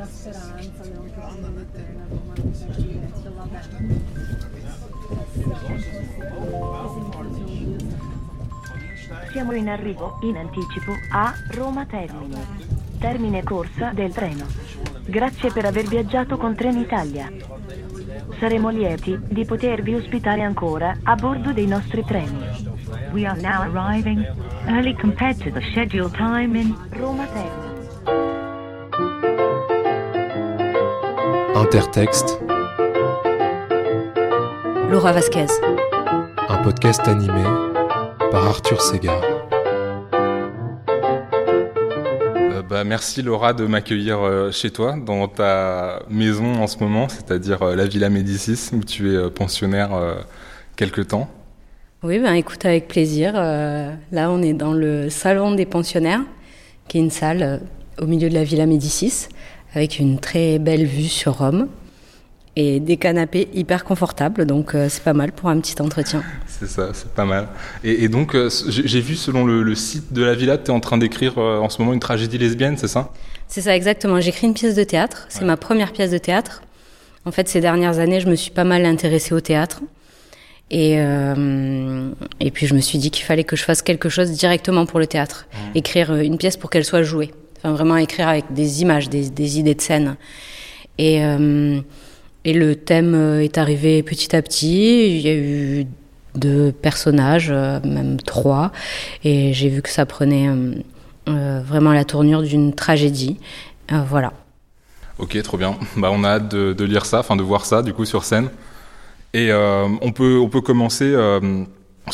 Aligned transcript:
la 0.00 0.06
speranza 0.06 0.82
abbiamo 0.82 1.04
capito 1.14 1.52
che 1.72 1.92
la 1.92 2.04
Roma 2.08 2.32
non 2.34 2.52
c'è 2.52 2.64
diretto, 2.80 3.34
va 3.34 3.44
bene. 3.44 4.00
Siamo 9.30 9.52
in 9.52 9.68
arrivo, 9.68 10.18
in 10.22 10.36
anticipo, 10.36 10.92
a 11.12 11.34
Roma 11.50 11.84
Termine. 11.84 12.46
Termine 12.98 13.42
corsa 13.42 13.92
del 13.92 14.14
treno. 14.14 14.46
Grazie 15.04 15.52
per 15.52 15.66
aver 15.66 15.86
viaggiato 15.86 16.38
con 16.38 16.54
Trenitalia. 16.54 17.30
Saremo 18.38 18.70
lieti 18.70 19.18
di 19.28 19.44
potervi 19.44 19.94
ospitare 19.94 20.40
ancora 20.40 20.96
a 21.02 21.14
bordo 21.14 21.52
dei 21.52 21.66
nostri 21.66 22.02
treni. 22.04 22.78
We 23.12 23.26
are 23.26 23.38
now 23.38 23.70
arriving, 23.70 24.24
early 24.66 24.94
compared 24.94 25.36
to 25.42 25.50
the 25.50 25.60
scheduled 25.70 26.16
time 26.16 26.58
in 26.58 26.74
Roma 26.88 27.26
Termine. 27.26 27.49
Intertexte, 31.72 32.40
Laura 34.90 35.12
Vasquez. 35.12 35.46
un 36.48 36.56
podcast 36.64 37.06
animé 37.06 37.44
par 38.32 38.44
Arthur 38.44 38.82
Segar. 38.82 39.22
Euh, 42.40 42.62
bah, 42.68 42.82
merci 42.82 43.22
Laura 43.22 43.52
de 43.52 43.66
m'accueillir 43.66 44.18
euh, 44.18 44.50
chez 44.50 44.72
toi, 44.72 44.96
dans 44.98 45.28
ta 45.28 46.00
maison 46.10 46.54
en 46.60 46.66
ce 46.66 46.78
moment, 46.78 47.08
c'est-à-dire 47.08 47.62
euh, 47.62 47.76
la 47.76 47.86
Villa 47.86 48.10
Médicis, 48.10 48.70
où 48.72 48.82
tu 48.82 49.12
es 49.12 49.16
euh, 49.16 49.30
pensionnaire 49.30 49.94
euh, 49.94 50.16
quelque 50.74 51.02
temps. 51.02 51.30
Oui, 52.02 52.18
ben 52.18 52.32
écoute, 52.32 52.64
avec 52.66 52.88
plaisir. 52.88 53.34
Euh, 53.36 53.92
là, 54.10 54.28
on 54.32 54.42
est 54.42 54.54
dans 54.54 54.72
le 54.72 55.08
salon 55.08 55.52
des 55.54 55.66
pensionnaires, 55.66 56.22
qui 56.88 56.98
est 56.98 57.00
une 57.00 57.10
salle 57.10 57.42
euh, 57.44 57.58
au 58.02 58.06
milieu 58.06 58.28
de 58.28 58.34
la 58.34 58.42
Villa 58.42 58.66
Médicis, 58.66 59.28
avec 59.74 59.98
une 59.98 60.18
très 60.18 60.58
belle 60.58 60.84
vue 60.86 61.08
sur 61.08 61.38
Rome 61.38 61.68
et 62.56 62.80
des 62.80 62.96
canapés 62.96 63.48
hyper 63.54 63.84
confortables. 63.84 64.44
Donc, 64.44 64.74
euh, 64.74 64.88
c'est 64.88 65.02
pas 65.04 65.12
mal 65.12 65.30
pour 65.32 65.48
un 65.48 65.60
petit 65.60 65.80
entretien. 65.80 66.22
C'est 66.46 66.66
ça, 66.68 66.90
c'est 66.92 67.08
pas 67.12 67.24
mal. 67.24 67.48
Et, 67.84 68.04
et 68.04 68.08
donc, 68.08 68.34
euh, 68.34 68.50
j'ai 68.68 69.00
vu 69.00 69.14
selon 69.14 69.44
le, 69.44 69.62
le 69.62 69.74
site 69.76 70.12
de 70.12 70.22
la 70.24 70.34
Villa, 70.34 70.58
tu 70.58 70.66
es 70.66 70.70
en 70.70 70.80
train 70.80 70.98
d'écrire 70.98 71.38
euh, 71.38 71.58
en 71.58 71.68
ce 71.68 71.80
moment 71.80 71.92
une 71.94 72.00
tragédie 72.00 72.38
lesbienne, 72.38 72.76
c'est 72.76 72.88
ça? 72.88 73.12
C'est 73.46 73.60
ça, 73.62 73.74
exactement. 73.76 74.20
J'écris 74.20 74.46
une 74.48 74.54
pièce 74.54 74.74
de 74.74 74.84
théâtre. 74.84 75.26
C'est 75.28 75.40
Ouais. 75.40 75.46
ma 75.46 75.56
première 75.56 75.92
pièce 75.92 76.10
de 76.10 76.18
théâtre. 76.18 76.62
En 77.24 77.30
fait, 77.32 77.48
ces 77.48 77.60
dernières 77.60 77.98
années, 77.98 78.20
je 78.20 78.28
me 78.28 78.34
suis 78.34 78.50
pas 78.50 78.64
mal 78.64 78.84
intéressée 78.84 79.34
au 79.34 79.40
théâtre. 79.40 79.80
Et, 80.72 80.94
et 82.40 82.50
puis, 82.52 82.66
je 82.68 82.74
me 82.74 82.80
suis 82.80 82.98
dit 82.98 83.10
qu'il 83.10 83.24
fallait 83.24 83.42
que 83.44 83.56
je 83.56 83.64
fasse 83.64 83.82
quelque 83.82 84.08
chose 84.08 84.30
directement 84.30 84.86
pour 84.86 85.00
le 85.00 85.06
théâtre. 85.08 85.46
Écrire 85.74 86.12
euh, 86.12 86.20
une 86.22 86.38
pièce 86.38 86.56
pour 86.56 86.70
qu'elle 86.70 86.84
soit 86.84 87.02
jouée. 87.02 87.32
Enfin, 87.62 87.74
vraiment 87.74 87.98
écrire 87.98 88.28
avec 88.28 88.52
des 88.54 88.80
images, 88.80 89.10
des, 89.10 89.58
idées 89.58 89.74
de 89.74 89.80
scène. 89.80 90.16
Et, 90.96 91.22
euh, 91.22 91.78
et 92.44 92.54
le 92.54 92.74
thème 92.74 93.14
euh, 93.14 93.42
est 93.42 93.58
arrivé 93.58 94.02
petit 94.02 94.34
à 94.34 94.40
petit. 94.40 95.16
Il 95.16 95.20
y 95.20 95.28
a 95.28 95.34
eu 95.34 95.86
deux 96.34 96.72
personnages, 96.72 97.50
euh, 97.50 97.78
même 97.84 98.16
trois. 98.16 98.72
Et 99.24 99.52
j'ai 99.52 99.68
vu 99.68 99.82
que 99.82 99.90
ça 99.90 100.06
prenait 100.06 100.48
vraiment 101.26 101.92
la 101.92 102.04
tournure 102.04 102.42
d'une 102.42 102.72
tragédie. 102.74 103.36
Voilà. 104.08 104.32
Ok, 105.18 105.40
trop 105.42 105.58
bien. 105.58 105.76
Bah, 105.98 106.08
on 106.12 106.24
a 106.24 106.30
hâte 106.30 106.50
de, 106.50 106.72
de 106.72 106.84
lire 106.84 107.04
ça, 107.04 107.20
enfin 107.20 107.36
de 107.36 107.42
voir 107.42 107.66
ça 107.66 107.82
du 107.82 107.92
coup 107.92 108.06
sur 108.06 108.24
scène. 108.24 108.48
Et 109.34 109.52
on, 109.52 110.12
peut, 110.12 110.38
on 110.38 110.48
peut 110.48 110.62
commencer 110.62 111.14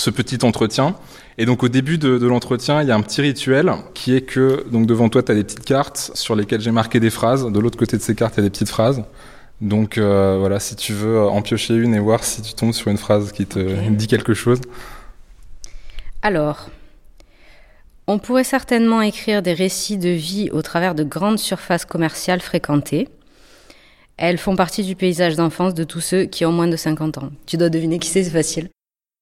ce 0.00 0.10
petit 0.10 0.44
entretien. 0.44 0.96
Et 1.38 1.46
donc 1.46 1.62
au 1.62 1.68
début 1.68 1.98
de, 1.98 2.18
de 2.18 2.26
l'entretien, 2.26 2.82
il 2.82 2.88
y 2.88 2.90
a 2.90 2.94
un 2.94 3.02
petit 3.02 3.20
rituel 3.20 3.72
qui 3.94 4.14
est 4.14 4.22
que 4.22 4.64
donc 4.70 4.86
devant 4.86 5.08
toi, 5.08 5.22
tu 5.22 5.32
as 5.32 5.34
des 5.34 5.44
petites 5.44 5.64
cartes 5.64 6.10
sur 6.14 6.34
lesquelles 6.34 6.60
j'ai 6.60 6.70
marqué 6.70 7.00
des 7.00 7.10
phrases. 7.10 7.44
De 7.44 7.60
l'autre 7.60 7.78
côté 7.78 7.96
de 7.96 8.02
ces 8.02 8.14
cartes, 8.14 8.34
il 8.36 8.38
y 8.38 8.40
a 8.40 8.44
des 8.44 8.50
petites 8.50 8.70
phrases. 8.70 9.02
Donc 9.60 9.96
euh, 9.96 10.36
voilà, 10.38 10.60
si 10.60 10.76
tu 10.76 10.92
veux 10.92 11.20
en 11.20 11.40
piocher 11.42 11.74
une 11.74 11.94
et 11.94 11.98
voir 11.98 12.24
si 12.24 12.42
tu 12.42 12.54
tombes 12.54 12.72
sur 12.72 12.90
une 12.90 12.98
phrase 12.98 13.32
qui 13.32 13.46
te 13.46 13.58
dit 13.90 14.06
quelque 14.06 14.34
chose. 14.34 14.60
Alors, 16.22 16.68
on 18.06 18.18
pourrait 18.18 18.44
certainement 18.44 19.00
écrire 19.02 19.42
des 19.42 19.54
récits 19.54 19.98
de 19.98 20.10
vie 20.10 20.50
au 20.50 20.62
travers 20.62 20.94
de 20.94 21.04
grandes 21.04 21.38
surfaces 21.38 21.84
commerciales 21.84 22.40
fréquentées. 22.40 23.08
Elles 24.16 24.38
font 24.38 24.56
partie 24.56 24.82
du 24.82 24.96
paysage 24.96 25.36
d'enfance 25.36 25.74
de 25.74 25.84
tous 25.84 26.00
ceux 26.00 26.24
qui 26.24 26.44
ont 26.44 26.52
moins 26.52 26.68
de 26.68 26.76
50 26.76 27.18
ans. 27.18 27.30
Tu 27.46 27.56
dois 27.56 27.68
deviner 27.68 27.98
qui 27.98 28.08
c'est, 28.08 28.24
c'est 28.24 28.30
facile. 28.30 28.68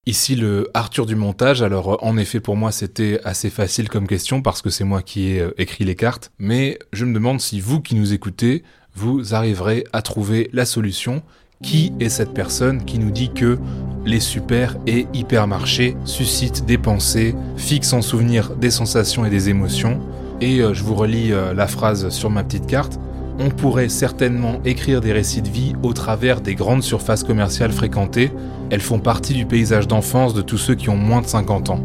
Ici 0.06 0.37
le 0.37 0.69
Arthur 0.75 1.06
du 1.06 1.16
montage, 1.16 1.62
alors 1.62 1.94
euh, 1.94 1.97
en 2.03 2.19
effet 2.19 2.38
pour 2.38 2.56
moi 2.56 2.72
c'était 2.72 3.20
assez 3.25 3.48
facile 3.48 3.88
comme 3.88 4.06
question 4.06 4.42
parce 4.42 4.60
que 4.60 4.69
c'est 4.69 4.84
moi 4.84 5.00
qui 5.00 5.28
ai 5.28 5.41
euh, 5.41 5.54
écrit 5.56 5.84
les 5.84 5.94
cartes, 5.94 6.31
mais 6.38 6.78
je 6.92 7.06
me 7.06 7.15
demande 7.15 7.41
si 7.41 7.59
vous 7.59 7.81
qui 7.81 7.94
nous 7.94 8.12
écoutez, 8.12 8.64
vous 8.94 9.34
arriverez 9.34 9.84
à 9.94 10.03
trouver 10.03 10.50
la 10.53 10.66
solution. 10.66 11.22
Qui 11.62 11.93
est 11.98 12.10
cette 12.10 12.34
personne 12.34 12.84
qui 12.84 12.98
nous 12.98 13.10
dit 13.10 13.32
que 13.32 13.59
les 14.04 14.20
super 14.20 14.76
et 14.87 15.06
hypermarchés 15.14 15.97
suscitent 16.04 16.66
des 16.66 16.76
pensées, 16.76 17.34
fixent 17.56 17.94
en 17.94 18.03
souvenir 18.03 18.54
des 18.56 18.70
sensations 18.70 19.25
et 19.25 19.31
des 19.31 19.48
émotions? 19.48 20.00
Et 20.43 20.60
euh, 20.60 20.75
je 20.75 20.82
vous 20.82 20.94
relis 20.94 21.31
la 21.31 21.66
phrase 21.66 22.10
sur 22.10 22.28
ma 22.28 22.44
petite 22.44 22.66
carte. 22.66 22.98
On 23.39 23.50
pourrait 23.50 23.89
certainement 23.89 24.61
écrire 24.65 25.00
des 25.00 25.12
récits 25.12 25.43
de 25.43 25.49
vie 25.49 25.72
au 25.83 25.93
travers 25.93 26.41
des 26.41 26.55
grandes 26.55 26.83
surfaces 26.83 27.25
commerciales 27.25 27.72
fréquentées. 27.72 28.31
Elles 28.71 28.81
font 28.81 29.00
partie 29.00 29.34
du 29.34 29.45
paysage 29.45 29.89
d'enfance 29.89 30.34
de 30.34 30.43
tous 30.43 30.59
ceux 30.59 30.75
qui 30.75 30.89
ont 30.89 30.97
moins 30.97 31.21
de 31.21 31.27
50 31.27 31.71
ans. 31.71 31.81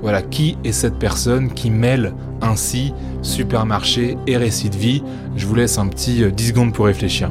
Voilà, 0.00 0.22
qui 0.22 0.56
est 0.64 0.72
cette 0.72 0.98
personne 0.98 1.52
qui 1.52 1.70
mêle 1.70 2.12
ainsi 2.40 2.92
supermarché 3.22 4.16
et 4.26 4.36
récit 4.36 4.70
de 4.70 4.76
vie 4.76 5.02
Je 5.36 5.46
vous 5.46 5.54
laisse 5.54 5.78
un 5.78 5.86
petit 5.86 6.24
euh, 6.24 6.30
10 6.30 6.48
secondes 6.48 6.72
pour 6.72 6.86
réfléchir. 6.86 7.30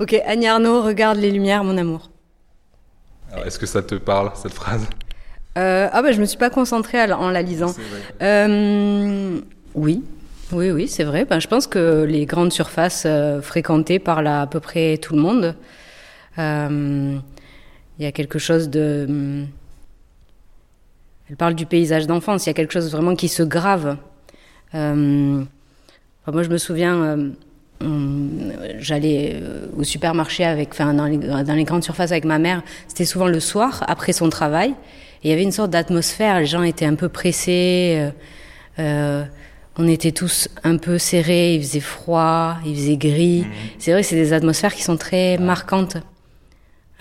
Ok, 0.00 0.20
Annie 0.26 0.48
Arnaud, 0.48 0.82
regarde 0.82 1.18
les 1.18 1.30
lumières, 1.30 1.62
mon 1.62 1.78
amour. 1.78 2.10
Alors, 3.32 3.46
Est-ce 3.46 3.58
que 3.58 3.66
ça 3.66 3.82
te 3.82 3.94
parle 3.94 4.32
cette 4.34 4.52
phrase? 4.52 4.86
Euh, 5.56 5.88
ah 5.92 6.02
bah 6.02 6.10
je 6.10 6.20
me 6.20 6.26
suis 6.26 6.36
pas 6.36 6.50
concentrée 6.50 6.98
à 7.00 7.16
en 7.16 7.30
la 7.30 7.40
lisant. 7.42 7.72
Euh, 8.22 9.38
oui, 9.74 10.02
oui, 10.52 10.72
oui, 10.72 10.88
c'est 10.88 11.04
vrai. 11.04 11.24
Ben, 11.24 11.38
je 11.38 11.46
pense 11.46 11.68
que 11.68 12.02
les 12.02 12.26
grandes 12.26 12.52
surfaces 12.52 13.04
euh, 13.06 13.40
fréquentées 13.40 14.00
par 14.00 14.18
à 14.26 14.48
peu 14.48 14.58
près 14.58 14.98
tout 14.98 15.14
le 15.14 15.20
monde, 15.22 15.54
euh, 16.38 17.16
il 17.98 18.04
y 18.04 18.06
a 18.06 18.10
quelque 18.12 18.40
chose 18.40 18.68
de... 18.68 19.06
hum, 19.08 19.46
Elle 21.30 21.36
parle 21.36 21.54
du 21.54 21.66
paysage 21.66 22.08
d'enfance, 22.08 22.46
il 22.46 22.48
y 22.48 22.50
a 22.50 22.54
quelque 22.54 22.72
chose 22.72 22.90
vraiment 22.90 23.14
qui 23.14 23.28
se 23.28 23.44
grave. 23.44 23.96
Euh, 24.74 25.40
enfin, 26.22 26.32
moi, 26.32 26.42
je 26.42 26.48
me 26.50 26.58
souviens, 26.58 27.16
j'allais 28.78 29.32
euh, 29.42 29.66
au 29.76 29.84
supermarché 29.84 30.44
avec, 30.44 30.70
enfin, 30.72 30.94
dans 30.94 31.06
les, 31.06 31.18
dans 31.18 31.54
les 31.54 31.64
grandes 31.64 31.84
surfaces 31.84 32.12
avec 32.12 32.24
ma 32.24 32.38
mère. 32.38 32.62
C'était 32.88 33.04
souvent 33.04 33.26
le 33.26 33.40
soir, 33.40 33.84
après 33.88 34.12
son 34.12 34.28
travail. 34.30 34.70
Et 35.22 35.28
il 35.28 35.30
y 35.30 35.32
avait 35.32 35.42
une 35.42 35.52
sorte 35.52 35.70
d'atmosphère. 35.70 36.40
Les 36.40 36.46
gens 36.46 36.62
étaient 36.62 36.86
un 36.86 36.94
peu 36.94 37.08
pressés. 37.08 37.96
euh, 37.98 38.10
euh, 38.78 39.24
on 39.76 39.88
était 39.88 40.12
tous 40.12 40.48
un 40.62 40.76
peu 40.76 40.98
serrés. 40.98 41.54
Il 41.56 41.62
faisait 41.62 41.80
froid, 41.80 42.56
il 42.64 42.74
faisait 42.76 42.96
gris. 42.96 43.44
C'est 43.78 43.92
vrai, 43.92 44.02
c'est 44.02 44.16
des 44.16 44.32
atmosphères 44.32 44.74
qui 44.74 44.82
sont 44.82 44.96
très 44.96 45.36
marquantes. 45.38 45.96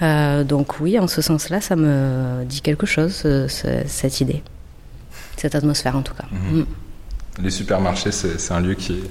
Euh, 0.01 0.44
donc 0.44 0.79
oui, 0.79 0.97
en 0.97 1.07
ce 1.07 1.22
sens-là, 1.22 1.61
ça 1.61 1.75
me 1.75 2.44
dit 2.45 2.61
quelque 2.61 2.88
chose, 2.88 3.13
ce- 3.13 3.47
ce- 3.47 3.84
cette 3.85 4.22
idée, 4.22 4.41
cette 5.38 5.53
atmosphère 5.53 5.95
en 5.95 6.01
tout 6.01 6.16
cas. 6.16 6.25
Mm. 6.31 6.63
Les 7.44 7.51
supermarchés, 7.51 8.11
c'est 8.11 8.40
c'est 8.40 8.53
un 8.53 8.59
lieu 8.59 8.73
qui 8.73 8.94
est, 8.94 9.03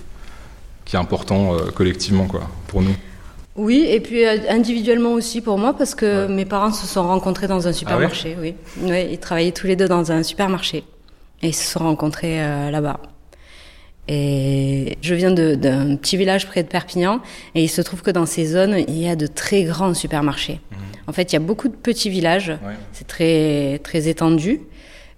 qui 0.93 0.97
est 0.97 1.01
important 1.01 1.55
euh, 1.55 1.71
collectivement 1.71 2.27
quoi, 2.27 2.43
pour 2.69 2.83
nous. 2.83 2.95
Oui, 3.57 3.87
et 3.89 3.99
puis 4.01 4.27
euh, 4.27 4.37
individuellement 4.51 5.15
aussi 5.15 5.41
pour 5.41 5.57
moi, 5.57 5.75
parce 5.75 5.95
que 5.95 6.27
Ouais. 6.27 6.35
mes 6.35 6.45
parents 6.45 6.71
se 6.71 6.87
sont 6.87 7.03
rencontrés 7.09 7.49
dans 7.49 7.67
un 7.67 7.73
supermarché, 7.73 8.37
oui. 8.39 8.55
Oui, 8.83 9.07
ils 9.13 9.19
travaillaient 9.19 9.53
tous 9.53 9.67
les 9.67 9.75
deux 9.75 9.89
dans 9.89 10.13
un 10.13 10.23
supermarché. 10.23 10.85
Et 11.41 11.49
ils 11.49 11.55
se 11.55 11.65
sont 11.73 11.79
rencontrés 11.79 12.43
euh, 12.43 12.71
là-bas. 12.71 13.01
Et 14.07 14.99
je 15.01 15.15
viens 15.15 15.31
d'un 15.31 15.97
petit 15.97 16.19
village 16.19 16.47
près 16.47 16.63
de 16.63 16.69
Perpignan, 16.69 17.21
et 17.55 17.63
il 17.65 17.69
se 17.69 17.81
trouve 17.81 18.03
que 18.03 18.11
dans 18.11 18.27
ces 18.27 18.45
zones, 18.45 18.77
il 18.87 18.99
y 18.99 19.09
a 19.09 19.17
de 19.17 19.27
très 19.27 19.63
grands 19.65 19.95
supermarchés. 19.95 20.61
En 21.07 21.13
fait, 21.13 21.33
il 21.33 21.35
y 21.35 21.37
a 21.37 21.41
beaucoup 21.41 21.69
de 21.69 21.75
petits 21.75 22.11
villages, 22.11 22.53
c'est 22.93 23.07
très, 23.07 23.81
très 23.83 24.09
étendu, 24.09 24.61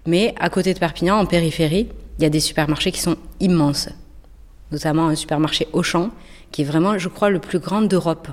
mais 0.05 0.33
à 0.39 0.47
côté 0.49 0.73
de 0.73 0.79
Perpignan, 0.79 1.17
en 1.19 1.25
périphérie, 1.25 1.89
il 2.17 2.23
y 2.23 2.25
a 2.25 2.29
des 2.29 2.39
supermarchés 2.39 2.93
qui 2.93 3.01
sont 3.01 3.17
immenses. 3.41 3.89
Notamment 4.71 5.07
un 5.07 5.15
supermarché 5.15 5.67
Auchan, 5.73 6.11
qui 6.51 6.63
est 6.63 6.65
vraiment, 6.65 6.97
je 6.97 7.09
crois, 7.09 7.29
le 7.29 7.39
plus 7.39 7.59
grand 7.59 7.81
d'Europe. 7.81 8.27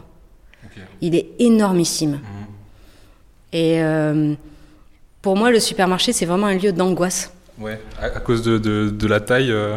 Il 1.00 1.14
est 1.14 1.29
énormissime. 1.38 2.20
Et 3.52 3.82
euh, 3.82 4.34
pour 5.20 5.37
moi, 5.37 5.50
le 5.50 5.61
supermarché, 5.61 6.12
c'est 6.12 6.25
vraiment 6.25 6.46
un 6.46 6.56
lieu 6.56 6.73
d'angoisse. 6.73 7.32
Ouais. 7.58 7.79
À, 8.00 8.06
à 8.06 8.20
cause 8.20 8.43
de, 8.43 8.56
de, 8.58 8.88
de 8.88 9.06
la 9.06 9.20
taille 9.20 9.52
euh, 9.52 9.76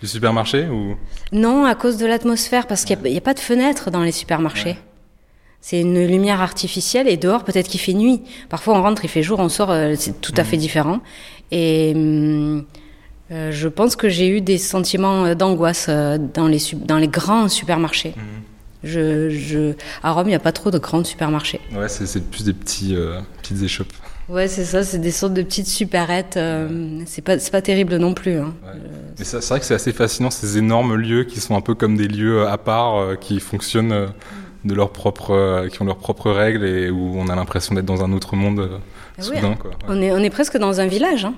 du 0.00 0.08
supermarché 0.08 0.66
ou? 0.66 0.96
Non, 1.32 1.64
à 1.64 1.74
cause 1.74 1.96
de 1.96 2.06
l'atmosphère, 2.06 2.66
parce 2.66 2.84
qu'il 2.84 2.98
n'y 2.98 3.16
a, 3.16 3.20
pas 3.20 3.34
de 3.34 3.40
fenêtres 3.40 3.90
dans 3.90 4.02
les 4.02 4.12
supermarchés. 4.12 4.76
C'est 5.60 5.80
une 5.80 6.06
lumière 6.06 6.42
artificielle 6.42 7.08
et 7.08 7.16
dehors 7.16 7.44
peut-être 7.44 7.68
qu'il 7.68 7.80
fait 7.80 7.94
nuit. 7.94 8.22
Parfois 8.50 8.76
on 8.76 8.82
rentre, 8.82 9.04
il 9.04 9.08
fait 9.08 9.22
jour, 9.22 9.38
on 9.38 9.48
sort, 9.48 9.70
euh, 9.70 9.94
c'est 9.96 10.20
tout 10.20 10.34
à 10.36 10.44
fait 10.44 10.58
différent. 10.58 11.00
Et 11.50 11.92
hum, 11.94 12.66
euh, 13.30 13.50
je 13.52 13.68
pense 13.68 13.96
que 13.96 14.08
j'ai 14.08 14.28
eu 14.28 14.40
des 14.40 14.58
sentiments 14.58 15.24
euh, 15.24 15.34
d'angoisse 15.34 15.86
euh, 15.88 16.18
dans 16.18 16.46
les, 16.46 16.58
dans 16.84 16.98
les 16.98 17.08
grands 17.08 17.48
supermarchés. 17.48 18.14
Je, 18.82 19.30
je... 19.30 19.72
À 20.02 20.12
Rome, 20.12 20.26
il 20.26 20.30
n'y 20.30 20.34
a 20.34 20.38
pas 20.40 20.52
trop 20.52 20.70
de 20.70 20.76
grands 20.78 21.02
supermarchés. 21.04 21.60
Ouais, 21.74 21.88
c'est 21.88 22.20
plus 22.30 22.44
des 22.44 22.52
petits, 22.52 22.94
euh, 22.94 23.18
petites 23.40 23.62
échoppes. 23.62 23.92
Ouais, 24.28 24.46
c'est 24.46 24.64
ça, 24.64 24.82
c'est 24.82 24.98
des 24.98 25.10
sortes 25.10 25.32
de 25.34 25.42
petites 25.42 25.66
supérettes. 25.66 26.36
euh, 26.36 27.00
c'est 27.06 27.22
pas, 27.22 27.36
pas 27.38 27.62
terrible 27.62 27.96
non 27.96 28.12
plus. 28.12 28.36
Hein. 28.38 28.54
Ouais. 28.64 28.72
Mais 29.18 29.24
c'est 29.24 29.42
vrai 29.48 29.60
que 29.60 29.64
c'est 29.66 29.74
assez 29.74 29.92
fascinant, 29.92 30.30
ces 30.30 30.58
énormes 30.58 30.96
lieux 30.96 31.24
qui 31.24 31.40
sont 31.40 31.56
un 31.56 31.60
peu 31.62 31.74
comme 31.74 31.96
des 31.96 32.08
lieux 32.08 32.46
à 32.46 32.58
part, 32.58 33.18
qui 33.20 33.40
fonctionnent 33.40 33.92
euh, 33.92 34.06
de 34.66 34.74
leur 34.74 34.90
propre, 34.90 35.66
qui 35.70 35.80
ont 35.80 35.86
leurs 35.86 35.98
propres 35.98 36.30
règles 36.30 36.64
et 36.66 36.90
où 36.90 37.14
on 37.18 37.28
a 37.28 37.36
l'impression 37.36 37.74
d'être 37.74 37.84
dans 37.86 38.02
un 38.04 38.12
autre 38.12 38.34
monde 38.36 38.70
Ah 39.18 39.20
ouais, 39.20 39.36
soudain. 39.36 39.54
Quoi. 39.58 39.70
Ouais. 39.70 39.76
On 39.88 40.02
est, 40.02 40.10
on 40.12 40.18
est 40.18 40.30
presque 40.30 40.56
dans 40.58 40.80
un 40.80 40.86
village. 40.86 41.24
Hein. 41.24 41.34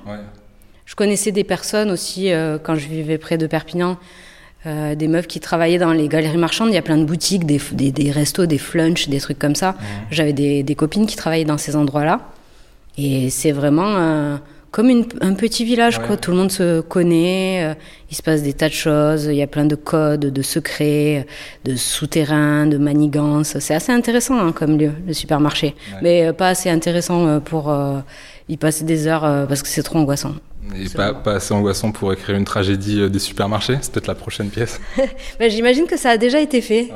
Je 0.87 0.95
connaissais 0.95 1.33
des 1.33 1.45
personnes 1.45 1.91
aussi, 1.91 2.33
euh, 2.33 2.59
quand 2.63 2.77
je 2.77 2.87
vivais 2.89 3.19
près 3.19 3.37
de 3.37 3.47
Perpignan, 3.47 3.99
euh, 4.67 4.95
des 4.95 5.09
meufs 5.09 5.27
qui 5.27 5.41
travaillaient 5.41 5.79
dans 5.79 5.93
les 5.93 6.09
galeries 6.09 6.39
marchandes. 6.39 6.69
Il 6.71 6.75
y 6.75 6.79
a 6.79 6.83
plein 6.83 6.97
de 6.97 7.05
boutiques, 7.05 7.45
des, 7.45 7.61
des, 7.73 7.93
des 7.93 8.11
restos, 8.11 8.47
des 8.47 8.59
flunchs, 8.59 9.09
des 9.09 9.21
trucs 9.21 9.39
comme 9.39 9.55
ça. 9.55 9.75
J'avais 10.11 10.33
des, 10.33 10.63
des 10.63 10.75
copines 10.75 11.07
qui 11.07 11.17
travaillaient 11.17 11.45
dans 11.45 11.59
ces 11.59 11.77
endroits-là. 11.77 12.21
Et 12.99 13.29
c'est 13.31 13.53
vraiment 13.53 13.97
euh, 13.97 14.37
comme 14.71 14.89
une- 14.89 15.05
un 15.21 15.35
petit 15.35 15.65
village, 15.65 15.99
Ouais. 15.99 16.07
quoi. 16.07 16.17
Tout 16.17 16.31
le 16.31 16.37
monde 16.39 16.51
se 16.51 16.81
connaît. 16.81 17.65
euh, 17.65 17.75
il 18.11 18.17
se 18.17 18.23
passe 18.23 18.43
des 18.43 18.53
tas 18.55 18.69
de 18.69 18.75
choses. 18.75 19.25
Il 19.27 19.35
y 19.37 19.43
a 19.43 19.47
plein 19.47 19.67
de 19.67 19.75
codes, 19.77 20.21
de 20.33 20.43
secrets, 20.43 21.27
de 21.65 21.77
souterrains, 21.77 22.67
de 22.67 22.79
manigances. 22.79 23.59
C'est 23.59 23.75
assez 23.75 23.93
intéressant 23.93 24.39
hein, 24.39 24.53
comme 24.53 24.79
lieu, 24.79 24.93
le 25.07 25.13
supermarché. 25.13 25.75
Ouais. 25.95 25.99
Mais 26.03 26.27
euh, 26.29 26.33
pas 26.33 26.49
assez 26.49 26.71
intéressant 26.71 27.27
euh, 27.27 27.41
pour 27.41 27.71
euh, 27.71 27.99
y 28.49 28.57
passer 28.57 28.85
des 28.85 29.07
heures 29.09 29.25
euh, 29.25 29.47
parce 29.47 29.63
que 29.63 29.69
c'est 29.69 29.83
trop 29.83 29.99
angoissant. 29.99 30.33
Et 30.75 30.89
pas, 30.89 31.15
pas 31.15 31.35
assez 31.35 31.53
angoissant 31.55 31.93
pour 31.93 32.13
écrire 32.13 32.37
une 32.37 32.45
tragédie 32.45 33.01
euh, 33.01 33.09
des 33.09 33.19
supermarchés, 33.19 33.79
c'est 33.81 33.93
peut-être 33.93 34.07
la 34.07 34.15
prochaine 34.15 34.49
pièce. 34.49 34.81
Ben, 35.39 35.51
J'imagine 35.51 35.87
que 35.87 35.97
ça 35.97 36.11
a 36.11 36.17
déjà 36.17 36.41
été 36.41 36.61
fait. 36.61 36.89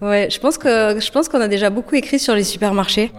Ouais. 0.00 0.08
Ouais, 0.08 0.28
je 0.30 0.40
pense 0.40 0.58
que 0.58 0.98
je 0.98 1.10
pense 1.12 1.28
qu'on 1.28 1.40
a 1.40 1.46
déjà 1.48 1.70
beaucoup 1.70 1.94
écrit 1.94 2.18
sur 2.18 2.34
les 2.34 2.42
supermarchés. 2.44 3.12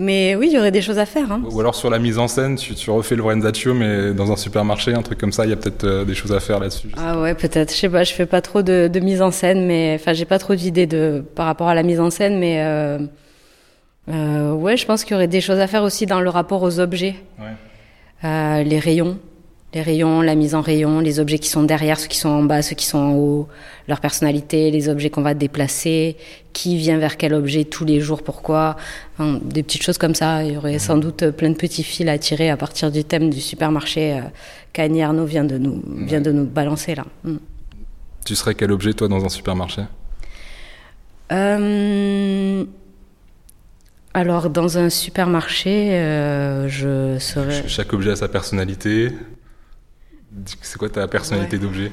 Mais 0.00 0.36
oui, 0.36 0.48
il 0.48 0.54
y 0.54 0.58
aurait 0.58 0.70
des 0.70 0.82
choses 0.82 0.98
à 1.00 1.06
faire. 1.06 1.32
Hein. 1.32 1.42
Ou 1.50 1.58
alors 1.58 1.74
sur 1.74 1.90
la 1.90 1.98
mise 1.98 2.18
en 2.18 2.28
scène, 2.28 2.54
tu, 2.54 2.74
tu 2.74 2.88
refais 2.90 3.16
le 3.16 3.22
Lorenzaccio, 3.22 3.74
mais 3.74 4.12
dans 4.12 4.30
un 4.30 4.36
supermarché, 4.36 4.94
un 4.94 5.02
truc 5.02 5.18
comme 5.18 5.32
ça, 5.32 5.44
il 5.44 5.50
y 5.50 5.52
a 5.52 5.56
peut-être 5.56 5.82
euh, 5.82 6.04
des 6.04 6.14
choses 6.14 6.32
à 6.32 6.38
faire 6.38 6.60
là-dessus. 6.60 6.90
Ah 6.96 7.18
ouais, 7.20 7.34
peut-être. 7.34 7.72
Je 7.72 7.76
sais 7.78 7.88
pas, 7.88 8.04
je 8.04 8.12
fais 8.12 8.26
pas 8.26 8.40
trop 8.40 8.62
de, 8.62 8.88
de 8.92 9.00
mise 9.00 9.22
en 9.22 9.32
scène, 9.32 9.66
mais 9.66 9.96
enfin, 9.98 10.12
j'ai 10.12 10.24
pas 10.26 10.38
trop 10.38 10.54
d'idées 10.54 10.86
de 10.86 11.24
par 11.34 11.46
rapport 11.46 11.66
à 11.68 11.74
la 11.74 11.82
mise 11.82 11.98
en 11.98 12.10
scène, 12.10 12.38
mais 12.38 12.62
euh, 12.62 12.98
euh, 14.10 14.52
ouais, 14.52 14.76
je 14.76 14.86
pense 14.86 15.02
qu'il 15.02 15.12
y 15.12 15.16
aurait 15.16 15.26
des 15.26 15.40
choses 15.40 15.58
à 15.58 15.66
faire 15.66 15.82
aussi 15.82 16.06
dans 16.06 16.20
le 16.20 16.30
rapport 16.30 16.62
aux 16.62 16.78
objets, 16.78 17.16
Ouais. 17.40 17.46
Euh, 18.24 18.62
les 18.64 18.78
rayons, 18.80 19.18
les 19.74 19.82
rayons, 19.82 20.22
la 20.22 20.34
mise 20.34 20.54
en 20.54 20.62
rayon, 20.62 21.00
les 21.00 21.20
objets 21.20 21.38
qui 21.38 21.48
sont 21.50 21.62
derrière, 21.62 22.00
ceux 22.00 22.08
qui 22.08 22.16
sont 22.16 22.30
en 22.30 22.42
bas, 22.42 22.62
ceux 22.62 22.74
qui 22.74 22.86
sont 22.86 22.98
en 22.98 23.12
haut, 23.14 23.48
leur 23.86 24.00
personnalité, 24.00 24.70
les 24.70 24.88
objets 24.88 25.10
qu'on 25.10 25.20
va 25.20 25.34
déplacer, 25.34 26.16
qui 26.54 26.78
vient 26.78 26.96
vers 26.96 27.18
quel 27.18 27.34
objet 27.34 27.64
tous 27.64 27.84
les 27.84 28.00
jours, 28.00 28.22
pourquoi, 28.22 28.76
Enfin, 29.18 29.38
des 29.44 29.62
petites 29.62 29.82
choses 29.82 29.98
comme 29.98 30.14
ça. 30.14 30.42
Il 30.44 30.54
y 30.54 30.56
aurait 30.56 30.78
sans 30.78 30.96
doute 30.96 31.30
plein 31.32 31.50
de 31.50 31.54
petits 31.56 31.82
fils 31.82 32.08
à 32.08 32.16
tirer 32.16 32.48
à 32.50 32.56
partir 32.56 32.90
du 32.90 33.04
thème 33.04 33.28
du 33.30 33.40
supermarché 33.40 34.14
euh, 34.14 34.20
qu'Annie 34.72 35.02
Arnaud 35.02 35.26
vient 35.26 35.44
de 35.44 35.58
nous 35.58 35.82
vient 35.86 36.20
de 36.22 36.32
nous 36.32 36.44
balancer 36.46 36.94
là. 36.94 37.04
Mm. 37.24 37.36
Tu 38.24 38.36
serais 38.36 38.54
quel 38.54 38.72
objet, 38.72 38.94
toi, 38.94 39.08
dans 39.08 39.24
un 39.24 39.28
supermarché? 39.28 39.82
Euh, 41.30 42.64
alors, 44.14 44.50
dans 44.50 44.78
un 44.78 44.88
supermarché, 44.90 45.92
euh, 45.92 46.68
je 46.68 47.18
serais. 47.18 47.50
Ch- 47.62 47.68
Chaque 47.68 47.92
objet 47.92 48.10
a 48.12 48.16
sa 48.16 48.28
personnalité. 48.28 49.10
C'est 50.62 50.78
quoi 50.78 50.88
ta 50.88 51.06
personnalité 51.08 51.58
d'objet? 51.58 51.90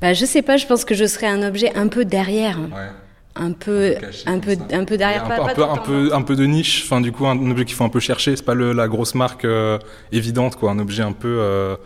Bah, 0.00 0.12
je 0.14 0.24
sais 0.24 0.42
pas, 0.42 0.56
je 0.56 0.66
pense 0.66 0.84
que 0.84 0.94
je 0.94 1.04
serais 1.04 1.26
un 1.28 1.42
objet 1.42 1.74
un 1.76 1.88
peu 1.88 2.04
derrière. 2.04 2.58
Ouais. 2.58 2.88
Un 3.34 3.52
peu, 3.52 3.94
caché 3.98 4.24
un 4.28 4.38
peu, 4.40 4.56
un 4.72 4.84
peu 4.84 4.98
derrière. 4.98 5.24
un, 5.24 5.28
pas- 5.28 5.34
un, 5.42 5.46
pas 5.46 5.54
peu, 5.54 5.60
le 5.62 5.66
un, 5.70 5.76
peu, 5.78 6.14
un 6.14 6.22
peu 6.22 6.36
de 6.36 6.44
niche, 6.44 6.82
enfin 6.84 7.00
du 7.00 7.12
coup 7.12 7.26
un 7.26 7.50
objet 7.50 7.64
qu'il 7.64 7.74
faut 7.74 7.84
un 7.84 7.88
peu 7.88 7.98
chercher, 8.00 8.36
c'est 8.36 8.44
pas 8.44 8.52
le, 8.52 8.72
la 8.74 8.88
grosse 8.88 9.14
marque 9.14 9.46
euh, 9.46 9.78
évidente 10.10 10.56
quoi, 10.56 10.70
un 10.70 10.78
objet 10.78 11.02
un 11.02 11.12
peu 11.12 11.38
euh, 11.40 11.76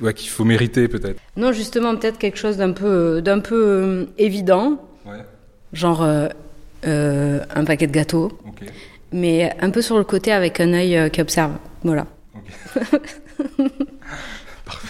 ouais, 0.00 0.12
qu'il 0.14 0.30
faut 0.30 0.42
mériter 0.44 0.88
peut-être. 0.88 1.20
Non, 1.36 1.52
justement, 1.52 1.94
peut-être 1.94 2.18
quelque 2.18 2.38
chose 2.38 2.56
d'un 2.56 2.72
peu, 2.72 3.22
d'un 3.22 3.38
peu 3.38 3.54
euh, 3.64 4.04
évident, 4.18 4.80
Ouais, 5.06 5.24
genre 5.72 6.02
euh, 6.02 6.28
un 7.54 7.64
paquet 7.64 7.86
de 7.86 7.92
gâteaux, 7.92 8.36
ok. 8.44 8.64
mais 9.12 9.54
un 9.60 9.70
peu 9.70 9.80
sur 9.80 9.96
le 9.98 10.02
côté 10.04 10.32
avec 10.32 10.58
un 10.58 10.72
œil 10.72 11.08
qui 11.12 11.20
observe. 11.20 11.52
Voilà. 11.84 12.06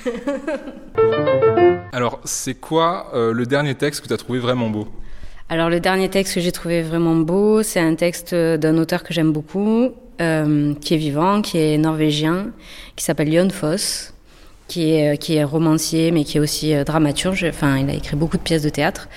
Alors 1.93 2.21
c'est 2.25 2.55
quoi 2.55 3.11
euh, 3.15 3.33
le 3.33 3.47
dernier 3.47 3.75
texte 3.75 4.01
que 4.03 4.09
tu 4.09 4.15
as 4.15 4.17
trouvé 4.17 4.39
vraiment 4.39 4.71
beau? 4.71 4.89
Alors 5.49 5.69
le 5.69 5.81
dernier 5.81 6.09
texte 6.09 6.35
que 6.35 6.41
j'ai 6.41 6.53
trouvé 6.53 6.83
vraiment 6.83 7.17
beau, 7.17 7.63
c'est 7.63 7.81
un 7.81 7.95
texte 7.95 8.35
d'un 8.35 8.79
auteur 8.79 9.03
que 9.03 9.13
j'aime 9.13 9.33
beaucoup, 9.33 9.91
euh, 10.21 10.75
qui 10.81 10.95
est 10.95 10.99
vivant, 10.99 11.43
qui 11.43 11.59
est 11.59 11.77
norvégien, 11.79 12.53
qui 12.97 13.05
s'appelle 13.05 13.33
Jon 13.33 13.51
Foss, 13.51 14.15
qui 14.73 14.95
est, 14.95 15.19
qui 15.19 15.35
est 15.35 15.45
romancier, 15.45 16.11
mais 16.13 16.25
qui 16.25 16.39
est 16.39 16.41
aussi 16.41 16.75
euh, 16.75 16.85
dramaturge. 16.85 17.45
Enfin, 17.45 17.77
il 17.79 17.91
a 17.91 17.95
écrit 17.95 18.17
beaucoup 18.17 18.39
de 18.39 18.43
pièces 18.43 18.63
de 18.63 18.71
théâtre. 18.71 19.09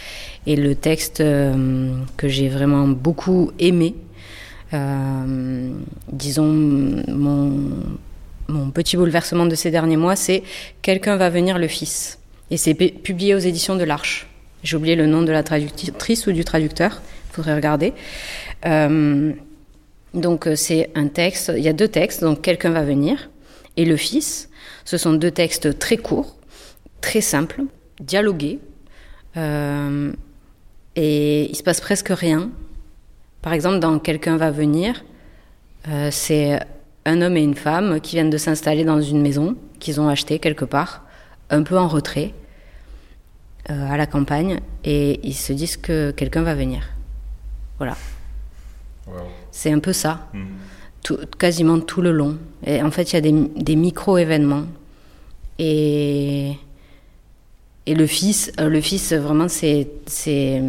Et 0.45 0.57
le 0.57 0.75
texte 0.75 1.21
euh, 1.21 1.93
que 2.17 2.27
j'ai 2.27 2.49
vraiment 2.49 2.87
beaucoup 2.87 3.51
aimé, 3.57 3.95
euh, 4.73 5.69
disons 6.11 7.01
mon, 7.07 7.69
mon 8.47 8.69
petit 8.71 8.97
bouleversement 8.97 9.45
de 9.45 9.55
ces 9.55 9.71
derniers 9.71 9.97
mois, 9.97 10.15
c'est 10.15 10.43
Quelqu'un 10.81 11.15
va 11.17 11.29
venir 11.29 11.57
le 11.57 11.67
fils. 11.67 12.19
Et 12.51 12.57
c'est 12.57 12.73
pu- 12.73 12.91
publié 12.91 13.33
aux 13.35 13.39
éditions 13.39 13.75
de 13.75 13.83
l'Arche. 13.83 14.27
J'ai 14.63 14.77
oublié 14.77 14.95
le 14.95 15.05
nom 15.07 15.21
de 15.21 15.31
la 15.31 15.43
traductrice 15.43 16.27
ou 16.27 16.31
du 16.31 16.43
traducteur, 16.43 17.01
il 17.31 17.35
faudrait 17.35 17.55
regarder. 17.55 17.93
Euh, 18.65 19.31
donc 20.13 20.47
euh, 20.47 20.55
c'est 20.55 20.89
un 20.95 21.07
texte, 21.07 21.51
il 21.55 21.63
y 21.63 21.67
a 21.67 21.73
deux 21.73 21.87
textes, 21.87 22.21
donc 22.21 22.41
Quelqu'un 22.41 22.71
va 22.71 22.83
venir 22.83 23.29
et 23.77 23.85
Le 23.85 23.97
Fils. 23.97 24.49
Ce 24.85 24.97
sont 24.97 25.13
deux 25.13 25.31
textes 25.31 25.79
très 25.79 25.97
courts, 25.97 26.35
très 27.01 27.21
simples, 27.21 27.63
dialogués. 27.99 28.59
Euh, 29.37 30.11
et 30.95 31.49
il 31.49 31.55
se 31.55 31.63
passe 31.63 31.81
presque 31.81 32.09
rien. 32.09 32.49
Par 33.41 33.53
exemple, 33.53 33.79
dans 33.79 33.99
Quelqu'un 33.99 34.37
va 34.37 34.51
venir, 34.51 35.03
c'est 36.09 36.59
un 37.05 37.21
homme 37.21 37.37
et 37.37 37.43
une 37.43 37.55
femme 37.55 37.99
qui 38.01 38.15
viennent 38.15 38.29
de 38.29 38.37
s'installer 38.37 38.83
dans 38.83 39.01
une 39.01 39.21
maison 39.21 39.55
qu'ils 39.79 40.01
ont 40.01 40.07
achetée 40.09 40.39
quelque 40.39 40.65
part, 40.65 41.03
un 41.49 41.63
peu 41.63 41.77
en 41.77 41.87
retrait, 41.87 42.33
euh, 43.69 43.89
à 43.91 43.97
la 43.97 44.07
campagne, 44.07 44.59
et 44.83 45.19
ils 45.23 45.33
se 45.35 45.53
disent 45.53 45.77
que 45.77 46.11
quelqu'un 46.11 46.41
va 46.43 46.55
venir. 46.55 46.81
Voilà. 47.77 47.95
C'est 49.51 49.71
un 49.71 49.79
peu 49.79 49.93
ça, 49.93 50.27
tout- 51.03 51.19
quasiment 51.37 51.79
tout 51.79 52.01
le 52.01 52.11
long. 52.11 52.37
Et 52.65 52.81
en 52.81 52.89
fait, 52.91 53.11
il 53.11 53.13
y 53.13 53.17
a 53.17 53.21
des, 53.21 53.31
des 53.31 53.75
micro-événements. 53.75 54.65
Et, 55.59 56.53
et 57.85 57.93
le 57.95 58.07
fils, 58.07 58.51
euh, 58.59 58.67
le 58.67 58.81
fils, 58.81 59.13
vraiment, 59.13 59.47
c'est, 59.47 59.87
c'est, 60.07 60.61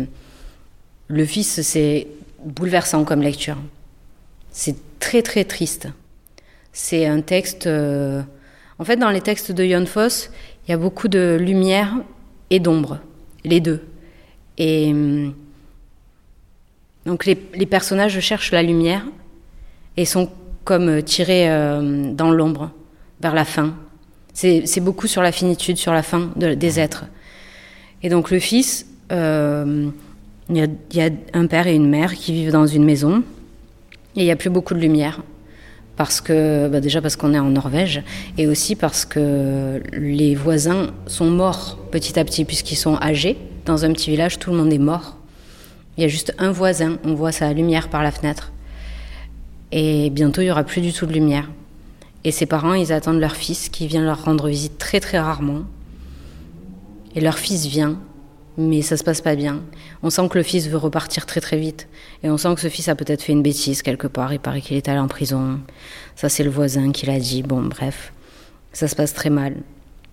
le 1.09 1.25
fils, 1.25 1.63
c'est 1.63 2.07
bouleversant 2.45 3.05
comme 3.05 3.23
lecture. 3.23 3.57
C'est 4.51 4.77
très 5.01 5.23
très 5.23 5.45
triste. 5.45 5.89
C'est 6.79 7.07
un 7.07 7.23
texte. 7.23 7.67
euh, 7.67 8.21
En 8.79 8.85
fait, 8.85 8.97
dans 8.99 9.09
les 9.09 9.23
textes 9.23 9.51
de 9.51 9.65
Jon 9.65 9.87
Foss, 9.87 10.31
il 10.69 10.73
y 10.73 10.75
a 10.75 10.77
beaucoup 10.77 11.09
de 11.09 11.39
lumière 11.41 11.95
et 12.51 12.61
d'ombre, 12.61 12.99
les 13.45 13.61
deux. 13.61 13.81
Et 14.59 14.91
hum, 14.93 15.33
donc 17.07 17.25
les, 17.25 17.39
les 17.55 17.65
personnages 17.65 18.21
cherchent 18.21 18.53
la 18.53 18.63
lumière 18.63 19.07
et 19.97 20.05
sont 20.05 20.31
comme 20.65 20.89
euh, 20.91 21.01
tirés 21.01 21.51
euh, 21.51 22.13
dans 22.13 22.31
l'ombre, 22.31 22.71
vers 23.23 23.35
la 23.35 23.47
fin. 23.47 23.75
C'est 24.35 24.67
c'est 24.67 24.83
beaucoup 24.83 25.07
sur 25.07 25.23
la 25.23 25.33
finitude, 25.33 25.79
sur 25.79 25.95
la 25.95 26.03
fin 26.03 26.31
de- 26.37 26.53
des 26.53 26.79
êtres. 26.79 27.07
Et 28.03 28.11
donc 28.11 28.31
le 28.31 28.39
fils, 28.39 28.85
euh, 29.13 29.89
il 30.51 30.57
y, 30.59 30.61
a, 30.61 30.67
il 30.91 30.97
y 30.97 31.01
a 31.01 31.09
un 31.33 31.47
père 31.47 31.67
et 31.69 31.75
une 31.75 31.89
mère 31.89 32.13
qui 32.15 32.35
vivent 32.35 32.53
dans 32.53 32.67
une 32.67 32.85
maison 32.85 33.23
et 34.15 34.21
il 34.21 34.25
n'y 34.25 34.31
a 34.31 34.37
plus 34.37 34.51
beaucoup 34.51 34.75
de 34.75 34.81
lumière. 34.81 35.23
Parce 35.97 36.21
que, 36.21 36.69
bah 36.69 36.81
déjà 36.81 37.01
parce 37.01 37.17
qu'on 37.17 37.33
est 37.33 37.39
en 37.39 37.51
Norvège, 37.51 38.03
et 38.37 38.47
aussi 38.47 38.77
parce 38.77 39.05
que 39.07 39.83
les 39.93 40.35
voisins 40.35 40.89
sont 41.07 41.31
morts 41.31 41.79
petit 41.91 42.19
à 42.19 42.25
petit, 42.25 42.45
puisqu'ils 42.45 42.77
sont 42.77 42.97
âgés. 43.01 43.39
Dans 43.65 43.85
un 43.85 43.93
petit 43.93 44.11
village, 44.11 44.39
tout 44.39 44.51
le 44.51 44.59
monde 44.59 44.73
est 44.73 44.79
mort. 44.79 45.17
Il 45.97 46.03
y 46.03 46.05
a 46.05 46.09
juste 46.09 46.35
un 46.39 46.53
voisin, 46.53 46.99
on 47.05 47.15
voit 47.15 47.33
sa 47.33 47.53
lumière 47.53 47.89
par 47.89 48.03
la 48.03 48.11
fenêtre. 48.11 48.53
Et 49.73 50.11
bientôt, 50.11 50.43
il 50.43 50.45
n'y 50.45 50.51
aura 50.51 50.65
plus 50.65 50.83
du 50.83 50.93
tout 50.93 51.07
de 51.07 51.13
lumière. 51.13 51.49
Et 52.25 52.31
ses 52.31 52.47
parents, 52.47 52.75
ils 52.75 52.93
attendent 52.93 53.21
leur 53.21 53.35
fils 53.35 53.69
qui 53.69 53.87
vient 53.87 54.05
leur 54.05 54.25
rendre 54.25 54.49
visite 54.49 54.79
très 54.79 55.01
très 55.01 55.19
rarement. 55.19 55.63
Et 57.15 57.21
leur 57.21 57.39
fils 57.39 57.67
vient, 57.67 57.99
mais 58.59 58.83
ça 58.83 58.97
se 58.97 59.05
passe 59.05 59.21
pas 59.21 59.37
bien. 59.37 59.63
On 60.03 60.11
sent 60.11 60.29
que 60.29 60.39
le 60.39 60.45
fils 60.45 60.69
veut 60.69 60.77
repartir 60.77 61.27
très 61.27 61.41
très 61.41 61.59
vite. 61.59 61.89
Et 62.23 62.31
on 62.31 62.37
sent 62.37 62.55
que 62.55 62.61
ce 62.61 62.69
fils 62.69 62.89
a 62.89 62.95
peut-être 62.95 63.23
fait 63.23 63.33
une 63.33 63.43
bêtise 63.43 63.83
quelque 63.83 64.07
part. 64.07 64.33
Il 64.33 64.41
paraît 64.41 64.61
qu'il 64.61 64.77
est 64.77 64.89
allé 64.89 64.99
en 64.99 65.09
prison. 65.09 65.61
Ça, 66.15 66.29
c'est 66.29 66.45
le 66.45 66.51
voisin 66.51 66.93
qui 66.93 67.07
l'a 67.07 67.19
dit. 67.19 67.43
Bon, 67.43 67.63
bref. 67.63 68.13
Ça 68.73 68.89
se 68.89 68.95
passe 68.95 69.15
très 69.15 69.31
mal. 69.31 69.57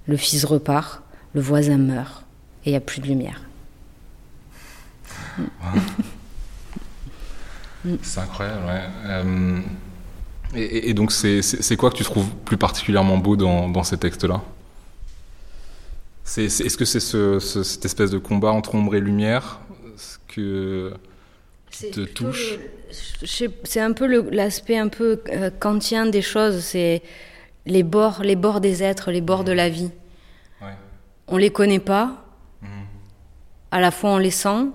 Le 0.08 0.18
fils 0.18 0.46
repart, 0.46 1.02
le 1.34 1.42
voisin 1.42 1.78
meurt. 1.78 2.24
Et 2.66 2.70
il 2.70 2.72
n'y 2.72 2.78
a 2.78 2.82
plus 2.82 3.02
de 3.02 3.08
lumière. 3.08 3.42
c'est 8.02 8.20
incroyable, 8.20 8.66
ouais. 8.66 8.84
Euh, 9.06 9.60
et, 10.56 10.94
donc, 10.94 11.12
c'est 11.12 11.76
quoi 11.76 11.90
que 11.90 11.98
tu 11.98 12.04
trouves 12.04 12.30
plus 12.46 12.58
particulièrement 12.58 13.18
beau 13.18 13.36
dans, 13.36 13.70
dans 13.70 13.84
ces 13.84 13.98
textes-là? 13.98 14.42
Est-ce 16.38 16.78
que 16.78 16.86
c'est 16.86 17.00
cette 17.64 17.86
espèce 17.86 18.12
de 18.12 18.18
combat 18.18 18.52
entre 18.52 18.76
ombre 18.76 18.96
et 18.96 19.00
lumière? 19.00 19.60
Que 20.28 20.94
te 21.72 22.02
touche 22.06 22.58
C'est 23.24 23.80
un 23.80 23.94
peu 23.94 24.30
l'aspect 24.32 24.78
un 24.78 24.88
peu 24.88 25.22
euh, 25.30 25.50
kantien 25.50 26.06
des 26.06 26.22
choses. 26.22 26.60
C'est 26.60 27.02
les 27.66 27.84
bords, 27.84 28.22
les 28.24 28.36
bords 28.36 28.62
des 28.62 28.84
êtres, 28.84 29.12
les 29.12 29.22
bords 29.22 29.44
de 29.44 29.52
la 29.52 29.70
vie. 29.70 29.92
Ouais. 30.62 30.76
On 31.28 31.38
les 31.38 31.50
connaît 31.50 31.80
pas. 31.80 32.26
Mhm. 32.62 32.70
À 33.72 33.82
la 33.82 33.92
fois 33.92 34.12
on 34.12 34.18
les 34.18 34.32
sent, 34.32 34.68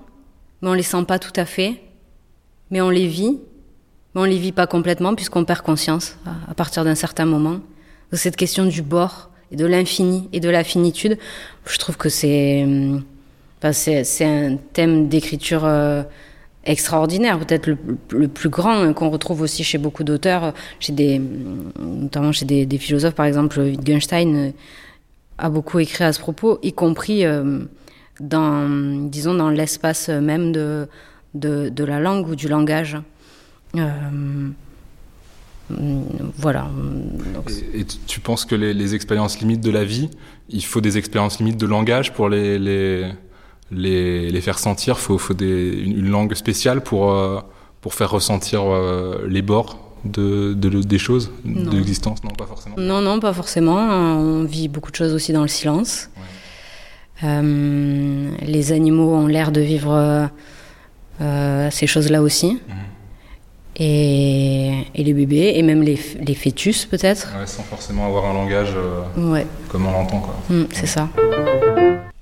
mais 0.61 0.69
on 0.69 0.73
les 0.73 0.83
sent 0.83 1.03
pas 1.05 1.19
tout 1.19 1.33
à 1.35 1.45
fait. 1.45 1.81
Mais 2.71 2.81
on 2.81 2.89
les 2.89 3.07
vit, 3.07 3.39
mais 4.13 4.21
on 4.21 4.25
les 4.25 4.37
vit 4.37 4.51
pas 4.51 4.67
complètement 4.67 5.15
puisqu'on 5.15 5.45
perd 5.45 5.61
conscience 5.61 6.17
à, 6.25 6.51
à 6.51 6.53
partir 6.53 6.83
d'un 6.83 6.95
certain 6.95 7.25
moment. 7.25 7.61
cette 8.13 8.35
question 8.35 8.65
du 8.65 8.81
bord, 8.81 9.29
et 9.51 9.55
de 9.55 9.65
l'infini 9.65 10.29
et 10.33 10.39
de 10.39 10.49
la 10.49 10.63
finitude, 10.63 11.17
je 11.65 11.77
trouve 11.77 11.97
que 11.97 12.09
c'est 12.09 12.65
enfin, 13.61 13.73
c'est 13.73 14.25
un 14.25 14.57
thème 14.73 15.07
d'écriture 15.07 15.65
euh, 15.65 16.03
extraordinaire, 16.65 17.39
peut-être 17.39 17.67
le, 17.67 17.77
le, 18.11 18.27
plus 18.27 18.49
grand 18.49 18.93
qu'on 18.93 19.09
retrouve 19.09 19.41
aussi 19.41 19.63
chez 19.63 19.77
beaucoup 19.77 20.03
d'auteurs, 20.03 20.53
chez 20.79 20.93
des 20.93 21.21
notamment 21.79 22.31
chez 22.31 22.45
des, 22.45 22.65
des, 22.65 22.77
philosophes 22.77 23.15
par 23.15 23.25
exemple 23.25 23.59
Wittgenstein 23.59 24.35
euh, 24.35 24.51
a 25.37 25.49
beaucoup 25.49 25.79
écrit 25.79 26.03
à 26.03 26.13
ce 26.13 26.19
propos, 26.19 26.59
y 26.61 26.73
compris 26.73 27.25
euh, 27.25 27.59
dans 28.19 29.07
disons 29.09 29.33
dans 29.33 29.49
l'espace 29.49 30.09
même 30.09 30.51
de, 30.51 30.87
de, 31.33 31.69
de 31.69 31.83
la 31.83 31.99
langue 31.99 32.27
ou 32.27 32.35
du 32.35 32.47
langage. 32.47 32.97
Euh, 33.75 34.49
voilà. 36.37 36.67
Et, 37.73 37.85
tu 37.85 38.19
penses 38.19 38.45
que 38.45 38.55
les, 38.55 38.95
expériences 38.95 39.39
limites 39.39 39.61
de 39.61 39.71
la 39.71 39.83
vie, 39.83 40.09
il 40.49 40.65
faut 40.65 40.81
des 40.81 40.97
expériences 40.97 41.39
limites 41.39 41.59
de 41.59 41.67
langage 41.67 42.13
pour 42.13 42.27
les, 42.27 42.57
les, 42.57 43.05
les, 43.71 44.41
faire 44.41 44.59
sentir 44.59 44.95
Il 44.97 45.01
faut, 45.01 45.17
faut 45.17 45.33
des, 45.33 45.71
une, 45.71 46.09
langue 46.09 46.33
spéciale 46.33 46.81
pour, 46.81 47.11
euh, 47.11 47.39
pour 47.81 47.93
faire 47.93 48.11
ressentir 48.11 48.63
euh, 48.63 49.25
les 49.27 49.41
bords 49.41 49.79
de, 50.05 50.53
de, 50.53 50.69
des 50.81 50.97
choses, 50.97 51.31
de 51.43 51.75
l'existence? 51.75 52.23
Non, 52.23 52.31
pas 52.31 52.45
forcément. 52.45 52.75
Non, 52.77 53.01
non, 53.01 53.19
pas 53.19 53.33
forcément. 53.33 53.77
On 53.77 54.43
vit 54.43 54.67
beaucoup 54.67 54.91
de 54.91 54.95
choses 54.95 55.13
aussi 55.13 55.33
dans 55.33 55.41
le 55.41 55.47
silence. 55.47 56.09
Euh, 57.23 58.31
les 58.41 58.71
animaux 58.71 59.13
ont 59.13 59.27
l'air 59.27 59.51
de 59.51 59.61
vivre 59.61 60.29
ces 61.19 61.87
choses-là 61.87 62.21
aussi. 62.21 62.53
Mhm 62.53 62.75
et, 63.81 64.85
les 64.93 65.13
bébés, 65.13 65.53
et 65.55 65.63
même 65.63 65.81
les, 65.81 65.95
fœtus 65.95 66.85
peut-être. 66.85 67.29
sans 67.45 67.63
forcément 67.63 68.07
avoir 68.07 68.25
un 68.25 68.33
langage 68.33 68.75
comme 69.69 69.85
on 69.85 69.91
l'entend. 69.91 70.21
Mm, 70.49 70.63
c'est 70.73 70.85
ça. 70.85 71.07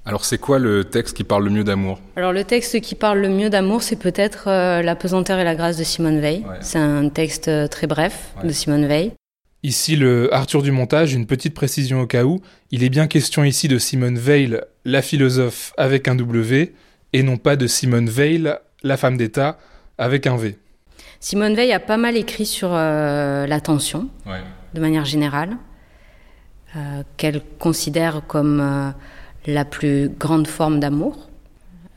Alors 0.07 0.23
c'est 0.23 0.37
quoi 0.37 0.57
le 0.57 0.85
texte 0.85 1.17
qui 1.17 1.25
parle 1.25 1.43
le 1.43 1.49
mieux 1.49 1.65
d'amour? 1.65 1.99
Alors 2.15 2.31
le 2.31 2.45
texte 2.45 2.79
qui 2.79 2.95
parle 2.95 3.19
le 3.19 3.27
mieux 3.27 3.49
d'amour, 3.49 3.83
c'est 3.83 3.97
peut-être 3.97 4.47
euh, 4.47 4.81
La 4.81 4.95
pesanteur 4.95 5.37
et 5.37 5.43
la 5.43 5.53
grâce 5.53 5.75
de 5.77 5.83
Simone 5.83 6.21
Veil. 6.21 6.45
C'est 6.61 6.79
un 6.79 7.09
texte 7.09 7.49
euh, 7.49 7.67
très 7.67 7.87
bref 7.87 8.33
de 8.41 8.49
Simone 8.49 8.85
Veil. 8.85 9.11
Ici 9.63 9.97
le 9.97 10.33
Arthur 10.33 10.61
du 10.61 10.71
montage, 10.71 11.13
une 11.13 11.25
petite 11.25 11.53
précision 11.53 11.99
au 11.99 12.07
cas 12.07 12.23
où, 12.23 12.39
il 12.71 12.85
est 12.85 12.89
bien 12.89 13.07
question 13.07 13.43
ici 13.43 13.67
de 13.67 13.77
Simone 13.77 14.17
Veil, 14.17 14.61
la 14.85 15.01
philosophe 15.01 15.73
avec 15.75 16.07
un 16.07 16.15
W, 16.15 16.73
et 17.11 17.23
non 17.23 17.35
pas 17.35 17.57
de 17.57 17.67
Simone 17.67 18.07
Veil, 18.07 18.53
la 18.83 18.95
femme 18.95 19.17
d'État 19.17 19.57
avec 19.97 20.25
un 20.25 20.37
V. 20.37 20.57
Simone 21.19 21.53
Veil 21.53 21.73
a 21.73 21.81
pas 21.81 21.97
mal 21.97 22.15
écrit 22.15 22.45
sur 22.45 22.69
euh, 22.71 23.45
l'attention, 23.45 24.07
de 24.73 24.79
manière 24.79 25.03
générale, 25.03 25.57
euh, 26.75 27.03
qu'elle 27.17 27.41
considère 27.59 28.21
comme 28.27 28.61
euh, 28.61 28.91
la 29.47 29.65
plus 29.65 30.09
grande 30.09 30.47
forme 30.47 30.79
d'amour, 30.79 31.29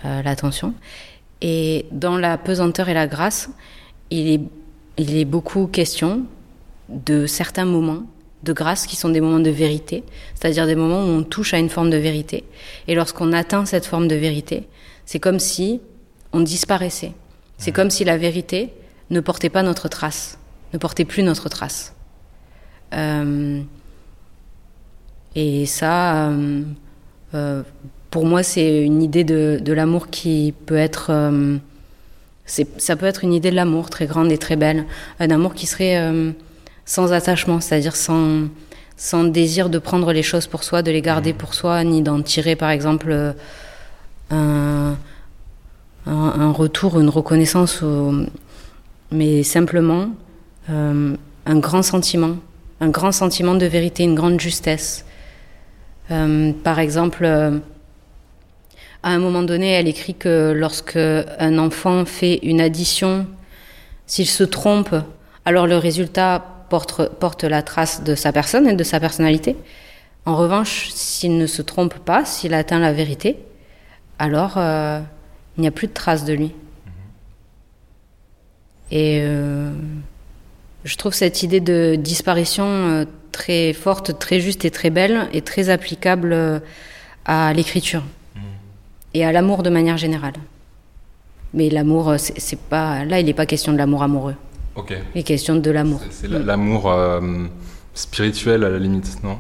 l'attention. 0.04 0.73
Et 1.42 1.87
dans 1.90 2.16
La 2.16 2.38
pesanteur 2.38 2.88
et 2.88 2.95
la 2.95 3.07
grâce, 3.07 3.50
il 4.11 4.28
est, 4.30 4.40
il 4.97 5.16
est 5.16 5.25
beaucoup 5.25 5.66
question 5.66 6.25
de 6.88 7.26
certains 7.26 7.64
moments 7.64 8.04
de 8.42 8.52
grâce 8.52 8.87
qui 8.87 8.97
sont 8.97 9.11
des 9.11 9.21
moments 9.21 9.40
de 9.40 9.50
vérité, 9.50 10.02
c'est-à-dire 10.35 10.66
des 10.66 10.75
moments 10.75 11.02
où 11.02 11.09
on 11.09 11.23
touche 11.23 11.52
à 11.54 11.59
une 11.59 11.69
forme 11.69 11.90
de 11.90 11.97
vérité. 11.97 12.45
Et 12.88 12.95
lorsqu'on 12.95 13.33
atteint 13.33 13.66
cette 13.66 13.87
forme 13.87 14.09
de 14.09 14.14
vérité, 14.14 14.66
c'est 15.04 15.21
comme 15.21 15.38
si 15.38 15.80
on 16.33 16.40
disparaissait. 16.40 17.12
C'est 17.59 17.73
comme 17.73 17.90
si 17.90 18.04
la 18.04 18.16
vérité 18.16 18.73
ne 19.11 19.21
portait 19.21 19.50
pas 19.50 19.62
notre 19.62 19.88
trace, 19.88 20.38
ne 20.73 20.78
portait 20.78 21.04
plus 21.04 21.23
notre 21.23 21.49
trace. 21.49 21.95
Euh, 22.95 23.61
et 25.35 25.66
ça, 25.66 26.28
euh, 26.28 26.30
euh, 26.30 26.62
pour 27.33 28.27
moi, 28.27 28.43
c'est 28.43 28.83
une 28.85 29.03
idée 29.03 29.25
de, 29.25 29.73
l'amour 29.73 30.09
qui 30.09 30.55
peut 30.67 30.77
être... 30.77 31.13
ça 32.47 32.97
peut 32.97 33.07
être 33.07 33.25
une 33.25 33.33
idée 33.33 33.51
de 33.51 33.57
l'amour 33.57 33.91
très 33.91 34.07
grande 34.07 34.33
et 34.33 34.39
très 34.39 34.57
belle. 34.57 34.85
Un 35.21 35.31
amour 35.31 35.55
qui 35.55 35.67
serait 35.67 36.03
sans 36.85 37.13
attachement, 37.13 37.61
c'est-à-dire 37.61 37.95
sans, 37.97 38.49
désir 39.25 39.71
de 39.71 39.79
prendre 39.79 40.13
les 40.13 40.23
choses 40.23 40.47
pour 40.47 40.65
soi, 40.65 40.83
de 40.83 40.91
les 40.91 41.03
garder 41.03 41.33
pour 41.33 41.55
soi, 41.55 41.85
ni 41.85 42.03
d'en 42.03 42.21
tirer, 42.23 42.57
par 42.57 42.71
exemple, 42.71 43.35
un, 44.31 44.97
retour, 46.53 46.99
une 46.99 47.09
reconnaissance 47.09 47.85
mais 49.13 49.43
simplement 49.43 50.11
euh, 50.71 51.17
un 51.47 51.59
grand 51.59 51.83
sentiment, 51.83 52.37
un 52.81 52.89
grand 52.89 53.13
sentiment 53.13 53.55
de 53.55 53.67
vérité, 53.67 54.05
une 54.05 54.15
grande 54.15 54.41
justesse. 54.41 55.05
Euh, 56.11 56.52
par 56.64 56.79
exemple, 56.79 57.25
euh, 57.25 57.59
à 59.02 59.11
un 59.11 59.19
moment 59.19 59.43
donné, 59.43 59.71
elle 59.71 59.88
écrit 59.88 60.14
que 60.14 60.52
lorsque 60.52 60.97
un 60.97 61.59
enfant 61.59 62.05
fait 62.05 62.38
une 62.43 62.61
addition, 62.61 63.26
s'il 64.07 64.26
se 64.26 64.45
trompe, 64.45 64.95
alors 65.45 65.67
le 65.67 65.76
résultat 65.76 66.45
porte, 66.69 67.09
porte 67.19 67.45
la 67.45 67.62
trace 67.62 68.02
de 68.02 68.14
sa 68.14 68.33
personne 68.33 68.69
et 68.69 68.75
de 68.75 68.85
sa 68.85 69.00
personnalité. 69.00 69.57
En 70.26 70.37
revanche, 70.37 70.90
s'il 70.90 71.38
ne 71.38 71.47
se 71.47 71.62
trompe 71.62 71.95
pas, 71.95 72.25
s'il 72.25 72.55
atteint 72.55 72.79
la 72.79 72.93
vérité, 72.93 73.37
alors 74.19 74.59
il 74.59 75.61
n'y 75.62 75.67
a 75.67 75.71
plus 75.71 75.87
de 75.87 75.95
trace 75.95 76.25
de 76.25 76.35
lui. 76.35 76.52
Et 78.90 79.21
euh, 79.23 79.71
je 80.85 80.97
trouve 80.97 81.14
cette 81.14 81.43
idée 81.43 81.61
de 81.61 81.97
disparition 81.97 82.64
euh, 82.67 83.05
très 83.31 83.73
forte, 83.73 84.19
très 84.19 84.41
juste 84.41 84.65
et 84.65 84.71
très 84.71 84.91
belle 84.91 85.29
et 85.33 85.43
très 85.43 85.71
applicable 85.71 86.33
euh, 86.33 86.61
à 87.25 87.53
l'écriture 87.53 88.03
mm. 88.35 88.41
et 89.15 89.25
à 89.25 89.33
l'amour 89.33 89.63
de 89.63 89.71
manière 89.71 89.97
générale. 89.97 90.35
Mais 91.53 91.69
l'amour, 91.69 92.15
c'est 92.19 92.61
pas 92.61 93.05
là, 93.05 93.19
il 93.19 93.27
n'est 93.27 93.35
pas 93.35 93.47
question 93.47 93.73
de 93.73 93.79
l'amour 93.79 94.03
amoureux. 94.03 94.37
Ok. 94.77 94.95
Il 95.15 95.21
est 95.21 95.25
question 95.25 95.57
de 95.57 95.71
l'amour. 95.71 96.01
C'est 96.11 96.29
l'amour 96.29 96.95
spirituel 97.93 98.63
à 98.63 98.71
la 98.71 98.79
limite, 98.79 99.19
non? 99.25 99.39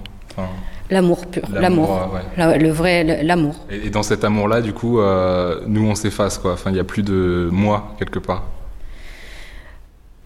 L'amour 0.90 1.26
pur, 1.26 1.42
l'amour, 1.52 2.10
le 2.36 2.68
vrai, 2.70 3.22
l'amour. 3.22 3.54
Et, 3.70 3.90
dans 3.90 4.02
cet 4.02 4.24
amour-là, 4.24 4.60
du 4.60 4.72
coup, 4.72 4.98
nous 5.68 5.86
on 5.86 5.94
s'efface, 5.94 6.38
quoi. 6.38 6.54
Enfin, 6.54 6.70
il 6.70 6.74
n'y 6.74 6.80
a 6.80 6.84
plus 6.84 7.04
de 7.04 7.48
moi 7.52 7.94
quelque 7.96 8.18
part. 8.18 8.42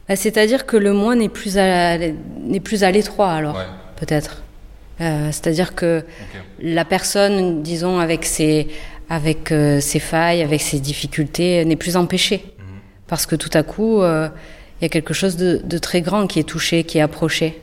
Bah, 0.08 0.16
c'est-à-dire 0.16 0.66
que 0.66 0.76
le 0.76 0.92
moi 0.92 1.14
n'est 1.16 1.28
plus 1.28 1.56
à 1.56 1.96
n'est 1.98 2.60
plus 2.60 2.84
à 2.84 2.90
l'étroit 2.90 3.32
alors 3.32 3.58
peut-être. 3.96 4.42
Euh, 5.00 5.26
c'est-à-dire 5.32 5.74
que 5.74 6.04
la 6.60 6.84
personne, 6.84 7.62
disons 7.62 7.98
avec 7.98 8.24
ses 8.24 8.68
avec 9.08 9.50
euh, 9.50 9.80
ses 9.80 9.98
failles, 9.98 10.42
avec 10.42 10.60
ses 10.60 10.78
difficultés, 10.78 11.64
n'est 11.64 11.76
plus 11.76 11.96
empêchée 11.96 12.44
mhm. 12.58 12.64
parce 13.06 13.26
que 13.26 13.34
tout 13.36 13.50
à 13.54 13.62
coup 13.62 14.02
euh, 14.02 14.28
il 14.80 14.84
y 14.84 14.86
a 14.86 14.88
quelque 14.88 15.14
chose 15.14 15.36
de, 15.36 15.60
de, 15.64 15.78
très 15.78 16.00
grand 16.00 16.26
qui 16.26 16.38
est 16.38 16.44
touché, 16.44 16.84
qui 16.84 16.98
est 16.98 17.00
approché, 17.00 17.60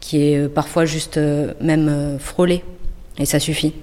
qui 0.00 0.32
est 0.32 0.48
parfois 0.48 0.84
juste 0.84 1.18
même 1.60 2.18
frôlé 2.18 2.64
et 3.18 3.24
ça 3.24 3.38
suffit. 3.38 3.74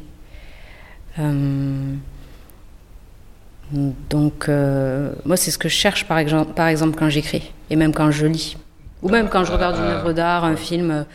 Donc, 3.72 4.48
euh, 4.48 5.12
moi, 5.26 5.38
c'est 5.38 5.52
ce 5.52 5.58
que 5.58 5.70
je 5.70 5.76
cherche, 5.76 6.06
par 6.06 6.18
exemple, 6.18 6.54
par 6.54 6.68
exemple 6.68 6.98
quand 6.98 7.10
j'écris, 7.10 7.52
et 7.70 7.76
même 7.76 7.94
quand 7.94 8.12
je 8.12 8.28
lis, 8.28 8.58
ou 9.02 9.10
même 9.10 9.28
quand 9.28 9.44
je 9.44 9.52
regarde 9.52 9.78
une 9.78 9.84
euh, 9.84 9.98
œuvre 9.98 10.14
d'art, 10.14 10.46
un 10.46 10.56
film. 10.56 11.06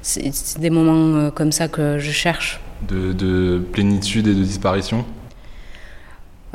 C'est 0.00 0.60
des 0.60 0.70
moments 0.70 1.16
euh, 1.16 1.30
comme 1.30 1.52
ça 1.52 1.68
que 1.68 1.98
je 1.98 2.10
cherche. 2.10 2.60
De, 2.88 3.60
plénitude 3.72 4.28
et 4.28 4.34
de 4.34 4.42
disparition? 4.42 5.04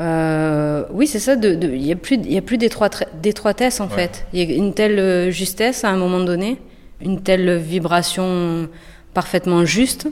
Euh, 0.00 0.84
oui, 0.90 1.06
c'est 1.06 1.18
ça. 1.18 1.34
Il 1.34 1.58
n'y 1.58 1.92
a 1.92 1.96
plus, 1.96 2.16
y 2.16 2.38
a 2.38 2.42
plus 2.42 2.58
d'étroitesse 2.58 3.80
en 3.80 3.88
fait. 3.88 4.26
Il 4.32 4.40
y 4.40 4.52
a 4.52 4.56
une 4.56 4.72
telle 4.72 4.98
euh, 4.98 5.30
justesse 5.30 5.84
à 5.84 5.90
un 5.90 5.96
moment 5.96 6.20
donné, 6.20 6.58
une 7.00 7.22
telle 7.22 7.58
vibration 7.58 8.68
parfaitement 9.12 9.64
juste 9.64 10.06
mmh. 10.06 10.10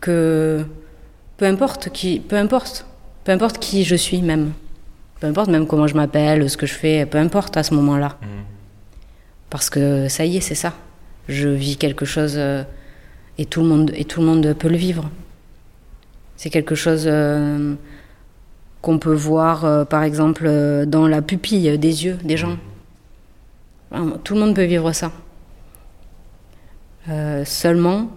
que 0.00 0.64
peu 1.36 1.44
importe 1.44 1.90
qui, 1.90 2.18
peu 2.18 2.36
importe, 2.36 2.86
peu 3.26 3.32
importe 3.32 3.58
qui 3.58 3.84
je 3.84 3.94
suis 3.94 4.22
même, 4.22 4.52
peu 5.20 5.26
importe 5.26 5.50
même 5.50 5.66
comment 5.66 5.86
je 5.86 5.94
m'appelle, 5.94 6.48
ce 6.48 6.56
que 6.56 6.66
je 6.66 6.72
fais, 6.72 7.04
peu 7.04 7.18
importe 7.18 7.58
à 7.58 7.62
ce 7.62 7.74
moment-là, 7.74 8.16
mmh. 8.22 8.26
parce 9.50 9.68
que 9.68 10.08
ça 10.08 10.24
y 10.24 10.38
est, 10.38 10.40
c'est 10.40 10.54
ça. 10.54 10.72
Je 11.28 11.48
vis 11.48 11.76
quelque 11.76 12.06
chose 12.06 12.36
euh, 12.36 12.62
et 13.36 13.44
tout 13.44 13.60
le 13.60 13.66
monde 13.66 13.90
et 13.94 14.06
tout 14.06 14.20
le 14.20 14.26
monde 14.26 14.54
peut 14.58 14.68
le 14.68 14.76
vivre. 14.78 15.10
C'est 16.36 16.50
quelque 16.50 16.74
chose 16.74 17.06
qu'on 18.86 19.00
peut 19.00 19.14
voir, 19.14 19.64
euh, 19.64 19.84
par 19.84 20.04
exemple, 20.04 20.44
euh, 20.46 20.86
dans 20.86 21.08
la 21.08 21.20
pupille 21.20 21.76
des 21.76 22.04
yeux 22.04 22.18
des 22.22 22.36
gens. 22.36 22.56
Tout 24.22 24.34
le 24.34 24.40
monde 24.40 24.54
peut 24.54 24.62
vivre 24.64 24.92
ça. 24.92 25.10
Euh, 27.08 27.44
seulement, 27.44 28.12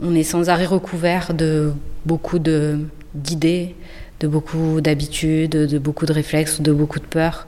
on 0.00 0.14
est 0.14 0.22
sans 0.22 0.50
arrêt 0.50 0.66
recouvert 0.66 1.34
de 1.34 1.72
beaucoup 2.06 2.38
d'idées, 2.38 3.74
de, 4.20 4.28
beaucoup 4.28 4.80
d'habitudes, 4.80 5.50
de 5.50 5.78
beaucoup 5.78 6.06
de 6.06 6.12
réflexes, 6.12 6.60
de 6.60 6.72
beaucoup 6.72 6.98
de 6.98 7.06
peurs. 7.06 7.46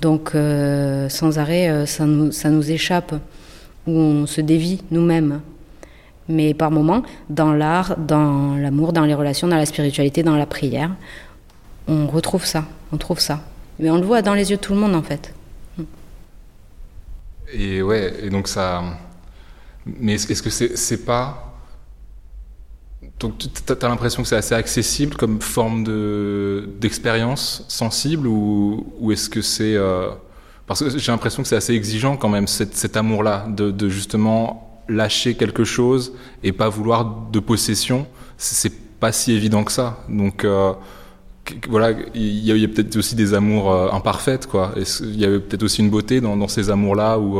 Donc, 0.00 0.30
sans 1.10 1.38
arrêt, 1.38 1.86
ça, 1.86 2.04
nous, 2.04 2.30
ça 2.32 2.50
nous 2.50 2.70
échappe, 2.70 3.14
ou 3.86 3.92
on 3.92 4.26
se 4.26 4.40
dévie 4.40 4.82
nous-mêmes. 4.90 5.40
Mais 6.28 6.54
par 6.54 6.70
moments, 6.70 7.02
dans 7.30 7.52
l'art, 7.52 7.96
dans 7.96 8.56
l'amour, 8.56 8.92
dans 8.92 9.04
les 9.04 9.14
relations, 9.14 9.48
dans 9.48 9.56
la 9.56 9.66
spiritualité, 9.66 10.22
dans 10.22 10.36
la 10.36 10.46
prière, 10.46 10.90
on 11.88 12.06
retrouve 12.06 12.44
ça, 12.44 12.64
on 12.92 12.96
trouve 12.96 13.20
ça. 13.20 13.40
Mais 13.78 13.90
on 13.90 13.96
le 13.96 14.02
voit 14.02 14.22
dans 14.22 14.34
les 14.34 14.50
yeux 14.50 14.56
de 14.56 14.60
tout 14.60 14.74
le 14.74 14.80
monde 14.80 14.94
en 14.94 15.02
fait. 15.02 15.32
Et 17.52 17.80
ouais, 17.82 18.12
et 18.22 18.30
donc 18.30 18.48
ça. 18.48 18.82
Mais 19.86 20.14
est-ce 20.14 20.42
que 20.42 20.50
c'est 20.50 21.04
pas. 21.04 21.45
Donc 23.18 23.38
tu 23.38 23.72
as 23.72 23.88
l'impression 23.88 24.22
que 24.22 24.28
c'est 24.28 24.36
assez 24.36 24.54
accessible 24.54 25.16
comme 25.16 25.40
forme 25.40 25.84
d'expérience 26.78 27.64
sensible 27.68 28.26
ou, 28.26 28.86
ou 28.98 29.12
est-ce 29.12 29.30
que 29.30 29.40
c'est. 29.40 29.74
Euh, 29.74 30.10
parce 30.66 30.82
que 30.82 30.98
j'ai 30.98 31.12
l'impression 31.12 31.42
que 31.42 31.48
c'est 31.48 31.56
assez 31.56 31.72
exigeant 31.72 32.16
quand 32.16 32.28
même 32.28 32.46
cet, 32.46 32.96
amour-là, 32.96 33.46
de, 33.48 33.88
justement 33.88 34.82
lâcher 34.88 35.34
quelque 35.34 35.64
chose 35.64 36.12
et 36.42 36.52
pas 36.52 36.68
vouloir 36.68 37.04
de 37.32 37.40
possession. 37.40 38.06
C'est 38.36 38.72
pas 39.00 39.12
si 39.12 39.32
évident 39.32 39.64
que 39.64 39.72
ça. 39.72 40.00
Donc. 40.08 40.44
Euh, 40.44 40.72
voilà, 41.68 41.92
il 42.12 42.44
y 42.44 42.64
a, 42.64 42.66
peut-être 42.66 42.96
aussi 42.96 43.14
des 43.14 43.32
amours 43.32 43.70
euh, 43.70 43.88
imparfaites, 43.92 44.48
quoi. 44.48 44.74
Il 45.00 45.14
y 45.16 45.24
avait 45.24 45.38
peut-être 45.38 45.62
aussi 45.62 45.80
une 45.80 45.90
beauté 45.90 46.20
dans, 46.20 46.48
ces 46.48 46.70
amours-là 46.70 47.20
où 47.20 47.38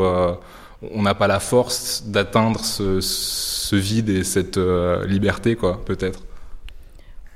on 0.81 1.01
n'a 1.01 1.15
pas 1.15 1.27
la 1.27 1.39
force 1.39 2.03
d'atteindre 2.05 2.63
ce, 2.63 3.75
vide 3.75 4.09
et 4.09 4.23
cette 4.23 4.57
euh, 4.57 5.05
liberté, 5.05 5.55
quoi, 5.55 5.83
peut-être. 5.83 6.19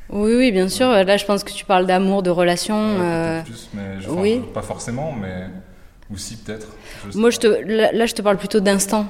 Oui, 0.10 0.36
oui, 0.36 0.52
bien 0.52 0.68
sûr. 0.68 0.90
Là, 0.90 1.18
je 1.18 1.26
pense 1.26 1.44
que 1.44 1.52
tu 1.52 1.66
parles 1.66 1.86
d'amour, 1.86 2.22
de 2.22 2.30
relation. 2.30 2.98
plus, 3.46 3.70
mais 3.74 4.08
oui. 4.10 4.42
pas 4.54 4.62
forcément, 4.62 5.14
mais 5.14 5.48
aussi 6.14 6.38
peut-être. 6.38 6.68
Moi, 7.16 7.30
je 7.30 7.40
te, 7.40 7.48
là, 7.48 8.06
je 8.06 8.14
te 8.14 8.22
parle 8.22 8.38
plutôt 8.38 8.60
d'instants, 8.60 9.06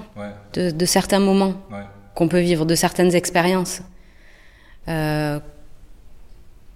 de, 0.54 0.86
certains 0.86 1.20
moments 1.20 1.56
qu'on 2.16 2.28
peut 2.28 2.40
vivre, 2.40 2.66
de 2.66 2.76
certaines 2.76 3.16
expériences. 3.16 3.82
Euh, 4.88 5.40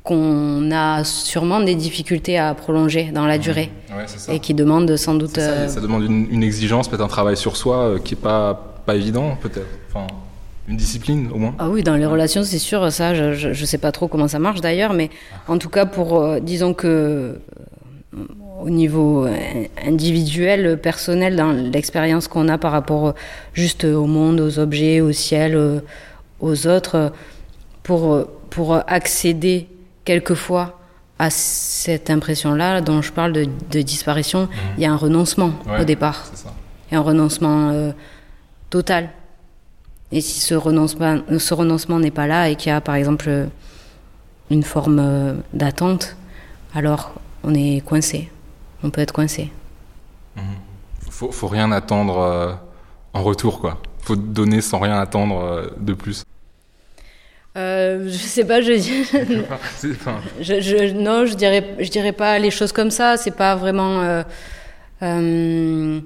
qu'on 0.06 0.70
a 0.72 1.04
sûrement 1.04 1.60
des 1.60 1.74
difficultés 1.74 2.38
à 2.38 2.54
prolonger 2.54 3.12
dans 3.12 3.26
la 3.26 3.40
durée 3.40 3.72
et 4.30 4.40
qui 4.40 4.54
demande 4.54 4.96
sans 4.98 5.16
doute. 5.16 5.36
Ça, 5.36 5.68
ça, 5.68 5.82
demande 5.82 6.04
une, 6.04 6.44
exigence, 6.44 6.88
peut-être 6.88 7.02
un 7.02 7.08
travail 7.08 7.36
sur 7.36 7.58
soi 7.58 7.78
euh, 7.78 8.00
qui 8.00 8.14
est 8.14 8.18
pas 8.18 8.72
pas 8.86 8.96
évident, 8.96 9.36
peut-être. 9.42 9.66
Enfin, 9.90 10.06
une 10.68 10.78
discipline 10.78 11.30
au 11.34 11.40
moins. 11.40 11.56
Ah 11.58 11.70
oui, 11.70 11.82
dans 11.82 11.96
les 11.96 12.06
relations, 12.06 12.44
c'est 12.44 12.60
sûr. 12.60 12.92
Ça, 12.92 13.34
je, 13.34 13.48
ne 13.48 13.54
sais 13.54 13.80
pas 13.80 13.92
trop 13.92 14.08
comment 14.08 14.28
ça 14.28 14.38
marche 14.38 14.62
d'ailleurs, 14.62 14.94
mais 14.94 15.10
en 15.48 15.58
tout 15.58 15.70
cas 15.70 15.88
pour, 15.88 16.22
euh, 16.22 16.40
disons 16.40 16.76
que 16.76 16.88
euh, 16.88 18.18
au 18.62 18.70
niveau 18.70 19.28
individuel, 19.84 20.80
personnel, 20.80 21.36
dans 21.36 21.52
l'expérience 21.52 22.28
qu'on 22.28 22.48
a 22.48 22.60
par 22.60 22.72
rapport 22.72 23.16
juste 23.54 23.86
au 23.86 24.06
monde, 24.06 24.40
aux 24.40 24.60
objets, 24.60 25.02
au 25.02 25.12
ciel, 25.12 25.82
aux 26.40 26.68
autres, 26.68 27.12
pour 27.82 28.26
pour 28.52 28.80
accéder 28.88 29.68
quelquefois 30.06 30.80
à 31.18 31.30
cette 31.30 32.10
impression-là 32.10 32.82
dont 32.82 33.02
je 33.02 33.12
parle 33.12 33.34
de, 33.34 33.82
disparition, 33.82 34.42
mhm. 34.42 34.50
il 34.78 34.84
y 34.84 34.86
a 34.86 34.92
un 34.92 34.98
renoncement 34.98 35.52
au 35.80 35.84
départ. 35.84 36.26
Il 36.90 36.94
y 36.94 36.98
a 36.98 37.00
un 37.00 37.04
renoncement 37.04 37.70
euh, 37.70 37.92
total. 38.70 39.10
Et 40.12 40.22
si 40.22 40.40
ce 40.40 40.54
renoncement, 40.54 41.20
ce 41.38 41.54
renoncement 41.54 42.00
n'est 42.00 42.12
pas 42.12 42.28
là 42.28 42.50
et 42.50 42.56
qu'il 42.56 42.70
y 42.70 42.76
a 42.76 42.82
par 42.82 42.96
exemple 42.96 43.48
une 44.52 44.64
forme 44.64 45.00
euh, 45.00 45.34
d'attente, 45.54 46.16
alors 46.74 47.14
on 47.44 47.54
est 47.54 47.84
coincé. 47.86 48.30
On 48.84 48.90
peut 48.90 49.02
être 49.02 49.14
coincé. 49.14 49.52
Il 50.36 50.44
mhm. 50.44 50.50
Faut, 51.10 51.32
faut 51.32 51.48
rien 51.48 51.72
attendre 51.72 52.18
euh, 52.18 52.54
en 53.14 53.24
retour, 53.24 53.62
quoi. 53.62 53.78
Faut 54.02 54.18
donner 54.18 54.62
sans 54.62 54.80
rien 54.80 55.00
attendre 55.00 55.72
de 55.80 55.94
plus. 55.94 56.24
Euh, 57.58 58.10
je 58.10 58.18
sais 58.18 58.44
pas, 58.44 58.60
je, 58.62 58.74
je, 60.42 60.62
je, 60.62 60.94
non, 60.94 61.26
je 61.26 61.36
dirais, 61.36 61.76
je 61.80 61.90
dirais 61.90 62.12
pas 62.12 62.38
les 62.38 62.52
choses 62.52 62.74
comme 62.74 62.92
ça. 62.92 63.16
C'est 63.16 63.32
pas 63.36 63.56
vraiment 63.56 64.02
euh, 64.02 64.24
euh, 65.02 66.02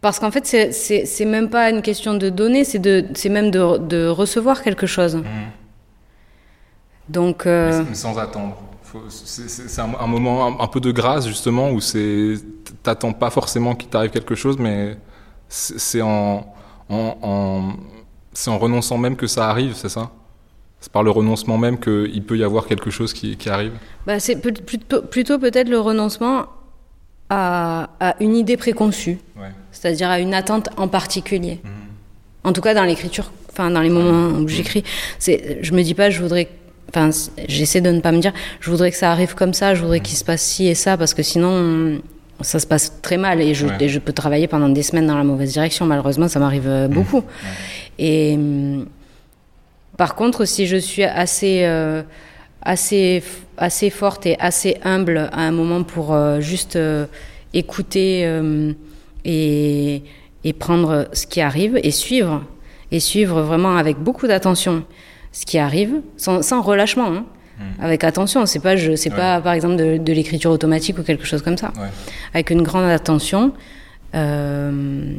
parce 0.00 0.20
qu'en 0.20 0.30
fait, 0.30 0.46
c'est 0.72 1.24
même 1.24 1.50
pas 1.50 1.70
une 1.70 1.82
question 1.82 2.14
de 2.14 2.28
donner, 2.28 2.62
c'est 2.62 2.78
de, 2.78 3.06
c'est 3.14 3.28
même 3.28 3.50
de, 3.50 3.78
de, 3.78 4.06
recevoir 4.06 4.62
quelque 4.62 4.86
chose. 4.86 5.16
Mmh. 5.16 5.24
Donc, 7.08 7.46
euh, 7.46 7.82
mais 7.88 7.94
sans 7.94 8.18
attendre. 8.18 8.56
C'est 9.10 9.80
un, 9.82 9.90
un, 10.00 10.06
moment 10.06 10.62
un, 10.62 10.66
peu 10.66 10.80
de 10.80 10.90
grâce 10.90 11.26
justement 11.26 11.70
où 11.70 11.80
c'est 11.80 12.36
t'attends 12.82 13.12
pas 13.12 13.28
forcément 13.28 13.74
qu'il 13.74 13.90
t'arrive 13.90 14.10
quelque 14.10 14.34
chose, 14.34 14.56
mais 14.58 14.96
c'est 15.48 16.00
en, 16.00 16.54
en, 16.88 17.18
en 17.20 17.72
c'est 18.38 18.50
en 18.50 18.58
renonçant 18.58 18.98
même 18.98 19.16
que 19.16 19.26
ça 19.26 19.50
arrive, 19.50 19.74
c'est 19.74 19.88
ça? 19.88 20.10
C'est 20.80 20.92
par 20.92 21.02
le 21.02 21.10
renoncement 21.10 21.58
même 21.58 21.76
qu'il 21.80 22.22
peut 22.22 22.38
y 22.38 22.44
avoir 22.44 22.66
quelque 22.68 22.88
chose 22.88 23.12
qui, 23.12 23.36
arrive? 23.48 23.72
Bah, 24.06 24.20
C'est 24.20 24.36
plutôt, 24.36 25.02
plutôt 25.02 25.40
peut-être 25.40 25.68
le 25.68 25.80
renoncement 25.80 26.46
à, 27.30 27.88
une 28.20 28.36
idée 28.36 28.56
préconçue, 28.56 29.18
c'est-à-dire 29.72 30.08
à 30.08 30.20
une 30.20 30.34
attente 30.34 30.68
en 30.76 30.86
particulier. 30.86 31.58
Mhm. 31.64 31.70
En 32.44 32.52
tout 32.52 32.60
cas, 32.60 32.74
dans 32.74 32.84
l'écriture, 32.84 33.32
enfin 33.50 33.72
dans 33.72 33.80
les 33.80 33.90
moments 33.90 34.38
où 34.38 34.46
j'écris, 34.46 34.84
c'est, 35.18 35.58
je 35.60 35.72
me 35.74 35.82
dis 35.82 35.94
pas, 35.94 36.08
je 36.08 36.22
voudrais, 36.22 36.48
enfin, 36.90 37.10
j'essaie 37.48 37.80
de 37.80 37.90
ne 37.90 38.00
pas 38.00 38.12
me 38.12 38.20
dire, 38.20 38.32
je 38.60 38.70
voudrais 38.70 38.92
que 38.92 38.96
ça 38.96 39.10
arrive 39.10 39.34
comme 39.34 39.52
ça, 39.52 39.74
je 39.74 39.82
voudrais 39.82 39.98
qu'il 39.98 40.16
se 40.16 40.24
passe 40.24 40.42
ci 40.42 40.68
et 40.68 40.76
ça, 40.76 40.96
parce 40.96 41.12
que 41.12 41.24
sinon, 41.24 42.00
ça 42.40 42.60
se 42.60 42.68
passe 42.68 43.00
très 43.02 43.16
mal 43.16 43.40
et 43.40 43.52
je, 43.52 43.66
je, 43.84 43.98
peux 43.98 44.12
travailler 44.12 44.46
pendant 44.46 44.68
des 44.68 44.84
semaines 44.84 45.08
dans 45.08 45.18
la 45.18 45.24
mauvaise 45.24 45.52
direction. 45.52 45.86
Malheureusement, 45.86 46.28
ça 46.28 46.38
m'arrive 46.38 46.68
euh, 46.68 46.86
beaucoup. 46.86 47.24
Et 47.98 48.34
hum, 48.34 48.86
par 49.96 50.14
contre, 50.14 50.44
si 50.44 50.66
je 50.66 50.76
suis 50.76 51.04
assez, 51.04 51.64
euh, 51.64 52.02
assez, 52.62 53.22
assez 53.56 53.90
forte 53.90 54.26
et 54.26 54.36
assez 54.38 54.76
humble 54.84 55.28
à 55.32 55.40
un 55.40 55.50
moment 55.50 55.82
pour 55.82 56.14
euh, 56.14 56.40
juste 56.40 56.76
euh, 56.76 57.06
écouter 57.54 58.28
et, 59.24 60.02
et, 60.44 60.52
prendre 60.52 61.08
ce 61.12 61.26
qui 61.26 61.40
arrive 61.40 61.78
et 61.82 61.90
suivre, 61.90 62.44
et 62.92 63.00
suivre 63.00 63.40
vraiment 63.42 63.76
avec 63.76 63.98
beaucoup 63.98 64.26
d'attention 64.26 64.84
ce 65.32 65.46
qui 65.46 65.58
arrive, 65.58 66.00
sans, 66.16 66.42
sans 66.42 66.62
relâchement. 66.62 67.06
Hein. 67.06 67.24
Hmm. 67.58 67.84
Avec 67.84 68.04
attention, 68.04 68.46
c'est 68.46 68.60
pas, 68.60 68.76
je, 68.76 68.94
c'est 68.94 69.10
pas 69.10 69.40
par 69.40 69.52
exemple 69.52 69.76
de, 69.76 69.96
de 69.96 70.12
l'écriture 70.12 70.50
automatique 70.50 70.98
ou 70.98 71.02
quelque 71.02 71.24
chose 71.24 71.42
comme 71.42 71.56
ça. 71.56 71.72
Avec 72.32 72.50
une 72.50 72.62
grande 72.62 72.84
attention, 72.84 73.52
euh, 74.14 75.12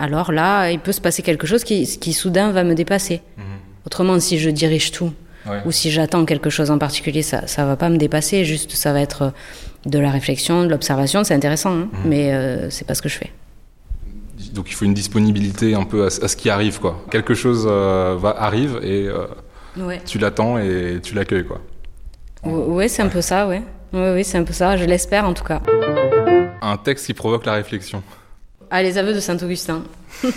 alors 0.00 0.32
là, 0.32 0.70
il 0.70 0.80
peut 0.80 0.92
se 0.92 1.00
passer 1.00 1.22
quelque 1.22 1.46
chose 1.46 1.62
qui, 1.62 1.86
qui 1.86 2.12
soudain 2.14 2.50
va 2.50 2.64
me 2.64 2.74
dépasser. 2.74 3.20
Mhm. 3.36 3.44
Autrement, 3.86 4.18
si 4.18 4.38
je 4.38 4.50
dirige 4.50 4.90
tout, 4.90 5.12
ou 5.64 5.72
si 5.72 5.90
j'attends 5.90 6.24
quelque 6.24 6.50
chose 6.50 6.70
en 6.70 6.78
particulier, 6.78 7.22
ça 7.22 7.42
ne 7.42 7.64
va 7.64 7.76
pas 7.76 7.88
me 7.88 7.96
dépasser, 7.96 8.44
juste 8.44 8.72
ça 8.72 8.92
va 8.92 9.00
être 9.00 9.32
de 9.86 9.98
la 9.98 10.10
réflexion, 10.10 10.64
de 10.64 10.68
l'observation, 10.68 11.24
c'est 11.24 11.34
intéressant, 11.34 11.72
hein, 11.72 11.88
mhm. 11.92 12.00
mais 12.04 12.32
euh, 12.32 12.70
c'est 12.70 12.86
pas 12.86 12.94
ce 12.94 13.02
que 13.02 13.08
je 13.08 13.18
fais. 13.18 13.32
Donc 14.52 14.70
il 14.70 14.74
faut 14.74 14.84
une 14.84 14.94
disponibilité 14.94 15.74
un 15.74 15.84
peu 15.84 16.06
à, 16.06 16.10
ce 16.10 16.36
qui 16.36 16.50
arrive, 16.50 16.80
quoi. 16.80 17.04
Quelque 17.10 17.34
chose 17.34 17.66
euh, 17.68 18.16
va, 18.18 18.30
arrive 18.30 18.80
et 18.82 19.06
euh, 19.06 19.26
tu 20.06 20.18
l'attends 20.18 20.58
et 20.58 20.98
tu 21.02 21.14
l'accueilles, 21.14 21.44
quoi. 21.44 21.60
Oui, 22.44 22.88
c'est 22.88 23.02
un 23.02 23.08
peu 23.08 23.20
ça, 23.20 23.46
ouais. 23.46 23.62
Oui 23.92 24.22
c'est 24.24 24.38
un 24.38 24.44
peu 24.44 24.52
ça, 24.52 24.76
je 24.76 24.84
l'espère 24.84 25.24
en 25.24 25.34
tout 25.34 25.44
cas. 25.44 25.60
Un 26.62 26.76
texte 26.76 27.06
qui 27.06 27.14
provoque 27.14 27.44
la 27.44 27.54
réflexion. 27.54 28.02
Ah, 28.70 28.82
les 28.82 28.98
aveux 28.98 29.12
de 29.12 29.20
Saint-Augustin. 29.20 29.84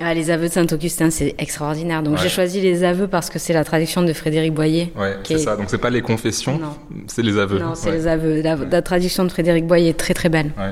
Ah, 0.00 0.14
les 0.14 0.30
aveux 0.30 0.46
de 0.46 0.52
Saint-Augustin, 0.52 1.10
c'est 1.10 1.34
extraordinaire. 1.38 2.04
Donc 2.04 2.18
j'ai 2.18 2.28
choisi 2.28 2.60
les 2.60 2.84
aveux 2.84 3.08
parce 3.08 3.30
que 3.30 3.40
c'est 3.40 3.52
la 3.52 3.64
traduction 3.64 4.02
de 4.02 4.12
Frédéric 4.12 4.54
Boyer. 4.54 4.92
Ouais, 4.96 5.16
c'est 5.24 5.38
ça. 5.38 5.56
Donc 5.56 5.66
c'est 5.68 5.78
pas 5.78 5.90
les 5.90 6.02
confessions, 6.02 6.60
c'est 7.08 7.22
les 7.22 7.36
aveux. 7.36 7.58
Non, 7.58 7.74
c'est 7.74 7.90
les 7.90 8.06
aveux. 8.06 8.40
La, 8.40 8.80
traduction 8.80 9.24
de 9.24 9.28
Frédéric 9.28 9.66
Boyer 9.66 9.88
est 9.90 9.98
très 9.98 10.14
très 10.14 10.28
belle. 10.28 10.52
Ouais. 10.56 10.70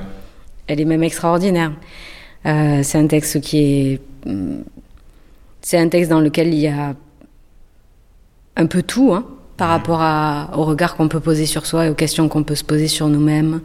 Elle 0.69 0.81
est 0.81 0.85
même 0.85 1.03
extraordinaire. 1.03 1.73
Euh, 2.47 2.85
c'est 2.85 2.99
un 2.99 3.07
texte 3.09 3.41
qui 3.41 3.59
est. 3.59 4.01
Mm, 4.25 4.61
c'est 5.61 5.79
un 5.79 5.89
texte 5.89 6.09
dans 6.09 6.21
lequel 6.21 6.55
il 6.55 6.61
y 6.61 6.69
a 6.69 6.95
un 8.57 8.67
peu 8.67 8.83
tout, 8.83 9.13
hein, 9.13 9.27
par 9.57 9.69
mhm. 9.69 9.75
rapport 9.75 10.03
à, 10.03 10.51
au 10.57 10.65
regard 10.65 10.97
qu'on 10.97 11.09
peut 11.09 11.19
poser 11.19 11.47
sur 11.47 11.67
soi 11.67 11.87
et 11.87 11.89
aux 11.89 11.95
questions 11.95 12.29
qu'on 12.29 12.45
peut 12.45 12.55
se 12.55 12.65
poser 12.65 12.87
sur 12.87 13.09
nous-mêmes 13.09 13.61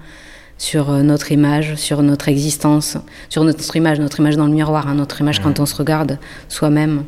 sur 0.62 0.92
euh, 0.92 1.02
notre 1.02 1.32
image, 1.32 1.74
sur 1.74 2.04
notre 2.04 2.30
existence, 2.30 2.96
sur 3.30 3.44
notre 3.44 3.76
image, 3.76 4.00
notre 4.00 4.20
image 4.20 4.38
dans 4.38 4.46
le 4.46 4.54
miroir, 4.54 4.88
hein, 4.88 4.94
notre 4.94 5.20
image 5.20 5.42
quand 5.42 5.60
on 5.60 5.66
se 5.66 5.74
regarde 5.76 6.20
soi-même. 6.50 7.04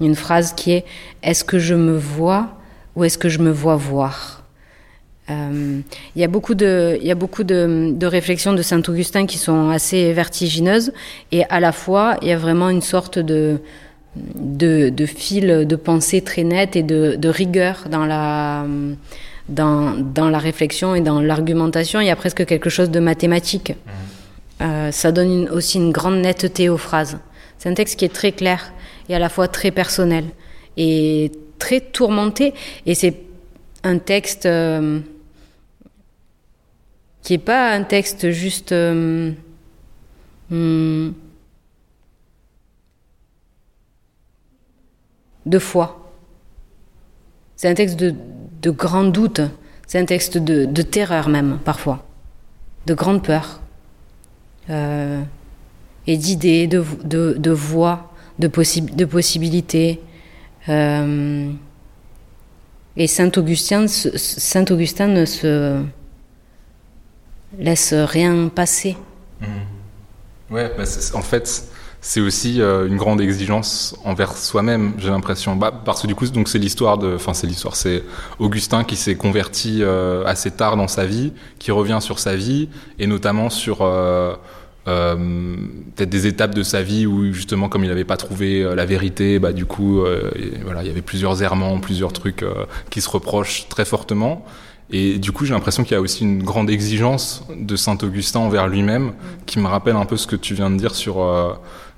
Une 0.00 0.14
phrase 0.14 0.54
qui 0.54 0.72
est 0.72 0.84
Est-ce 1.22 1.44
que 1.44 1.58
je 1.58 1.74
me 1.74 1.98
vois 1.98 2.56
ou 2.96 3.04
est-ce 3.04 3.18
que 3.18 3.28
je 3.28 3.40
me 3.40 3.50
vois 3.50 3.76
voir? 3.76 4.42
Euh, 5.28 5.80
Il 6.16 6.22
y 6.22 6.24
a 6.24 6.28
beaucoup, 6.28 6.54
de, 6.54 6.96
il 7.02 7.06
y 7.06 7.10
a 7.10 7.14
beaucoup 7.14 7.44
de, 7.44 7.92
de 7.92 8.06
réflexions 8.06 8.54
de 8.54 8.62
Saint-Augustin 8.62 9.26
qui 9.26 9.36
sont 9.36 9.68
assez 9.68 10.14
vertigineuses 10.14 10.92
et 11.30 11.44
à 11.50 11.60
la 11.60 11.72
fois 11.72 12.16
il 12.22 12.28
y 12.28 12.32
a 12.32 12.38
vraiment 12.38 12.70
une 12.70 12.80
sorte 12.80 13.18
de, 13.18 13.58
de, 14.16 14.88
de 14.88 15.04
fil 15.04 15.66
de 15.68 15.76
pensée 15.76 16.22
très 16.22 16.42
net 16.42 16.74
et 16.74 16.82
de, 16.82 17.16
de 17.16 17.28
rigueur 17.28 17.84
dans 17.90 18.06
la 18.06 18.64
dans, 19.48 19.94
dans 19.94 20.30
la 20.30 20.38
réflexion 20.38 20.94
et 20.94 21.00
dans 21.00 21.20
l'argumentation, 21.20 22.00
il 22.00 22.06
y 22.06 22.10
a 22.10 22.16
presque 22.16 22.44
quelque 22.44 22.70
chose 22.70 22.90
de 22.90 23.00
mathématique. 23.00 23.70
Mmh. 23.70 24.62
Euh, 24.62 24.90
ça 24.90 25.12
donne 25.12 25.48
aussi 25.50 25.78
une 25.78 25.92
grande 25.92 26.20
netteté 26.20 26.68
aux 26.68 26.78
phrases. 26.78 27.18
C'est 27.58 27.68
un 27.68 27.74
texte 27.74 27.98
qui 27.98 28.04
est 28.04 28.14
très 28.14 28.32
clair 28.32 28.72
et 29.08 29.14
à 29.14 29.18
la 29.18 29.28
fois 29.28 29.48
très 29.48 29.70
personnel 29.70 30.24
et 30.76 31.32
très 31.58 31.80
tourmenté. 31.80 32.54
Et 32.86 32.94
c'est 32.94 33.16
un 33.84 33.98
texte 33.98 34.46
euh, 34.46 35.00
qui 37.22 37.34
n'est 37.34 37.38
pas 37.38 37.72
un 37.72 37.82
texte 37.82 38.30
juste... 38.30 38.72
Euh, 38.72 39.32
hmm, 40.50 41.10
de 45.46 45.58
foi. 45.58 45.97
C'est 47.58 47.68
un 47.68 47.74
texte 47.74 47.98
de, 47.98 48.14
de 48.62 48.70
grands 48.70 49.04
doutes. 49.04 49.40
C'est 49.88 49.98
un 49.98 50.04
texte 50.04 50.38
de, 50.38 50.82
terreur 50.82 51.28
même, 51.28 51.58
parfois. 51.64 52.06
De 52.86 52.94
grande 52.94 53.24
peur. 53.24 53.60
Euh, 54.70 55.20
et 56.06 56.16
d'idées, 56.16 56.68
de, 56.68 56.84
de, 57.04 57.50
voix, 57.50 58.12
de, 58.38 58.46
de 58.46 59.04
possibilités. 59.04 60.00
Euh, 60.68 61.50
et 62.96 63.08
Saint-Augustin, 63.08 63.88
Saint 63.88 64.64
Augustin 64.70 65.08
ne 65.08 65.24
se 65.24 65.82
laisse 67.58 67.92
rien 67.92 68.48
passer. 68.54 68.96
Mmh. 69.40 70.54
Ouais, 70.54 70.70
en 71.12 71.22
fait, 71.22 71.64
c'est 72.00 72.20
aussi 72.20 72.60
euh, 72.60 72.86
une 72.86 72.96
grande 72.96 73.20
exigence 73.20 73.96
envers 74.04 74.36
soi-même, 74.36 74.92
j'ai 74.98 75.10
l'impression. 75.10 75.56
Bah, 75.56 75.72
parce 75.84 76.02
que 76.02 76.06
du 76.06 76.14
coup, 76.14 76.26
donc 76.28 76.48
c'est 76.48 76.58
l'histoire 76.58 76.96
de, 76.96 77.14
enfin 77.14 77.34
c'est 77.34 77.46
l'histoire, 77.46 77.74
c'est 77.74 78.04
Augustin 78.38 78.84
qui 78.84 78.96
s'est 78.96 79.16
converti 79.16 79.78
euh, 79.82 80.24
assez 80.24 80.50
tard 80.50 80.76
dans 80.76 80.88
sa 80.88 81.06
vie, 81.06 81.32
qui 81.58 81.72
revient 81.72 81.98
sur 82.00 82.18
sa 82.18 82.36
vie 82.36 82.68
et 82.98 83.06
notamment 83.06 83.50
sur 83.50 83.78
euh, 83.82 84.36
peut-être 84.84 86.08
des 86.08 86.26
étapes 86.26 86.54
de 86.54 86.62
sa 86.62 86.82
vie 86.82 87.04
où 87.04 87.32
justement, 87.32 87.68
comme 87.68 87.82
il 87.82 87.88
n'avait 87.88 88.04
pas 88.04 88.16
trouvé 88.16 88.62
la 88.74 88.86
vérité, 88.86 89.38
bah 89.38 89.52
du 89.52 89.66
coup, 89.66 90.02
voilà, 90.64 90.82
il 90.82 90.86
y 90.86 90.90
avait 90.90 91.02
plusieurs 91.02 91.42
errements, 91.42 91.78
plusieurs 91.78 92.14
trucs 92.14 92.42
qui 92.88 93.02
se 93.02 93.10
reprochent 93.10 93.68
très 93.68 93.84
fortement. 93.84 94.46
Et 94.90 95.18
du 95.18 95.32
coup, 95.32 95.44
j'ai 95.44 95.52
l'impression 95.52 95.82
qu'il 95.82 95.92
y 95.92 95.96
a 95.96 96.00
aussi 96.00 96.22
une 96.22 96.42
grande 96.42 96.70
exigence 96.70 97.44
de 97.54 97.76
Saint 97.76 97.98
Augustin 98.02 98.40
envers 98.40 98.66
lui-même, 98.66 99.12
qui 99.44 99.58
me 99.58 99.66
rappelle 99.66 99.96
un 99.96 100.06
peu 100.06 100.16
ce 100.16 100.26
que 100.26 100.36
tu 100.36 100.54
viens 100.54 100.70
de 100.70 100.78
dire 100.78 100.94
sur 100.94 101.20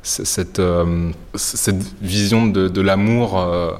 cette, 0.03 0.59
euh, 0.59 1.11
cette 1.35 1.83
vision 2.03 2.47
de, 2.47 2.69
de 2.69 2.81
l'amour, 2.81 3.39
euh, 3.39 3.73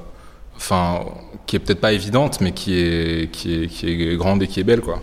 enfin, 0.57 1.01
qui 1.47 1.57
est 1.57 1.59
peut-être 1.59 1.81
pas 1.81 1.93
évidente, 1.93 2.41
mais 2.41 2.53
qui 2.53 2.79
est, 2.79 3.31
qui 3.31 3.63
est, 3.63 3.67
qui 3.67 3.91
est 3.91 4.17
grande 4.17 4.43
et 4.43 4.47
qui 4.47 4.61
est 4.61 4.65
belle, 4.65 4.81
quoi. 4.81 5.01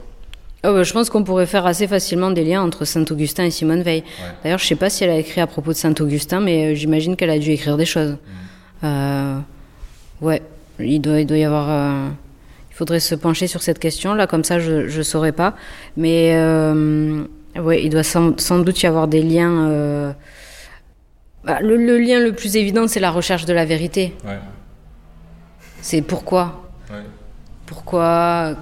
Oh 0.64 0.74
bah, 0.74 0.84
je 0.84 0.92
pense 0.92 1.10
qu'on 1.10 1.24
pourrait 1.24 1.46
faire 1.46 1.66
assez 1.66 1.88
facilement 1.88 2.32
des 2.32 2.44
liens 2.44 2.62
entre 2.62 2.84
Saint-Augustin 2.84 3.46
et 3.46 3.52
Simone 3.52 3.84
Veil. 3.84 4.04
D'ailleurs, 4.44 4.58
je 4.58 4.66
sais 4.66 4.76
pas 4.76 4.90
si 4.90 5.04
elle 5.04 5.12
a 5.12 5.18
écrit 5.18 5.40
à 5.40 5.48
propos 5.48 5.72
de 5.72 5.78
Saint-Augustin, 5.78 6.42
mais 6.42 6.72
euh, 6.72 6.76
j'imagine 6.76 7.16
qu'elle 7.16 7.30
a 7.30 7.38
dû 7.38 7.52
écrire 7.52 7.78
des 7.78 7.86
choses. 7.86 8.12
Mm. 8.12 8.86
Euh, 8.86 9.40
ouais, 10.22 10.42
il 10.80 11.00
doit, 11.00 11.20
il 11.20 11.28
doit 11.28 11.38
y 11.38 11.44
avoir. 11.44 11.70
Euh, 11.70 12.10
il 12.72 12.76
faudrait 12.76 13.00
se 13.00 13.16
pencher 13.16 13.48
sur 13.48 13.62
cette 13.62 13.80
question 13.80 14.14
là, 14.14 14.28
comme 14.28 14.44
ça, 14.44 14.60
je 14.60 14.88
je 14.88 15.02
saurais 15.02 15.32
pas. 15.32 15.56
Mais 15.96 16.34
euh, 16.36 17.24
ouais, 17.58 17.84
il 17.84 17.90
doit 17.90 18.04
sans, 18.04 18.38
sans, 18.40 18.60
doute 18.60 18.82
y 18.82 18.88
avoir 18.88 19.08
des 19.08 19.22
liens 19.22 20.14
bah, 21.48 21.60
le, 21.62 21.98
lien 21.98 22.20
le 22.20 22.34
plus 22.34 22.58
évident, 22.58 22.88
c'est 22.88 23.00
la 23.00 23.10
recherche 23.10 23.46
de 23.46 23.54
la 23.54 23.64
vérité. 23.64 24.14
C'est 25.82 26.02
pourquoi? 26.02 26.70
Pourquoi 27.66 28.56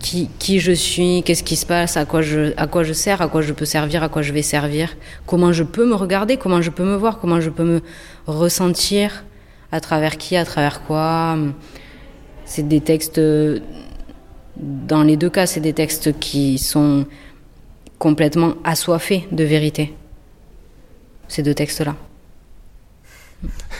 qui, 0.00 0.28
qui, 0.38 0.58
je 0.58 0.72
suis, 0.72 1.22
qu'est-ce 1.24 1.42
qui 1.42 1.56
se 1.56 1.64
passe, 1.64 1.96
à 1.96 2.04
quoi, 2.04 2.22
je, 2.22 2.52
à 2.56 2.66
quoi 2.66 2.82
je 2.82 2.92
sers, 2.92 3.22
à 3.22 3.28
quoi 3.28 3.40
je 3.40 3.52
peux 3.52 3.64
servir, 3.64 4.02
à 4.02 4.08
quoi 4.08 4.20
je 4.20 4.32
vais 4.32 4.42
servir, 4.42 4.96
comment 5.26 5.52
je 5.52 5.62
peux 5.62 5.86
me 5.86 5.94
regarder, 5.94 6.36
comment 6.36 6.60
je 6.60 6.70
peux 6.70 6.84
me 6.84 6.96
voir, 6.96 7.18
comment 7.18 7.40
je 7.40 7.50
peux 7.50 7.64
me 7.64 7.80
ressentir, 8.26 9.24
à 9.70 9.80
travers 9.80 10.18
qui, 10.18 10.36
à 10.36 10.44
travers 10.44 10.82
quoi? 10.82 11.38
C'est 12.44 12.66
des 12.66 12.80
textes, 12.80 13.20
dans 14.56 15.02
les 15.02 15.16
deux 15.16 15.30
cas, 15.30 15.46
c'est 15.46 15.60
des 15.60 15.72
textes 15.72 16.18
qui 16.18 16.58
sont 16.58 17.06
complètement 17.98 18.54
assoiffés 18.64 19.28
de 19.30 19.44
vérité 19.44 19.94
ces 21.32 21.42
deux 21.42 21.54
textes-là. 21.54 21.96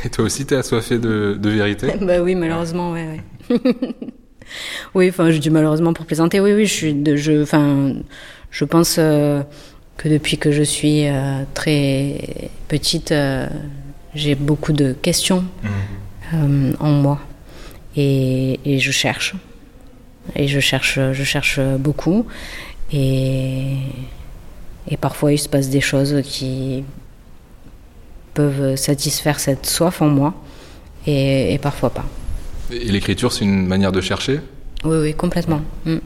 Et 0.05 0.09
toi 0.09 0.25
aussi, 0.25 0.47
t'es 0.47 0.57
assoiffé 0.57 0.99
de, 0.99 1.38
de 1.38 1.51
vérité 1.51 1.87
Bah 2.01 2.23
oui, 2.23 2.35
malheureusement, 2.35 2.93
ouais. 2.93 3.21
ouais. 3.51 3.61
oui, 4.95 5.09
enfin, 5.11 5.31
je 5.31 5.37
dis 5.37 5.51
malheureusement 5.51 5.93
pour 5.93 6.07
plaisanter. 6.07 6.41
Oui, 6.41 6.55
oui, 6.55 6.65
je 6.65 6.73
suis, 6.73 6.95
de, 6.95 7.15
je, 7.15 7.43
enfin, 7.43 7.93
je 8.51 8.65
pense 8.65 8.97
euh, 8.99 9.43
que 9.99 10.09
depuis 10.09 10.38
que 10.38 10.51
je 10.51 10.62
suis 10.62 11.07
euh, 11.07 11.43
très 11.53 12.49
petite, 12.69 13.12
euh, 13.12 13.47
j'ai 14.15 14.35
beaucoup 14.35 14.73
de 14.73 14.95
questions 14.95 15.45
mmh. 16.33 16.73
en 16.81 16.91
moi, 16.91 17.21
et, 17.97 18.61
et, 18.65 18.79
je 18.79 18.91
cherche, 18.91 19.35
et 20.35 20.49
je 20.49 20.59
cherche, 20.59 20.99
je 21.12 21.23
cherche 21.23 21.61
beaucoup, 21.79 22.27
et 22.93 23.77
et 24.88 24.97
parfois 24.97 25.33
il 25.33 25.38
se 25.38 25.49
passe 25.49 25.69
des 25.69 25.81
choses 25.81 26.21
qui 26.25 26.85
peuvent 28.35 28.77
satisfaire 28.77 29.40
cette 29.40 29.66
soif 29.66 30.03
en 30.03 30.09
moi 30.09 30.35
et, 31.07 31.59
parfois 31.61 31.90
pas. 31.90 32.05
Et 32.71 32.90
l'écriture, 32.90 33.33
c'est 33.33 33.45
une 33.45 33.66
manière 33.66 33.92
de 33.92 34.01
chercher? 34.01 34.40
Oui, 34.85 34.97
oui, 34.99 35.14
complètement. 35.14 35.61
Mm. 35.85 35.99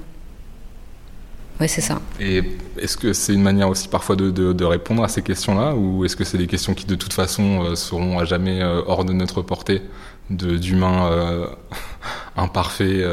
Oui, 1.58 1.68
c'est 1.68 1.80
ça. 1.80 2.00
Et 2.20 2.42
est-ce 2.78 2.98
que 2.98 3.14
c'est 3.14 3.32
une 3.32 3.42
manière 3.42 3.68
aussi 3.68 3.88
parfois 3.88 4.14
de, 4.14 4.30
de, 4.30 4.64
répondre 4.64 5.02
à 5.02 5.08
ces 5.08 5.22
questions-là? 5.22 5.74
Ou 5.74 6.04
est-ce 6.04 6.14
que 6.16 6.24
c'est 6.24 6.36
des 6.36 6.46
questions 6.46 6.74
qui 6.74 6.84
de 6.84 6.94
toute 6.94 7.14
façon 7.14 7.64
euh, 7.64 7.74
seront 7.76 8.18
à 8.18 8.24
jamais 8.26 8.60
euh, 8.60 8.82
hors 8.86 9.04
de 9.04 9.14
notre 9.14 9.40
portée 9.40 9.80
d'humains 10.28 11.10
euh, 11.10 11.46
imparfaits 12.36 13.06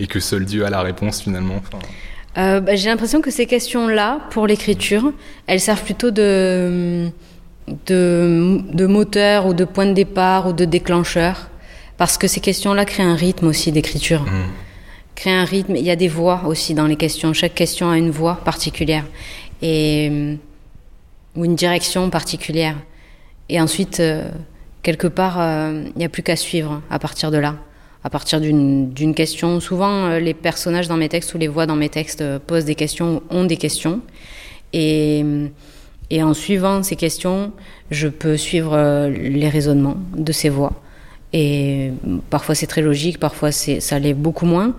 et 0.00 0.06
que 0.06 0.18
seul 0.18 0.46
Dieu 0.46 0.64
a 0.64 0.70
la 0.70 0.82
réponse 0.82 1.20
finalement? 1.20 1.62
Bah, 2.34 2.74
J'ai 2.74 2.88
l'impression 2.88 3.20
que 3.20 3.30
ces 3.30 3.46
questions-là, 3.46 4.20
pour 4.30 4.46
l'écriture, 4.48 5.12
elles 5.46 5.60
servent 5.60 5.84
plutôt 5.84 6.10
de 6.10 7.10
de, 7.86 8.60
de 8.72 8.86
moteur 8.86 9.46
ou 9.46 9.54
de 9.54 9.64
point 9.64 9.86
de 9.86 9.92
départ 9.92 10.48
ou 10.48 10.52
de 10.52 10.64
déclencheur, 10.64 11.50
parce 11.96 12.18
que 12.18 12.26
ces 12.26 12.40
questions-là 12.40 12.84
créent 12.84 13.02
un 13.02 13.14
rythme 13.14 13.46
aussi 13.46 13.72
d'écriture. 13.72 14.22
Mmh. 14.22 14.50
Créent 15.14 15.38
un 15.38 15.44
rythme. 15.44 15.76
Il 15.76 15.84
y 15.84 15.90
a 15.90 15.96
des 15.96 16.08
voix 16.08 16.42
aussi 16.46 16.74
dans 16.74 16.86
les 16.86 16.96
questions. 16.96 17.32
Chaque 17.32 17.54
question 17.54 17.90
a 17.90 17.98
une 17.98 18.10
voix 18.10 18.36
particulière 18.44 19.04
et 19.60 20.38
ou 21.36 21.44
une 21.44 21.54
direction 21.54 22.10
particulière. 22.10 22.76
Et 23.48 23.60
ensuite, 23.60 24.00
euh, 24.00 24.28
quelque 24.82 25.06
part, 25.06 25.40
euh, 25.40 25.84
il 25.94 25.98
n'y 25.98 26.04
a 26.04 26.08
plus 26.08 26.22
qu'à 26.22 26.36
suivre 26.36 26.82
à 26.90 26.98
partir 26.98 27.30
de 27.30 27.38
là. 27.38 27.56
À 28.02 28.08
partir 28.08 28.40
d'une 28.40 29.14
question, 29.14 29.60
souvent 29.60 30.06
euh, 30.06 30.20
les 30.20 30.34
personnages 30.34 30.88
dans 30.88 30.96
mes 30.96 31.08
textes 31.08 31.34
ou 31.34 31.38
les 31.38 31.48
voix 31.48 31.66
dans 31.66 31.76
mes 31.76 31.88
textes 31.88 32.24
posent 32.46 32.64
des 32.64 32.74
questions, 32.74 33.22
ont 33.30 33.44
des 33.44 33.58
questions, 33.58 34.00
et 34.72 35.24
et 36.10 36.22
en 36.22 36.34
suivant 36.34 36.82
ces 36.82 36.96
questions, 36.96 37.52
je 37.90 38.08
peux 38.08 38.36
suivre 38.36 38.72
euh, 38.74 39.08
les 39.10 39.48
raisonnements 39.48 39.96
de 40.16 40.32
ces 40.32 40.48
voix. 40.48 40.72
Et 41.32 41.92
parfois 42.30 42.54
c'est 42.54 42.66
très 42.66 42.82
logique, 42.82 43.18
parfois 43.20 43.52
ça 43.52 43.98
l'est 43.98 44.14
beaucoup 44.14 44.46
moins. 44.46 44.74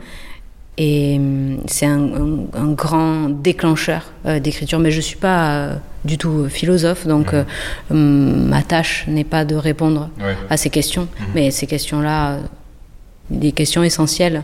Et 0.77 1.17
hum, 1.17 1.59
c'est 1.67 1.85
un, 1.85 2.01
un- 2.01 2.45
un 2.53 2.71
grand 2.73 3.29
déclencheur 3.29 4.11
euh, 4.25 4.39
d'écriture. 4.39 4.79
Mais 4.79 4.91
je 4.91 4.97
ne 4.97 5.01
suis 5.01 5.17
pas 5.17 5.51
euh, 5.51 5.75
du 6.05 6.17
tout 6.17 6.47
philosophe, 6.49 7.05
donc 7.07 7.33
euh, 7.33 7.43
hum, 7.91 8.47
ma 8.47 8.63
tâche 8.63 9.05
n'est 9.07 9.23
pas 9.25 9.45
de 9.45 9.55
répondre 9.55 10.09
Ouais. 10.19 10.35
à 10.49 10.57
ces 10.57 10.69
questions. 10.69 11.07
Mais 11.35 11.51
ces 11.51 11.67
questions-là, 11.67 12.39
des 13.29 13.51
questions 13.53 13.83
essentielles, 13.83 14.43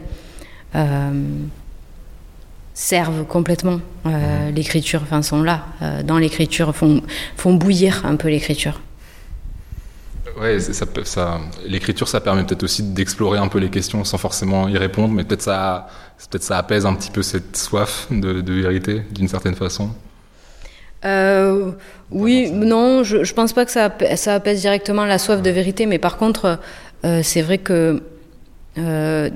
servent 2.77 3.25
complètement 3.25 3.79
euh, 4.05 4.51
l'écriture, 4.51 5.01
enfin 5.01 5.23
sont 5.23 5.41
là, 5.41 5.65
euh, 5.81 6.03
dans 6.03 6.19
l'écriture, 6.19 6.75
font, 6.75 7.01
font 7.35 7.55
bouillir 7.55 8.05
un 8.05 8.15
peu 8.17 8.27
l'écriture. 8.29 8.79
Ouais, 10.39 10.59
ça, 10.59 10.85
peut- 10.85 11.03
ça, 11.03 11.39
l'écriture, 11.65 12.07
ça 12.07 12.21
permet 12.21 12.43
peut-être 12.43 12.61
aussi 12.61 12.83
d'explorer 12.83 13.39
un 13.39 13.47
peu 13.47 13.57
les 13.57 13.71
questions 13.71 14.03
sans 14.03 14.19
forcément 14.19 14.67
y 14.69 14.77
répondre, 14.77 15.11
mais 15.11 15.23
peut-être 15.23 15.41
ça, 15.41 15.87
peut-être 16.29 16.43
ça 16.43 16.59
apaise 16.59 16.85
un 16.85 16.93
petit 16.93 17.09
peu 17.09 17.23
cette 17.23 17.57
soif 17.57 18.05
de, 18.11 18.41
de 18.41 18.53
vérité, 18.53 19.01
d'une 19.11 19.27
certaine 19.27 19.55
façon. 19.55 19.89
Euh, 21.05 21.71
oui, 22.11 22.51
non, 22.51 23.03
je, 23.03 23.23
je 23.23 23.33
pense 23.33 23.53
pas 23.53 23.65
que 23.65 23.71
ça, 23.71 23.85
apaise- 23.89 24.17
ça 24.17 24.35
apaise 24.35 24.61
directement 24.61 25.05
la 25.05 25.17
soif 25.17 25.41
de 25.41 25.49
vérité, 25.49 25.85
mais 25.85 25.99
par 25.99 26.17
contre, 26.17 26.59
euh, 27.05 27.21
c'est 27.23 27.41
vrai 27.41 27.57
que 27.59 28.01
euh, 28.77 29.29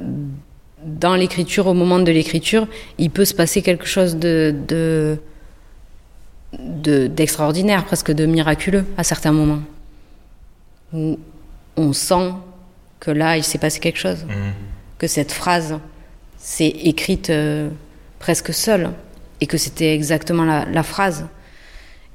dans 0.85 1.15
l'écriture, 1.15 1.67
au 1.67 1.73
moment 1.73 1.99
de 1.99 2.11
l'écriture, 2.11 2.67
il 2.97 3.09
peut 3.09 3.25
se 3.25 3.33
passer 3.33 3.61
quelque 3.61 3.85
chose 3.85 4.15
de, 4.17 4.53
de, 4.67 5.17
de- 6.59 7.07
d'extraordinaire, 7.07 7.85
presque 7.85 8.11
de 8.11 8.25
miraculeux 8.25 8.85
à 8.97 9.03
certains 9.03 9.31
moments, 9.31 9.61
où 10.93 11.19
on 11.77 11.93
sent 11.93 12.31
que 12.99 13.11
là, 13.11 13.37
il 13.37 13.43
s'est 13.43 13.57
passé 13.57 13.79
quelque 13.79 13.99
chose, 13.99 14.25
que 14.97 15.07
cette 15.07 15.31
phrase 15.31 15.79
s'est 16.37 16.67
écrite 16.67 17.29
euh, 17.29 17.69
presque 18.19 18.53
seule, 18.53 18.89
et 19.39 19.47
que 19.47 19.57
c'était 19.57 19.93
exactement 19.95 20.45
la, 20.45 20.65
la 20.65 20.83
phrase. 20.83 21.25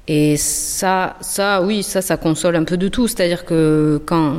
Et 0.07 0.37
ça, 0.37 1.17
ça, 1.19 1.61
oui, 1.61 1.83
ça, 1.83 2.01
ça 2.01 2.15
console 2.15 2.55
un 2.55 2.63
peu 2.63 2.77
de 2.77 2.87
tout. 2.87 3.09
C'est-à-dire 3.09 3.43
que 3.43 4.01
quand, 4.05 4.35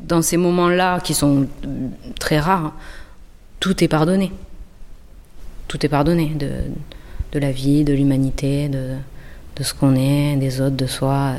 dans 0.00 0.20
ces 0.20 0.36
moments-là, 0.36 1.00
qui 1.00 1.14
sont 1.14 1.46
très 2.20 2.38
rares, 2.38 2.74
tout 3.60 3.82
est 3.84 3.88
pardonné. 3.88 4.32
Tout 5.68 5.84
est 5.84 5.88
pardonné 5.88 6.28
de, 6.34 6.50
de 7.32 7.38
la 7.38 7.50
vie, 7.50 7.84
de 7.84 7.92
l'humanité, 7.92 8.68
de, 8.68 8.94
de 9.56 9.62
ce 9.62 9.74
qu'on 9.74 9.94
est, 9.96 10.36
des 10.36 10.60
autres, 10.60 10.76
de 10.76 10.86
soi. 10.86 11.34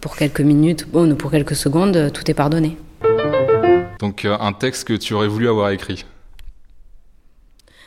Pour 0.00 0.16
quelques 0.16 0.40
minutes, 0.40 0.86
bon, 0.90 1.14
pour 1.16 1.30
quelques 1.30 1.56
secondes, 1.56 2.10
tout 2.12 2.30
est 2.30 2.34
pardonné. 2.34 2.76
Donc, 3.98 4.24
euh, 4.24 4.36
un 4.40 4.52
texte 4.52 4.84
que 4.88 4.94
tu 4.94 5.12
aurais 5.12 5.28
voulu 5.28 5.48
avoir 5.48 5.70
écrit? 5.70 6.04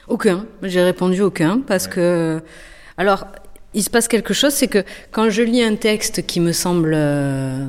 Aucun. 0.07 0.45
J'ai 0.61 0.81
répondu 0.83 1.21
aucun 1.21 1.59
parce 1.59 1.87
que. 1.87 2.41
Alors, 2.97 3.25
il 3.73 3.81
se 3.81 3.89
passe 3.89 4.07
quelque 4.07 4.33
chose, 4.33 4.53
c'est 4.53 4.67
que 4.67 4.83
quand 5.11 5.29
je 5.31 5.41
lis 5.41 5.63
un 5.63 5.75
texte 5.75 6.25
qui 6.27 6.39
me 6.39 6.51
semble 6.51 6.91
euh, 6.93 7.65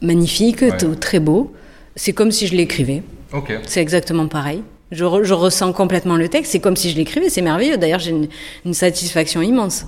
magnifique, 0.00 0.62
Ouais. 0.62 0.76
très 0.96 1.20
beau, 1.20 1.54
c'est 1.94 2.12
comme 2.12 2.32
si 2.32 2.48
je 2.48 2.56
l'écrivais. 2.56 3.02
Ok. 3.32 3.52
C'est 3.66 3.80
exactement 3.80 4.26
pareil. 4.28 4.62
Je, 4.90 5.04
re- 5.04 5.22
je 5.24 5.32
ressens 5.34 5.72
complètement 5.72 6.16
le 6.16 6.28
texte, 6.28 6.52
c'est 6.52 6.60
comme 6.60 6.76
si 6.76 6.90
je 6.90 6.96
l'écrivais, 6.96 7.30
c'est 7.30 7.40
merveilleux. 7.42 7.78
D'ailleurs, 7.78 8.00
j'ai 8.00 8.10
une, 8.10 8.28
une 8.66 8.74
satisfaction 8.74 9.40
immense 9.40 9.86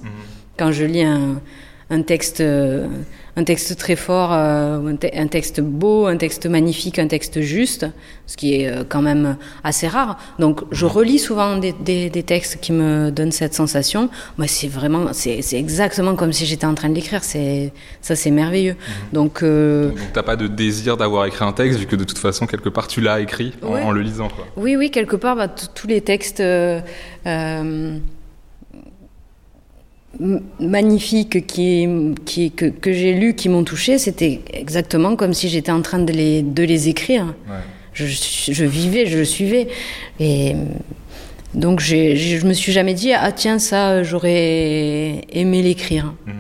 quand 0.59 0.73
je 0.73 0.85
lis 0.85 1.03
un, 1.03 1.41
un 1.91 2.03
texte, 2.03 2.41
euh, 2.41 2.87
un 3.37 3.43
texte 3.45 3.77
très 3.77 3.97
fort, 3.97 4.31
euh, 4.33 4.87
un, 4.93 4.97
te- 4.97 5.09
un 5.17 5.27
texte 5.27 5.61
beau, 5.61 6.07
un 6.07 6.17
texte 6.17 6.47
magnifique, 6.47 6.99
un 7.01 7.09
texte 7.09 7.41
juste, 7.41 7.85
ce 8.27 8.37
qui 8.37 8.55
est 8.55 8.69
euh, 8.69 8.85
quand 8.89 9.03
même 9.03 9.37
assez 9.65 9.89
rare. 9.89 10.19
Donc, 10.39 10.61
je 10.71 10.87
relis 10.87 11.19
souvent 11.19 11.57
des, 11.57 11.73
des, 11.73 12.11
des 12.11 12.23
textes 12.23 12.59
qui 12.61 12.73
me 12.73 13.11
donnent 13.11 13.33
cette 13.33 13.53
sensation. 13.55 14.09
Moi, 14.39 14.47
c'est 14.47 14.69
vraiment, 14.69 15.13
c'est 15.13 15.43
c'est 15.43 15.59
exactement 15.59 16.15
comme 16.15 16.33
si 16.33 16.47
j'étais 16.47 16.67
en 16.67 16.75
train 16.75 16.89
de 16.89 16.95
l'écrire. 16.95 17.25
C'est 17.25 17.73
ça, 18.01 18.15
c'est 18.15 18.31
merveilleux. 18.31 18.77
Donc, 19.13 19.43
euh, 19.43 19.89
Donc, 19.89 19.99
t'as 20.13 20.23
pas 20.23 20.37
de 20.37 20.47
désir 20.47 20.97
d'avoir 20.97 21.27
écrit 21.27 21.45
un 21.45 21.53
texte, 21.53 21.81
vu 21.81 21.87
que 21.87 21.97
de 21.97 22.05
toute 22.05 22.19
façon, 22.19 22.47
quelque 22.47 22.69
part, 22.69 22.87
tu 22.87 23.01
l'as 23.01 23.19
écrit 23.21 23.53
en, 23.63 23.73
Ouais. 23.75 23.83
en 23.83 23.91
le 23.91 24.01
lisant, 24.03 24.29
quoi. 24.29 24.47
Oui, 24.57 24.77
oui, 24.77 24.91
quelque 24.93 25.17
part, 25.17 25.35
bah, 25.35 25.49
tous 25.49 25.89
les 25.89 26.01
textes 26.01 26.39
euh, 26.41 26.81
euh, 27.27 27.99
magnifiques 30.61 31.47
qui, 31.47 31.87
qui, 32.25 32.51
que, 32.51 32.67
que 32.67 32.93
j'ai 32.93 33.13
lus, 33.15 33.35
qui 33.35 33.49
m'ont 33.49 33.65
touché, 33.65 33.99
c'était 33.99 34.41
exactement 34.53 35.17
comme 35.17 35.35
si 35.35 35.49
j'étais 35.49 35.73
en 35.73 35.83
train 35.83 35.99
de 35.99 36.13
les, 36.13 36.43
de 36.43 36.63
les 36.63 36.89
écrire. 36.89 37.27
Ouais. 37.49 37.55
Je, 37.93 38.07
je 38.07 38.65
vivais, 38.65 39.07
je 39.07 39.19
le 39.19 39.25
suivais. 39.25 39.69
Et 40.19 40.55
donc, 41.55 41.79
j'ai- 41.81 42.17
je 42.17 42.45
me 42.47 42.53
suis 42.53 42.73
jamais 42.73 42.95
dit, 42.95 43.13
ah 43.13 43.31
tiens, 43.33 43.59
ça, 43.61 44.03
j'aurais 44.03 45.21
aimé 45.33 45.63
l'écrire. 45.63 46.15
Mhm. 46.27 46.35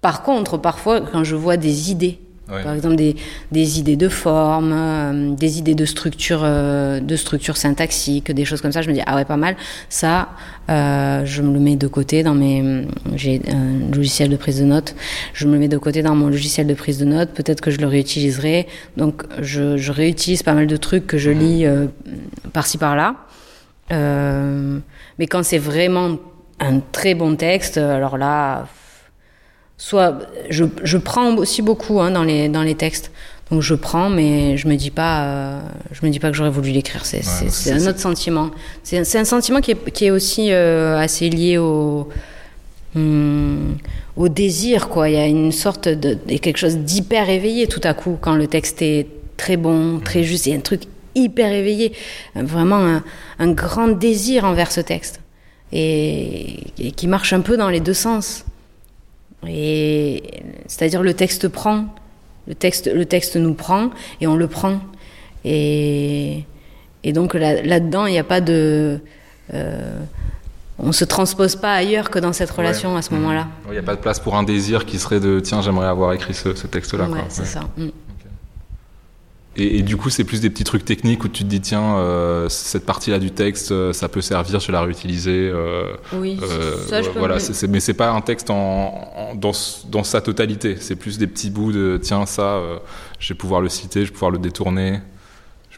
Par 0.00 0.22
contre, 0.22 0.56
parfois, 0.58 1.00
quand 1.00 1.24
je 1.24 1.34
vois 1.36 1.56
des 1.56 1.90
idées, 1.90 2.18
Ouais. 2.48 2.62
par 2.62 2.74
exemple 2.74 2.94
des, 2.94 3.16
des 3.50 3.80
idées 3.80 3.96
de 3.96 4.08
forme, 4.08 4.72
euh, 4.72 5.34
des 5.34 5.58
idées 5.58 5.74
de 5.74 5.84
structure, 5.84 6.42
euh, 6.44 7.00
de 7.00 7.16
structure 7.16 7.56
syntaxique, 7.56 8.30
des 8.30 8.44
choses 8.44 8.60
comme 8.60 8.70
ça, 8.70 8.82
je 8.82 8.88
me 8.88 8.94
dis 8.94 9.00
ah 9.04 9.16
ouais 9.16 9.24
pas 9.24 9.36
mal. 9.36 9.56
Ça, 9.88 10.28
euh, 10.70 11.24
je 11.24 11.42
me 11.42 11.52
le 11.52 11.58
mets 11.58 11.74
de 11.74 11.88
côté 11.88 12.22
dans 12.22 12.34
mes, 12.34 12.86
j'ai 13.16 13.42
un 13.48 13.92
logiciel 13.92 14.30
de 14.30 14.36
prise 14.36 14.60
de 14.60 14.64
notes, 14.64 14.94
je 15.32 15.46
me 15.48 15.54
le 15.54 15.58
mets 15.58 15.68
de 15.68 15.78
côté 15.78 16.02
dans 16.02 16.14
mon 16.14 16.28
logiciel 16.28 16.68
de 16.68 16.74
prise 16.74 16.98
de 16.98 17.04
notes. 17.04 17.30
Peut-être 17.30 17.60
que 17.60 17.72
je 17.72 17.78
le 17.78 17.88
réutiliserai. 17.88 18.68
Donc 18.96 19.24
je, 19.40 19.76
je 19.76 19.90
réutilise 19.90 20.44
pas 20.44 20.54
mal 20.54 20.68
de 20.68 20.76
trucs 20.76 21.06
que 21.08 21.18
je 21.18 21.30
lis 21.30 21.66
euh, 21.66 21.86
par-ci 22.52 22.78
par-là. 22.78 23.16
Euh, 23.92 24.78
mais 25.18 25.26
quand 25.26 25.44
c'est 25.44 25.58
vraiment 25.58 26.16
un 26.60 26.80
très 26.92 27.14
bon 27.14 27.34
texte, 27.34 27.76
alors 27.76 28.18
là, 28.18 28.66
soit 29.78 30.18
je, 30.50 30.64
je 30.82 30.98
prends 30.98 31.36
aussi 31.36 31.62
beaucoup 31.62 32.00
hein, 32.00 32.10
dans 32.10 32.24
les 32.24 32.48
dans 32.48 32.62
les 32.62 32.74
textes. 32.74 33.10
Donc 33.50 33.62
je 33.62 33.74
prends 33.74 34.10
mais 34.10 34.56
je 34.56 34.66
me 34.66 34.74
dis 34.74 34.90
pas 34.90 35.24
euh, 35.24 35.60
je 35.92 36.04
me 36.04 36.10
dis 36.10 36.18
pas 36.18 36.30
que 36.30 36.36
j'aurais 36.36 36.50
voulu 36.50 36.70
l'écrire. 36.70 37.04
C'est 37.04 37.22
un 37.70 37.86
autre 37.86 38.00
sentiment. 38.00 38.50
C'est 38.82 38.98
un, 38.98 39.24
sentiment 39.24 39.60
qui 39.60 39.72
est, 39.72 39.90
qui 39.92 40.06
est 40.06 40.10
aussi 40.10 40.50
euh, 40.50 40.98
assez 40.98 41.28
lié 41.28 41.58
au 41.58 42.08
hum, 42.96 43.76
au 44.16 44.28
désir 44.28 44.88
quoi. 44.88 45.08
Il 45.08 45.14
y 45.14 45.18
a 45.18 45.26
une 45.26 45.52
sorte 45.52 45.88
de 45.88 46.14
quelque 46.38 46.58
chose 46.58 46.78
d'hyper 46.78 47.28
éveillé 47.28 47.68
tout 47.68 47.82
à 47.84 47.94
coup 47.94 48.18
quand 48.20 48.34
le 48.34 48.48
texte 48.48 48.82
est 48.82 49.06
très 49.36 49.56
bon 49.56 50.00
très 50.00 50.24
juste. 50.24 50.46
Il 50.46 50.50
y 50.50 50.54
a 50.54 50.56
un 50.56 50.60
truc 50.60 50.82
hyper 51.14 51.52
éveillé. 51.52 51.92
Vraiment 52.34 52.78
un, 52.78 53.04
un 53.38 53.52
grand 53.52 53.88
désir 53.88 54.44
envers 54.44 54.72
ce 54.72 54.80
texte. 54.80 55.20
Et, 55.72 56.58
et 56.78 56.92
qui 56.92 57.08
marche 57.08 57.32
un 57.32 57.40
peu 57.40 57.56
dans 57.56 57.68
les 57.68 57.80
deux 57.80 57.94
sens 57.94 58.44
et 59.48 60.42
c'est-à-dire 60.66 61.02
le 61.02 61.14
texte 61.14 61.48
prend, 61.48 61.86
le 62.48 62.54
texte, 62.54 62.90
le 62.92 63.04
texte 63.06 63.36
nous 63.36 63.54
prend 63.54 63.90
et 64.20 64.26
on 64.26 64.36
le 64.36 64.46
prend. 64.48 64.80
Et, 65.44 66.44
et 67.04 67.12
donc 67.12 67.34
là- 67.34 67.62
là-dedans, 67.62 68.06
il 68.06 68.12
n'y 68.12 68.18
a 68.18 68.24
pas 68.24 68.40
de, 68.40 69.00
euh, 69.54 69.98
on 70.78 70.92
se 70.92 71.04
transpose 71.04 71.56
pas 71.56 71.72
ailleurs 71.74 72.10
que 72.10 72.18
dans 72.18 72.32
cette 72.32 72.50
relation 72.50 72.96
à 72.96 73.02
ce 73.02 73.14
moment-là. 73.14 73.46
Il 73.68 73.72
n'y 73.72 73.78
a 73.78 73.82
pas 73.82 73.94
de 73.94 74.00
place 74.00 74.20
pour 74.20 74.36
un 74.36 74.42
désir 74.42 74.84
qui 74.84 74.98
serait 74.98 75.20
de 75.20 75.40
tiens, 75.40 75.62
j'aimerais 75.62 75.86
avoir 75.86 76.12
écrit 76.12 76.34
ce, 76.34 76.54
ce 76.54 76.66
texte-là. 76.66 77.04
Ouais, 77.04 77.10
quoi. 77.10 77.24
c'est 77.28 77.46
ça. 77.46 77.60
Mm. 77.76 77.88
Et, 79.56 79.78
et 79.78 79.82
du 79.82 79.96
coup, 79.96 80.10
c'est 80.10 80.24
plus 80.24 80.40
des 80.42 80.50
petits 80.50 80.64
trucs 80.64 80.84
techniques 80.84 81.24
où 81.24 81.28
tu 81.28 81.42
te 81.44 81.48
dis 81.48 81.60
tiens, 81.62 81.96
euh, 81.96 82.48
cette 82.50 82.84
partie-là 82.84 83.18
du 83.18 83.30
texte, 83.30 83.72
euh, 83.72 83.92
ça 83.94 84.08
peut 84.08 84.20
servir, 84.20 84.60
je 84.60 84.66
vais 84.66 84.72
la 84.74 84.82
réutiliser. 84.82 85.50
euh, 85.52 85.94
Oui, 86.12 86.38
euh, 86.42 86.76
ça 86.88 87.00
je 87.02 87.08
peux. 87.10 87.18
voilà, 87.18 87.36
me- 87.36 87.66
mais 87.68 87.80
c'est 87.80 87.94
pas 87.94 88.10
un 88.10 88.20
texte 88.20 88.50
en, 88.50 88.54
en- 89.16 89.34
dans, 89.34 89.52
dans 89.88 90.04
sa 90.04 90.20
totalité. 90.20 90.76
C'est 90.78 90.96
plus 90.96 91.16
des 91.18 91.26
petits 91.26 91.48
bouts 91.50 91.72
de 91.72 91.98
tiens, 92.02 92.26
ça, 92.26 92.60
je 93.18 93.32
vais 93.32 93.38
pouvoir 93.38 93.60
le 93.62 93.68
citer, 93.70 94.00
je 94.00 94.06
vais 94.08 94.12
pouvoir 94.12 94.30
le 94.30 94.38
détourner, 94.38 95.00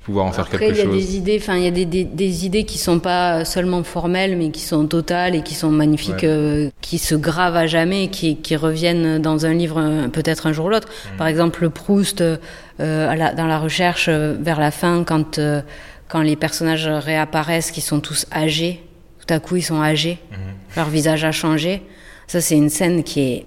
pouvoir 0.08 0.26
en 0.26 0.32
faire 0.32 0.44
Après, 0.46 0.58
quelque 0.58 0.74
il 0.74 0.78
y 0.78 0.80
a 0.80 0.84
chose. 0.84 0.94
des 0.96 1.16
idées, 1.16 1.38
enfin, 1.40 1.56
il 1.58 1.64
y 1.64 1.66
a 1.66 1.70
des, 1.70 1.84
des, 1.84 2.04
des 2.04 2.46
idées 2.46 2.64
qui 2.64 2.78
sont 2.78 2.98
pas 2.98 3.44
seulement 3.44 3.82
formelles, 3.84 4.36
mais 4.36 4.50
qui 4.50 4.62
sont 4.62 4.86
totales 4.86 5.34
et 5.34 5.42
qui 5.42 5.54
sont 5.54 5.70
magnifiques, 5.70 6.22
Ouais. 6.22 6.28
euh, 6.28 6.70
qui 6.80 6.96
se 6.98 7.14
gravent 7.14 7.56
à 7.56 7.66
jamais, 7.66 8.08
qui, 8.08 8.36
qui 8.36 8.56
reviennent 8.56 9.18
dans 9.20 9.44
un 9.44 9.52
livre 9.52 9.78
euh, 9.80 10.08
peut-être 10.08 10.46
un 10.46 10.52
jour 10.54 10.66
ou 10.66 10.68
l'autre. 10.70 10.88
Mm. 10.88 11.16
Par 11.18 11.26
exemple, 11.26 11.62
le 11.62 11.68
Proust, 11.70 12.22
euh, 12.22 12.38
à 12.78 13.14
la- 13.16 13.34
dans 13.34 13.46
la 13.46 13.58
recherche, 13.58 14.08
vers 14.08 14.58
la 14.58 14.70
fin, 14.70 15.04
quand, 15.04 15.38
euh, 15.38 15.60
quand 16.08 16.22
les 16.22 16.36
personnages 16.36 16.88
réapparaissent, 16.88 17.70
qui 17.70 17.82
sont 17.82 18.00
tous 18.00 18.24
âgés, 18.34 18.82
tout 19.26 19.34
à 19.34 19.38
coup 19.40 19.56
ils 19.56 19.62
sont 19.62 19.82
âgés, 19.82 20.18
Mm-hmm. 20.32 20.76
leur 20.78 20.88
visage 20.88 21.24
a 21.24 21.32
changé. 21.32 21.82
Ça, 22.26 22.40
c'est 22.40 22.56
une 22.56 22.70
scène 22.70 23.02
qui 23.04 23.20
est 23.20 23.46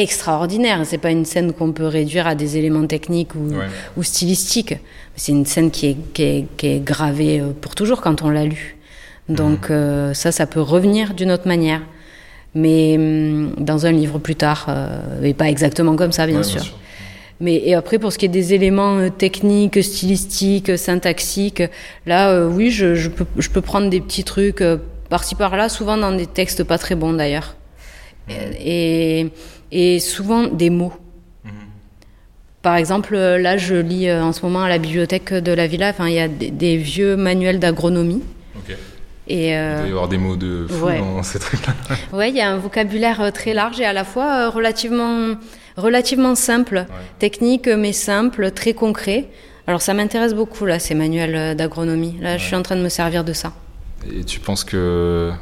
extraordinaire. 0.00 0.80
C'est 0.84 0.98
pas 0.98 1.10
une 1.10 1.24
scène 1.24 1.52
qu'on 1.52 1.72
peut 1.72 1.86
réduire 1.86 2.26
à 2.26 2.34
des 2.34 2.56
éléments 2.56 2.86
techniques 2.86 3.34
ou, 3.34 3.48
Ouais. 3.50 3.66
ou 3.96 4.02
stylistiques. 4.02 4.74
C'est 5.16 5.32
une 5.32 5.46
scène 5.46 5.70
qui 5.70 5.86
est, 5.88 5.96
qui 6.12 6.22
est, 6.22 6.46
qui 6.56 6.66
est 6.68 6.80
gravée 6.80 7.40
euh, 7.40 7.52
pour 7.60 7.74
toujours 7.74 8.00
quand 8.00 8.22
on 8.22 8.30
l'a 8.30 8.44
lu. 8.44 8.76
Donc 9.28 9.70
euh, 9.70 10.14
ça, 10.14 10.30
ça 10.32 10.46
peut 10.46 10.60
revenir 10.60 11.14
d'une 11.14 11.30
autre 11.32 11.48
manière. 11.48 11.82
Mais 12.54 12.96
hum, 12.96 13.54
dans 13.58 13.86
un 13.86 13.92
livre 13.92 14.18
plus 14.18 14.36
tard, 14.36 14.66
euh, 14.68 15.22
et 15.22 15.34
pas 15.34 15.48
exactement 15.48 15.96
comme 15.96 16.12
ça, 16.12 16.26
bien 16.26 16.38
Ouais, 16.38 16.42
sûr. 16.44 16.62
Mais 17.38 17.56
et 17.64 17.74
après, 17.74 17.98
pour 17.98 18.12
ce 18.12 18.18
qui 18.18 18.24
est 18.24 18.28
des 18.30 18.54
éléments 18.54 18.96
euh, 18.96 19.10
techniques, 19.10 19.82
stylistiques, 19.82 20.78
syntaxiques, 20.78 21.62
là, 22.06 22.46
oui, 22.46 22.70
je, 22.70 22.94
je, 22.94 23.10
peux, 23.10 23.26
je 23.36 23.50
peux 23.50 23.60
prendre 23.60 23.90
des 23.90 24.00
petits 24.00 24.24
trucs 24.24 24.62
par-ci 25.10 25.34
par-là, 25.34 25.68
souvent 25.68 25.96
dans 25.98 26.12
des 26.12 26.26
textes 26.26 26.64
pas 26.64 26.78
très 26.78 26.94
bons 26.94 27.12
d'ailleurs. 27.12 27.56
Et, 28.28 29.20
et 29.20 29.30
souvent 30.00 30.46
des 30.46 30.70
mots. 30.70 30.92
Par 32.62 32.74
exemple, 32.74 33.14
euh, 33.14 33.38
là, 33.38 33.56
je 33.56 33.76
lis 33.76 34.08
euh, 34.08 34.24
en 34.24 34.32
ce 34.32 34.42
moment 34.42 34.64
à 34.64 34.68
la 34.68 34.78
bibliothèque 34.78 35.32
de 35.32 35.52
la 35.52 35.68
villa, 35.68 35.90
enfin, 35.90 36.08
il 36.08 36.14
y 36.14 36.18
a 36.18 36.26
des, 36.26 36.50
des 36.50 36.76
vieux 36.76 37.14
manuels 37.16 37.60
d'agronomie. 37.60 38.22
Ok. 38.56 38.76
Et 39.28 39.50
Il 39.50 39.54
euh, 39.54 39.78
doit 39.78 39.86
y 39.86 39.90
avoir 39.90 40.08
des 40.08 40.18
mots 40.18 40.36
de 40.36 40.66
fou 40.68 40.86
ouais. 40.86 40.98
dans 40.98 41.22
ces 41.22 41.38
trucs-là. 41.38 41.74
Ouais, 42.12 42.30
il 42.30 42.36
y 42.36 42.40
a 42.40 42.50
un 42.50 42.58
vocabulaire 42.58 43.20
euh, 43.20 43.30
très 43.30 43.54
large 43.54 43.80
et 43.80 43.84
à 43.84 43.92
la 43.92 44.04
fois 44.04 44.46
euh, 44.46 44.50
relativement, 44.50 45.34
relativement 45.76 46.34
simple, 46.34 46.86
technique 47.18 47.68
mais 47.68 47.92
simple, 47.92 48.50
très 48.52 48.72
concret. 48.72 49.28
Alors 49.66 49.82
ça 49.82 49.94
m'intéresse 49.94 50.34
beaucoup 50.34 50.64
là, 50.64 50.78
ces 50.78 50.94
manuels 50.94 51.34
euh, 51.34 51.54
d'agronomie. 51.54 52.16
Là, 52.20 52.38
je 52.38 52.44
suis 52.44 52.54
en 52.54 52.62
train 52.62 52.76
de 52.76 52.82
me 52.82 52.88
servir 52.88 53.24
de 53.24 53.32
ça. 53.32 53.52
Et 54.12 54.22
tu 54.24 54.38
penses 54.38 54.62
que 54.62 55.32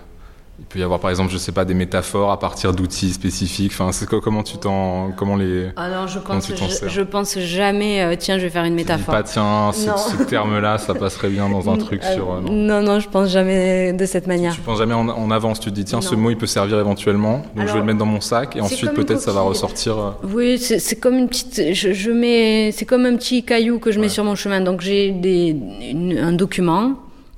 il 0.60 0.64
peut 0.66 0.78
y 0.78 0.82
avoir 0.84 1.00
par 1.00 1.10
exemple, 1.10 1.32
je 1.32 1.38
sais 1.38 1.50
pas, 1.50 1.64
des 1.64 1.74
métaphores 1.74 2.30
à 2.30 2.38
partir 2.38 2.72
d'outils 2.72 3.12
spécifiques. 3.12 3.72
Enfin, 3.72 3.90
c'est 3.90 4.06
comment 4.08 4.44
tu 4.44 4.56
t'en, 4.56 5.10
comment 5.16 5.34
les 5.34 5.66
Alors 5.74 6.06
je 6.06 6.20
Comment 6.20 6.38
pense, 6.38 6.46
tu 6.46 6.54
je, 6.56 6.88
je 6.88 7.00
pense 7.02 7.36
jamais, 7.40 8.02
euh, 8.02 8.14
tiens, 8.16 8.38
je 8.38 8.44
vais 8.44 8.50
faire 8.50 8.62
une 8.64 8.76
Tu 8.76 8.84
dis 8.84 8.88
métaphore. 8.88 9.14
pas 9.14 9.22
tiens, 9.24 9.72
ce, 9.72 9.88
Non. 9.88 9.96
ce 9.96 10.22
terme-là, 10.22 10.78
ça 10.78 10.94
passerait 10.94 11.28
bien 11.30 11.48
dans 11.48 11.68
un 11.68 11.76
truc 11.76 12.02
Euh, 12.04 12.14
sur. 12.14 12.32
euh, 12.32 12.40
non. 12.40 12.52
non, 12.52 12.82
non, 12.82 13.00
je 13.00 13.08
pense 13.08 13.30
jamais 13.30 13.92
de 13.92 14.06
cette 14.06 14.28
manière. 14.28 14.54
Tu 14.54 14.60
penses 14.60 14.78
jamais 14.78 14.94
en, 14.94 15.08
en 15.08 15.30
avance, 15.32 15.58
tu 15.58 15.70
te 15.70 15.74
dis 15.74 15.84
tiens, 15.84 16.00
ce 16.00 16.14
Non. 16.14 16.20
mot 16.20 16.30
il 16.30 16.36
peut 16.38 16.46
servir 16.46 16.78
éventuellement, 16.78 17.38
donc 17.38 17.44
je 17.56 17.60
vais 17.60 17.62
Alors, 17.70 17.76
le 17.78 17.82
mettre 17.84 17.98
dans 17.98 18.06
mon 18.06 18.20
sac 18.20 18.54
et 18.54 18.60
ensuite 18.60 18.92
peut-être 18.94 19.20
ça 19.20 19.32
va 19.32 19.40
ressortir. 19.40 20.14
Oui, 20.22 20.58
c'est 20.58 20.78
c'est 20.78 20.96
comme 20.96 21.16
une 21.16 21.28
petite, 21.28 21.72
je, 21.74 21.92
je 21.92 22.10
mets, 22.12 22.70
c'est 22.72 22.84
comme 22.84 23.06
un 23.06 23.16
petit 23.16 23.42
caillou 23.42 23.80
que 23.80 23.90
je 23.90 23.98
mets 23.98 24.04
Ouais. 24.06 24.08
sur 24.08 24.22
mon 24.24 24.36
chemin. 24.36 24.60
Donc 24.60 24.82
j'ai 24.82 25.10
des, 25.10 25.48
une- 25.90 26.16
un 26.16 26.32
document, 26.32 26.92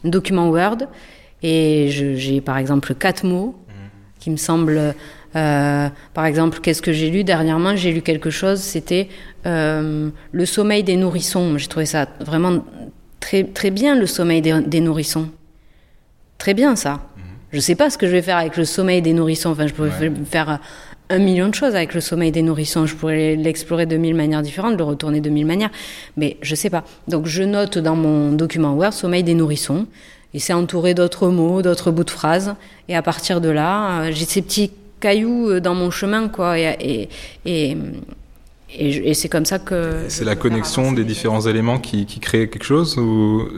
un 0.05 0.09
document 0.11 0.49
Word, 0.51 0.79
et 1.49 1.89
j'ai 1.91 2.41
par 2.41 2.59
exemple 2.59 2.95
quatre 2.95 3.25
mots 3.25 3.55
qui 4.19 4.31
me 4.31 4.37
semblent. 4.37 4.95
euh, 5.37 5.89
par 6.15 6.25
exemple, 6.27 6.59
qu'est-ce 6.61 6.83
que 6.83 6.93
j'ai 6.93 7.11
lu 7.11 7.23
dernièrement? 7.23 7.77
J'ai 7.77 7.93
lu 7.93 8.03
quelque 8.03 8.31
chose. 8.31 8.59
C'était 8.61 9.09
euh, 9.47 10.09
le 10.33 10.47
sommeil 10.47 10.83
des 10.83 10.97
nourrissons. 10.97 11.57
J'ai 11.59 11.69
trouvé 11.69 11.87
ça 11.87 12.09
vraiment 12.21 12.65
très 13.21 13.45
très 13.45 13.71
bien 13.71 13.95
le 13.95 14.07
sommeil 14.07 14.41
des, 14.43 14.61
des 14.67 14.81
nourrissons. 14.81 15.29
Très 16.39 16.55
bien 16.55 16.75
ça. 16.75 17.01
Je 17.53 17.61
sais 17.61 17.77
pas 17.77 17.91
ce 17.91 17.97
que 17.99 18.07
je 18.07 18.13
vais 18.13 18.23
faire 18.23 18.39
avec 18.39 18.57
le 18.57 18.65
sommeil 18.65 19.01
des 19.03 19.13
nourrissons. 19.13 19.51
Enfin, 19.51 19.67
je 19.69 19.73
pourrais 19.75 19.91
Ouais. 20.01 20.13
faire 20.25 20.59
un 21.09 21.19
million 21.19 21.49
de 21.49 21.55
choses 21.55 21.77
avec 21.77 21.95
le 21.95 22.01
sommeil 22.01 22.33
des 22.33 22.43
nourrissons. 22.43 22.87
Je 22.87 22.97
pourrais 22.97 23.37
l'explorer 23.37 23.87
de 23.87 23.97
mille 23.97 24.17
manières 24.17 24.43
différentes, 24.43 24.77
le 24.77 24.83
retourner 24.85 25.21
de 25.21 25.31
mille 25.31 25.47
manières. 25.47 25.71
Mais 26.17 26.39
je 26.43 26.55
sais 26.57 26.71
pas. 26.71 26.83
Donc, 27.07 27.27
je 27.27 27.45
note 27.45 27.79
dans 27.79 27.95
mon 27.95 28.33
document 28.33 28.75
Word 28.75 28.93
sommeil 28.93 29.23
des 29.23 29.35
nourrissons. 29.35 29.87
Et 30.37 30.39
c'est 30.39 30.53
entouré 30.53 30.93
d'autres 30.93 31.29
mots, 31.29 31.63
d'autres 31.63 31.91
bouts 31.91 32.05
de 32.05 32.11
phrases. 32.11 32.55
Et 32.91 32.95
à 32.95 33.01
partir 33.01 33.41
de 33.41 33.49
là, 33.49 34.03
euh, 34.03 34.11
j'ai 34.13 34.27
ces 34.27 34.43
petits 34.43 34.71
cailloux 35.01 35.49
euh, 35.49 35.61
dans 35.61 35.75
mon 35.75 35.91
chemin, 35.91 36.29
quoi. 36.29 36.59
Et, 36.59 37.09
et, 37.47 37.75
et, 38.79 39.15
c'est 39.15 39.31
comme 39.31 39.47
ça 39.47 39.59
que. 39.59 40.05
C'est 40.09 40.27
la 40.27 40.37
connexion 40.37 40.93
des 40.93 41.05
différents 41.05 41.41
éléments 41.41 41.79
qui, 41.79 42.05
qui 42.05 42.21
crée 42.21 42.51
quelque 42.51 42.65
chose 42.65 42.99
ou 42.99 43.49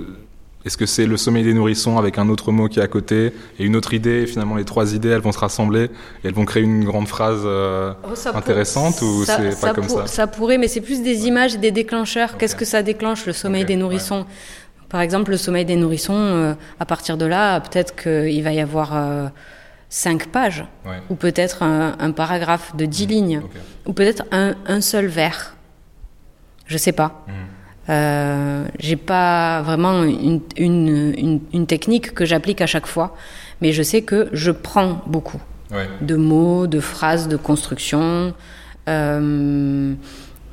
est-ce 0.64 0.76
que 0.76 0.86
c'est 0.86 1.06
le 1.06 1.16
sommeil 1.16 1.42
des 1.42 1.52
nourrissons 1.54 1.98
avec 1.98 2.16
un 2.18 2.28
autre 2.28 2.52
mot 2.52 2.68
qui 2.68 2.78
est 2.78 2.82
à 2.82 2.88
côté 2.88 3.32
et 3.58 3.64
une 3.64 3.74
autre 3.74 3.92
idée 3.94 4.22
et 4.22 4.26
finalement 4.26 4.54
les 4.56 4.64
trois 4.64 4.92
idées 4.94 5.08
elles 5.08 5.20
vont 5.20 5.32
se 5.32 5.38
rassembler 5.38 5.84
et 5.84 5.90
elles 6.24 6.34
vont 6.34 6.44
créer 6.44 6.62
une 6.62 6.84
grande 6.84 7.08
phrase 7.08 7.40
euh, 7.44 7.92
Oh, 8.04 8.14
ça 8.14 8.30
pour- 8.30 8.38
intéressante 8.40 9.00
ou 9.00 9.24
ça- 9.24 9.38
c'est 9.50 9.60
pas 9.60 9.72
comme 9.72 9.86
pour- 9.86 10.00
ça? 10.00 10.06
Ça 10.06 10.26
pourrait, 10.26 10.58
mais 10.58 10.68
c'est 10.68 10.80
plus 10.82 11.02
des 11.02 11.26
images 11.26 11.54
et 11.54 11.58
des 11.58 11.70
déclencheurs. 11.70 12.36
Qu'est-ce 12.36 12.56
que 12.56 12.64
ça 12.66 12.82
déclenche, 12.82 13.24
le 13.26 13.32
sommeil 13.32 13.64
des 13.64 13.76
nourrissons? 13.76 14.26
Par 14.88 15.00
exemple, 15.00 15.30
le 15.30 15.36
sommeil 15.36 15.64
des 15.64 15.76
nourrissons, 15.76 16.14
euh, 16.16 16.54
à 16.80 16.86
partir 16.86 17.16
de 17.18 17.26
là, 17.26 17.60
peut-être 17.60 17.94
qu'il 18.00 18.42
va 18.42 18.52
y 18.52 18.60
avoir 18.60 18.96
euh, 18.96 19.28
cinq 19.90 20.28
pages, 20.28 20.64
Ouais. 20.86 20.96
ou 21.10 21.14
peut-être 21.14 21.62
un, 21.62 21.94
un 21.98 22.10
paragraphe 22.12 22.74
de 22.76 22.86
dix 22.86 23.06
lignes, 23.06 23.40
Ok. 23.44 23.50
ou 23.86 23.92
peut-être 23.92 24.24
un, 24.32 24.54
un 24.66 24.80
seul 24.80 25.06
vers. 25.06 25.54
Je 26.66 26.78
sais 26.78 26.92
pas. 26.92 27.24
Mhm. 27.26 27.34
Euh, 27.90 28.64
j'ai 28.78 28.96
pas 28.96 29.62
vraiment 29.62 30.02
une, 30.04 30.40
une, 30.58 31.14
une, 31.16 31.40
une 31.54 31.66
technique 31.66 32.12
que 32.12 32.26
j'applique 32.26 32.60
à 32.60 32.66
chaque 32.66 32.86
fois, 32.86 33.16
mais 33.62 33.72
je 33.72 33.82
sais 33.82 34.02
que 34.02 34.28
je 34.32 34.50
prends 34.50 35.00
beaucoup 35.06 35.40
Ouais. 35.70 35.86
de 36.00 36.16
mots, 36.16 36.66
de 36.66 36.80
phrases, 36.80 37.28
de 37.28 37.36
construction, 37.36 38.32
euh, 38.88 39.94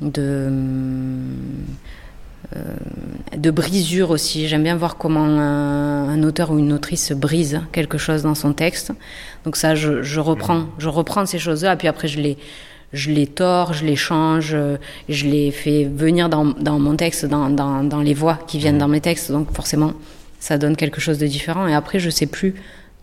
de, 0.02 0.50
de 3.36 3.50
brisure 3.50 4.10
aussi. 4.10 4.48
J'aime 4.48 4.62
bien 4.62 4.76
voir 4.76 4.96
comment 4.96 5.24
un, 5.24 6.08
un 6.08 6.22
auteur 6.22 6.50
ou 6.50 6.58
une 6.58 6.72
autrice 6.72 7.12
brise 7.12 7.60
quelque 7.72 7.98
chose 7.98 8.22
dans 8.22 8.34
son 8.34 8.52
texte. 8.52 8.92
Donc 9.44 9.56
ça, 9.56 9.74
je, 9.74 10.02
je 10.02 10.20
reprends, 10.20 10.66
je 10.78 10.88
reprends 10.88 11.26
ces 11.26 11.38
choses-là, 11.38 11.76
puis 11.76 11.88
après 11.88 12.08
je 12.08 12.20
les, 12.20 12.38
je 12.92 13.10
les 13.10 13.26
tords, 13.26 13.72
je 13.72 13.84
les 13.84 13.96
change, 13.96 14.52
euh, 14.54 14.76
je 15.08 15.26
les 15.26 15.50
fais 15.50 15.84
venir 15.84 16.28
dans, 16.28 16.44
dans 16.44 16.78
mon 16.78 16.96
texte, 16.96 17.26
dans, 17.26 17.50
dans, 17.50 17.82
dans 17.84 18.00
les 18.00 18.14
voix 18.14 18.38
qui 18.46 18.58
viennent 18.58 18.78
dans 18.78 18.88
mes 18.88 19.00
textes. 19.00 19.32
Donc 19.32 19.52
forcément, 19.52 19.92
ça 20.38 20.56
donne 20.56 20.76
quelque 20.76 21.00
chose 21.00 21.18
de 21.18 21.26
différent. 21.26 21.66
Et 21.66 21.74
après, 21.74 21.98
je 21.98 22.10
sais 22.10 22.26
plus 22.26 22.54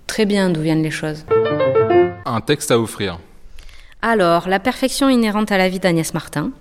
très 0.07 0.25
bien 0.25 0.49
d'où 0.49 0.61
viennent 0.61 0.83
les 0.83 0.91
choses. 0.91 1.25
Un 2.25 2.41
texte 2.41 2.71
à 2.71 2.79
offrir. 2.79 3.19
Alors, 4.01 4.47
La 4.49 4.59
perfection 4.59 5.09
inhérente 5.09 5.51
à 5.51 5.57
la 5.57 5.69
vie 5.69 5.79
d'Agnès 5.79 6.13
Martin. 6.13 6.51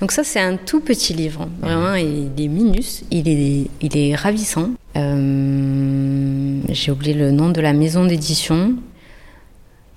Donc 0.00 0.12
ça, 0.12 0.22
c'est 0.22 0.38
un 0.40 0.56
tout 0.56 0.80
petit 0.80 1.12
livre. 1.12 1.48
Vraiment, 1.60 1.94
il 1.94 2.30
est 2.40 2.46
minus, 2.48 3.02
il 3.10 3.28
est, 3.28 3.66
il 3.80 3.96
est 3.96 4.14
ravissant. 4.14 4.70
Euh, 4.96 6.60
J'ai 6.68 6.92
oublié 6.92 7.14
le 7.14 7.32
nom 7.32 7.48
de 7.50 7.60
la 7.60 7.72
maison 7.72 8.04
d'édition. 8.04 8.74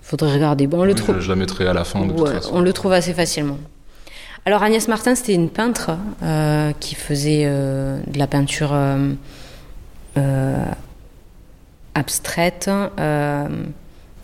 Faudrait 0.01 0.33
regarder. 0.33 0.65
Bon, 0.65 0.81
on 0.81 0.85
le 0.85 0.95
trouve. 0.95 1.15
je, 1.15 1.21
je 1.21 1.29
la 1.29 1.35
mettrai 1.35 1.67
à 1.67 1.73
la 1.73 1.83
fin 1.83 2.05
de 2.05 2.11
toute 2.13 2.21
Ouais, 2.21 2.33
façon. 2.33 2.49
on 2.53 2.61
le 2.61 2.73
trouve 2.73 2.93
assez 2.93 3.13
facilement. 3.13 3.59
Alors 4.45 4.63
Agnès 4.63 4.87
Martin, 4.87 5.13
c'était 5.13 5.35
une 5.35 5.49
peintre 5.49 5.91
euh, 6.23 6.71
qui 6.79 6.95
faisait 6.95 7.43
euh, 7.45 7.99
de 8.07 8.17
la 8.17 8.25
peinture 8.25 8.73
abstraite, 11.93 12.69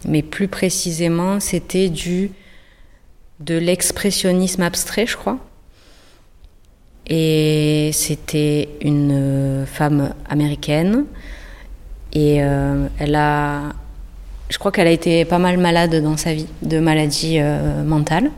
mais 0.05 0.21
plus 0.23 0.47
précisément, 0.47 1.39
c'était 1.39 1.89
du 1.89 2.31
de 3.39 3.55
l'expressionnisme 3.55 4.63
abstrait, 4.63 5.05
je 5.05 5.15
crois. 5.15 5.37
Et 7.07 7.91
c'était 7.93 8.69
une 8.81 9.11
euh, 9.11 9.65
femme 9.65 10.13
américaine. 10.29 11.05
Et 12.13 12.43
euh, 12.43 12.87
elle 12.99 13.15
a 13.15 13.73
je 14.49 14.57
crois 14.57 14.71
qu'elle 14.71 14.87
a 14.87 14.91
été 14.91 15.25
pas 15.25 15.39
mal 15.39 15.57
malade 15.57 15.95
dans 16.01 16.15
sa 16.15 16.33
vie, 16.33 16.47
de 16.61 16.79
maladies 16.79 17.39
euh, 17.39 17.83
mentales. 17.83 18.31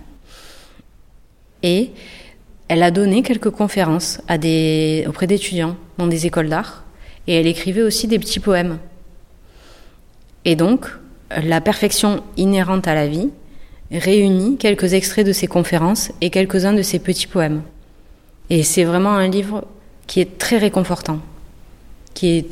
Et 1.62 1.91
elle 2.67 2.84
a 2.84 2.91
donné 2.91 3.21
quelques 3.21 3.51
conférences 3.51 4.19
auprès 4.27 5.27
d'étudiants 5.27 5.75
dans 5.97 6.08
des 6.08 6.25
écoles 6.25 6.49
d'art. 6.49 6.84
Et 7.27 7.36
elle 7.36 7.47
écrivait 7.47 7.84
aussi 7.84 8.08
des 8.08 8.17
petits 8.17 8.39
poèmes. 8.39 8.79
Et 10.45 10.55
donc, 10.55 10.88
la 11.29 11.62
perfection 11.62 12.23
inhérente 12.38 12.88
à 12.88 12.95
la 12.95 13.08
vie 13.08 13.29
réunit 13.91 14.58
quelques 14.58 14.93
extraits 14.93 15.25
de 15.25 15.34
ses 15.34 15.47
conférences 15.47 16.12
et 16.21 16.29
quelques-uns 16.32 16.73
de 16.73 16.82
ses 16.82 16.97
petits 16.97 17.27
poèmes. 17.27 17.62
Et 18.49 18.63
c'est 18.63 18.83
vraiment 18.83 19.12
un 19.12 19.27
livre 19.27 19.65
qui 20.07 20.21
est 20.21 20.38
très 20.38 20.57
réconfortant, 20.57 21.19
qui 22.13 22.38
est 22.38 22.45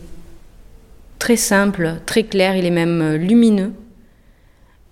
très 1.20 1.36
simple, 1.36 1.96
très 2.06 2.24
clair, 2.24 2.56
il 2.56 2.66
est 2.66 2.72
même 2.72 3.02
euh, 3.02 3.18
lumineux. 3.18 3.74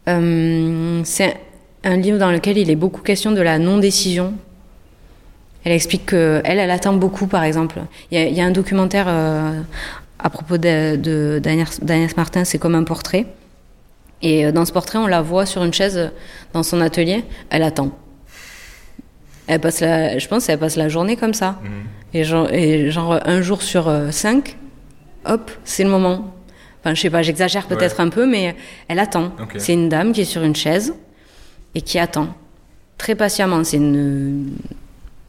Euh, 0.08 1.02
c'est 1.04 1.38
un 1.84 1.98
livre 1.98 2.18
dans 2.18 2.32
lequel 2.32 2.58
il 2.58 2.70
est 2.70 2.76
beaucoup 2.76 3.02
question 3.02 3.32
de 3.32 3.42
la 3.42 3.60
non-décision. 3.60 4.34
Elle 5.64 5.72
explique 5.72 6.08
que 6.08 6.42
elle, 6.44 6.60
attend 6.70 6.94
beaucoup, 6.94 7.28
par 7.28 7.44
exemple. 7.44 7.82
Il 8.12 8.20
y 8.20 8.42
a, 8.42 8.46
un 8.46 8.52
documentaire 8.52 9.06
euh, 9.08 9.62
à 10.20 10.30
propos 10.30 10.58
d'Agnès 10.58 12.18
Martin, 12.18 12.44
c'est 12.44 12.60
comme 12.60 12.76
un 12.76 12.84
portrait. 12.84 13.26
Et 14.22 14.52
dans 14.52 14.64
ce 14.66 14.72
portrait, 14.72 15.00
on 15.00 15.08
la 15.08 15.22
voit 15.22 15.46
sur 15.46 15.64
une 15.64 15.74
chaise 15.74 16.12
dans 16.54 16.64
son 16.64 16.82
atelier. 16.82 17.24
Elle 17.50 17.64
attend. 17.64 17.92
Elle 19.48 19.60
passe 19.60 19.80
la, 19.82 20.18
je 20.18 20.28
pense, 20.28 20.50
elle 20.50 20.58
passe 20.60 20.76
la 20.76 20.90
journée 20.90 21.16
comme 21.16 21.34
ça. 21.34 21.60
Et, 22.14 22.24
genre, 22.24 22.52
et 22.52 22.90
genre 22.92 23.20
un 23.26 23.42
jour 23.42 23.62
sur 23.62 23.88
euh, 23.88 24.10
cinq, 24.12 24.58
hop, 25.26 25.52
c'est 25.64 25.84
le 25.84 25.90
moment. 25.90 26.34
Enfin, 26.82 26.94
je 26.96 27.02
sais 27.02 27.10
pas, 27.10 27.22
j'exagère 27.22 27.68
peut-être 27.68 28.00
un 28.00 28.10
peu, 28.10 28.26
mais 28.28 28.56
elle 28.88 29.00
attend. 29.00 29.32
C'est 29.58 29.74
une 29.74 29.90
dame 29.90 30.14
qui 30.14 30.22
est 30.22 30.26
sur 30.26 30.44
une 30.44 30.56
chaise 30.56 30.94
et 31.74 31.82
qui 31.82 32.00
attend 32.00 32.28
très 32.98 33.16
patiemment. 33.16 33.64
C'est 33.64 33.78
une, 33.78 34.56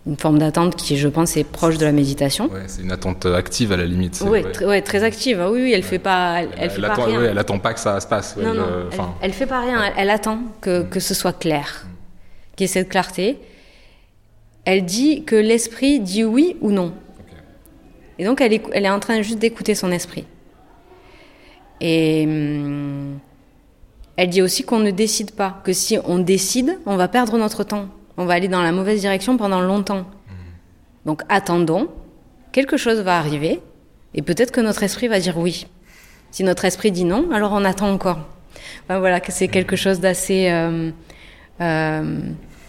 une 0.07 0.17
forme 0.17 0.39
d'attente 0.39 0.77
qui, 0.77 0.97
je 0.97 1.09
pense, 1.09 1.37
est 1.37 1.45
proche 1.45 1.79
de 1.79 1.85
la 1.85 1.93
méditation. 1.93 2.47
Ouais, 2.49 2.63
c'est 2.69 2.83
une 2.83 2.93
attente 2.93 3.27
active 3.27 3.73
à 3.73 3.77
la 3.77 3.85
limite. 3.87 4.23
Oui, 4.27 4.45
très, 4.53 4.65
ouais, 4.67 4.83
très 4.83 5.03
active. 5.03 5.41
Ah 5.43 5.51
Oui, 5.51 5.61
oui, 5.63 5.73
elle 5.75 5.83
fait 5.83 5.99
pas, 5.99 6.43
elle, 6.43 6.49
elle 6.59 6.71
fait 6.71 6.81
pas 6.83 6.95
rien. 6.95 7.23
elle 7.23 7.39
attend 7.39 7.59
pas 7.59 7.75
que 7.75 7.81
ça 7.81 7.99
se 8.01 8.07
passe. 8.07 8.37
non, 8.37 8.55
non, 8.55 8.67
elle, 8.93 8.99
elle 9.23 9.33
fait 9.33 9.47
pas 9.47 9.61
rien. 9.63 9.83
Elle, 9.83 9.93
elle 9.97 10.11
attend 10.11 10.39
que, 10.61 10.83
que 10.85 11.01
ce 11.01 11.15
soit 11.15 11.39
clair, 11.39 11.87
qu'il 12.55 12.67
y 12.67 12.71
ait 12.71 12.73
cette 12.73 12.89
clarté. 12.89 13.39
Elle 14.67 14.85
dit 14.85 15.25
que 15.25 15.37
l'esprit 15.37 16.01
dit 16.01 16.25
oui 16.25 16.57
ou 16.61 16.71
non. 16.71 16.93
Et 18.19 18.25
donc, 18.25 18.41
elle 18.43 18.53
est, 18.53 18.63
elle 18.73 18.85
est 18.85 18.91
en 18.91 19.01
train 19.01 19.23
juste 19.23 19.39
d'écouter 19.39 19.75
son 19.75 19.91
esprit. 19.93 20.27
Et 21.81 22.25
hum, 22.27 23.19
elle 24.17 24.29
dit 24.29 24.43
aussi 24.43 24.65
qu'on 24.65 24.79
ne 24.79 24.91
décide 24.91 25.33
pas, 25.33 25.61
que 25.65 25.73
si 25.73 25.99
on 26.05 26.19
décide, 26.19 26.79
on 26.87 26.97
va 26.97 27.07
perdre 27.09 27.37
notre 27.39 27.65
temps. 27.65 27.89
On 28.17 28.25
va 28.25 28.35
aller 28.35 28.49
dans 28.49 28.63
la 28.63 28.73
mauvaise 28.73 29.01
direction 29.01 29.37
pendant 29.37 29.61
longtemps. 29.61 30.07
Donc 31.05 31.23
attendons, 31.29 31.89
quelque 32.51 32.77
chose 32.77 33.01
va 33.01 33.19
arriver, 33.19 33.61
et 34.15 34.23
peut-être 34.23 34.51
que 34.51 34.61
notre 34.61 34.83
esprit 34.83 35.07
va 35.07 35.21
dire 35.21 35.39
oui. 35.39 35.67
Si 36.31 36.43
notre 36.43 36.65
esprit 36.65 36.91
dit 36.91 37.05
non, 37.05 37.31
alors 37.31 37.53
on 37.53 37.65
attend 37.65 37.91
encore. 37.91 38.19
Voilà, 38.89 39.21
que 39.21 39.31
c'est 39.31 39.49
quelque 39.49 39.77
chose 39.77 40.01
d'assez 40.01 40.49
euh, 40.51 40.91
euh, 41.61 42.21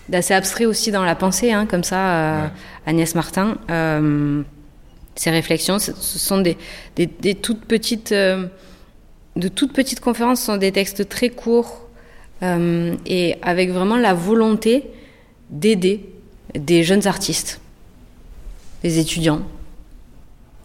d'assez 0.09 0.33
abstrait 0.33 0.65
aussi 0.65 0.91
dans 0.91 1.03
la 1.03 1.15
pensée, 1.15 1.51
hein, 1.51 1.65
comme 1.65 1.83
ça, 1.83 2.11
euh, 2.11 2.47
Agnès 2.85 3.13
Martin. 3.15 3.57
Euh, 3.69 4.43
ces 5.15 5.31
réflexions, 5.31 5.79
ce 5.79 5.93
sont 5.93 6.41
des, 6.41 6.57
des, 6.95 7.07
des 7.07 7.35
toutes 7.35 7.65
petites, 7.65 8.11
euh, 8.11 8.47
de 9.35 9.47
toutes 9.47 9.73
petites 9.73 9.99
conférences, 9.99 10.41
ce 10.41 10.45
sont 10.47 10.57
des 10.57 10.71
textes 10.71 11.09
très 11.09 11.29
courts 11.29 11.87
euh, 12.43 12.95
et 13.05 13.35
avec 13.41 13.71
vraiment 13.71 13.97
la 13.97 14.13
volonté 14.13 14.83
d'aider 15.49 16.05
des 16.53 16.83
jeunes 16.83 17.07
artistes, 17.07 17.59
des 18.83 18.99
étudiants. 18.99 19.41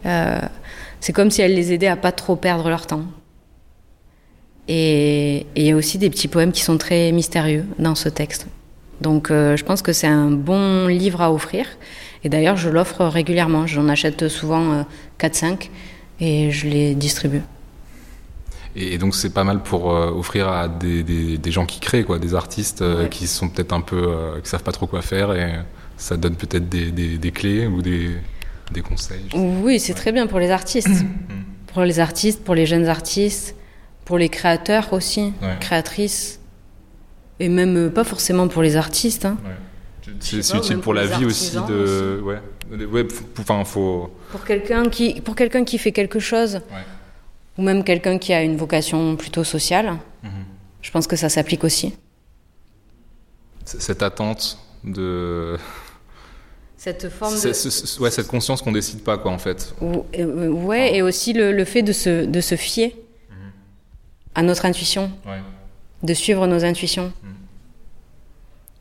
Euh, 0.04 0.40
c'est 1.00 1.12
comme 1.12 1.30
si 1.30 1.40
elle 1.40 1.54
les 1.54 1.72
aidait 1.72 1.86
à 1.86 1.96
pas 1.96 2.12
trop 2.12 2.36
perdre 2.36 2.68
leur 2.68 2.86
temps. 2.86 3.04
Et 4.68 5.46
il 5.56 5.64
y 5.64 5.70
a 5.72 5.76
aussi 5.76 5.98
des 5.98 6.10
petits 6.10 6.28
poèmes 6.28 6.52
qui 6.52 6.60
sont 6.60 6.78
très 6.78 7.10
mystérieux 7.10 7.64
dans 7.78 7.94
ce 7.94 8.08
texte. 8.08 8.46
Donc 9.00 9.30
euh, 9.30 9.56
je 9.56 9.64
pense 9.64 9.82
que 9.82 9.92
c'est 9.92 10.06
un 10.06 10.30
bon 10.30 10.86
livre 10.86 11.20
à 11.20 11.32
offrir. 11.32 11.66
Et 12.24 12.28
d'ailleurs, 12.28 12.56
je 12.56 12.68
l'offre 12.68 13.04
régulièrement. 13.04 13.66
J'en 13.66 13.88
achète 13.88 14.28
souvent 14.28 14.72
euh, 14.72 14.82
4-5 15.18 15.70
et 16.20 16.50
je 16.52 16.68
les 16.68 16.94
distribue. 16.94 17.42
Et, 18.76 18.96
donc 18.96 19.14
c'est 19.14 19.34
pas 19.34 19.44
mal 19.44 19.62
pour 19.62 19.90
euh, 19.92 20.10
offrir 20.10 20.48
à 20.48 20.68
des, 20.68 21.02
des, 21.02 21.36
des 21.36 21.50
gens 21.50 21.66
qui 21.66 21.80
créent, 21.80 22.04
quoi, 22.04 22.18
des 22.18 22.34
artistes 22.34 22.80
euh, 22.82 23.02
Ouais. 23.04 23.08
qui 23.08 23.26
sont 23.26 23.48
peut-être 23.48 23.72
un 23.72 23.80
peu, 23.80 24.08
qui 24.42 24.48
savent 24.48 24.62
pas 24.62 24.72
trop 24.72 24.86
quoi 24.86 25.02
faire, 25.02 25.32
et 25.34 25.56
ça 25.98 26.16
donne 26.16 26.36
peut-être 26.36 26.68
des, 26.68 26.90
des, 26.90 27.30
clés 27.32 27.66
ou 27.66 27.82
des, 27.82 28.10
des 28.72 28.80
conseils. 28.80 29.24
Oui, 29.34 29.78
c'est 29.78 29.92
très 29.94 30.10
bien 30.12 30.26
pour 30.26 30.38
les 30.38 30.50
artistes. 30.50 30.88
pour 31.74 31.82
les 31.82 32.00
artistes, 32.00 32.42
pour 32.44 32.54
les 32.54 32.64
jeunes 32.66 32.86
artistes, 32.86 33.54
pour 34.06 34.16
les 34.16 34.28
créateurs 34.30 34.92
aussi, 34.92 35.32
Ouais. 35.42 35.56
créatrices. 35.60 36.38
Et 37.42 37.48
même 37.48 37.76
euh, 37.76 37.90
pas 37.90 38.04
forcément 38.04 38.46
pour 38.48 38.62
les 38.62 38.76
artistes. 38.76 39.24
hein. 39.24 39.36
C'est 40.20 40.54
utile 40.54 40.78
pour 40.78 40.94
la 40.94 41.06
vie 41.06 41.24
aussi 41.24 41.56
artisans 41.56 41.66
de, 41.68 42.20
ouais, 42.22 42.40
ouais, 42.86 43.02
f- 43.04 43.22
enfin 43.40 43.64
faut, 43.64 44.10
Pour 44.30 44.44
quelqu'un 44.44 44.88
qui, 44.88 45.20
pour 45.20 45.34
quelqu'un 45.34 45.64
qui 45.64 45.78
fait 45.78 45.92
quelque 45.92 46.20
chose, 46.20 46.54
Ouais. 46.54 46.84
ou 47.58 47.62
même 47.62 47.82
quelqu'un 47.82 48.18
qui 48.18 48.32
a 48.32 48.42
une 48.42 48.56
vocation 48.56 49.16
plutôt 49.16 49.44
sociale, 49.44 49.88
Mhm. 50.22 50.30
je 50.82 50.90
pense 50.92 51.06
que 51.06 51.16
ça 51.16 51.28
s'applique 51.28 51.64
aussi. 51.64 51.94
cette 53.64 54.02
attente 54.02 54.58
de, 54.84 55.56
Cette 56.76 57.08
forme 57.10 57.34
de... 57.34 58.00
ouais, 58.02 58.10
cette 58.10 58.26
conscience 58.26 58.60
qu'on 58.62 58.72
décide 58.72 59.02
pas, 59.04 59.16
quoi, 59.18 59.30
en 59.30 59.38
fait. 59.38 59.72
Ou- 59.80 60.04
euh, 60.18 60.48
ouais, 60.48 60.96
et 60.96 61.02
aussi 61.02 61.32
le, 61.32 61.52
le 61.52 61.64
fait 61.64 61.82
de 61.82 61.92
se, 61.92 62.24
de 62.24 62.40
se 62.40 62.56
fier 62.56 62.96
à 64.34 64.42
notre 64.42 64.64
intuition, 64.66 65.10
Ouais. 65.26 65.40
De 66.02 66.14
suivre 66.14 66.46
nos 66.46 66.64
intuitions. 66.64 67.12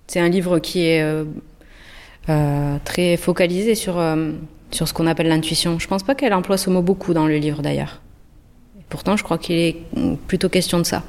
C'est 0.08 0.20
un 0.20 0.30
livre 0.30 0.60
qui 0.60 0.86
est 0.86 1.02
euh, 1.02 1.24
euh, 2.30 2.78
très 2.84 3.18
focalisé 3.18 3.76
sur, 3.76 3.98
euh, 3.98 4.32
sur 4.72 4.88
ce 4.88 4.94
qu'on 4.94 5.08
appelle 5.08 5.28
l'intuition. 5.28 5.80
Je 5.80 5.88
pense 5.88 6.04
pas 6.04 6.16
qu'elle 6.16 6.34
emploie 6.34 6.58
ce 6.58 6.70
mot 6.70 6.82
beaucoup 6.82 7.14
dans 7.14 7.28
le 7.28 7.38
livre 7.38 7.62
d'ailleurs. 7.62 8.02
Pourtant, 8.90 9.16
je 9.16 9.24
crois 9.24 9.38
qu'il 9.38 9.56
est 9.56 9.78
mm, 9.96 10.16
plutôt 10.28 10.50
question 10.50 10.80
de 10.80 10.84
ça. 10.84 11.04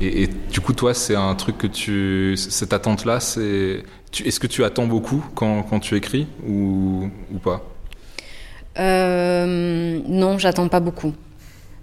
Et, 0.00 0.24
et 0.24 0.26
du 0.26 0.60
coup, 0.60 0.72
toi, 0.72 0.92
c'est 0.92 1.14
un 1.14 1.34
truc 1.34 1.56
que 1.56 1.66
tu, 1.66 2.36
cette 2.36 2.72
attente-là, 2.72 3.20
c'est, 3.20 3.82
est-ce 4.24 4.40
que 4.40 4.46
tu 4.46 4.64
attends 4.64 4.86
beaucoup 4.86 5.24
quand, 5.34 5.62
quand 5.62 5.80
tu 5.80 5.96
écris 5.96 6.26
ou, 6.46 7.08
ou 7.32 7.38
pas? 7.38 7.62
Euh, 8.78 10.00
non, 10.06 10.38
j'attends 10.38 10.68
pas 10.68 10.80
beaucoup. 10.80 11.14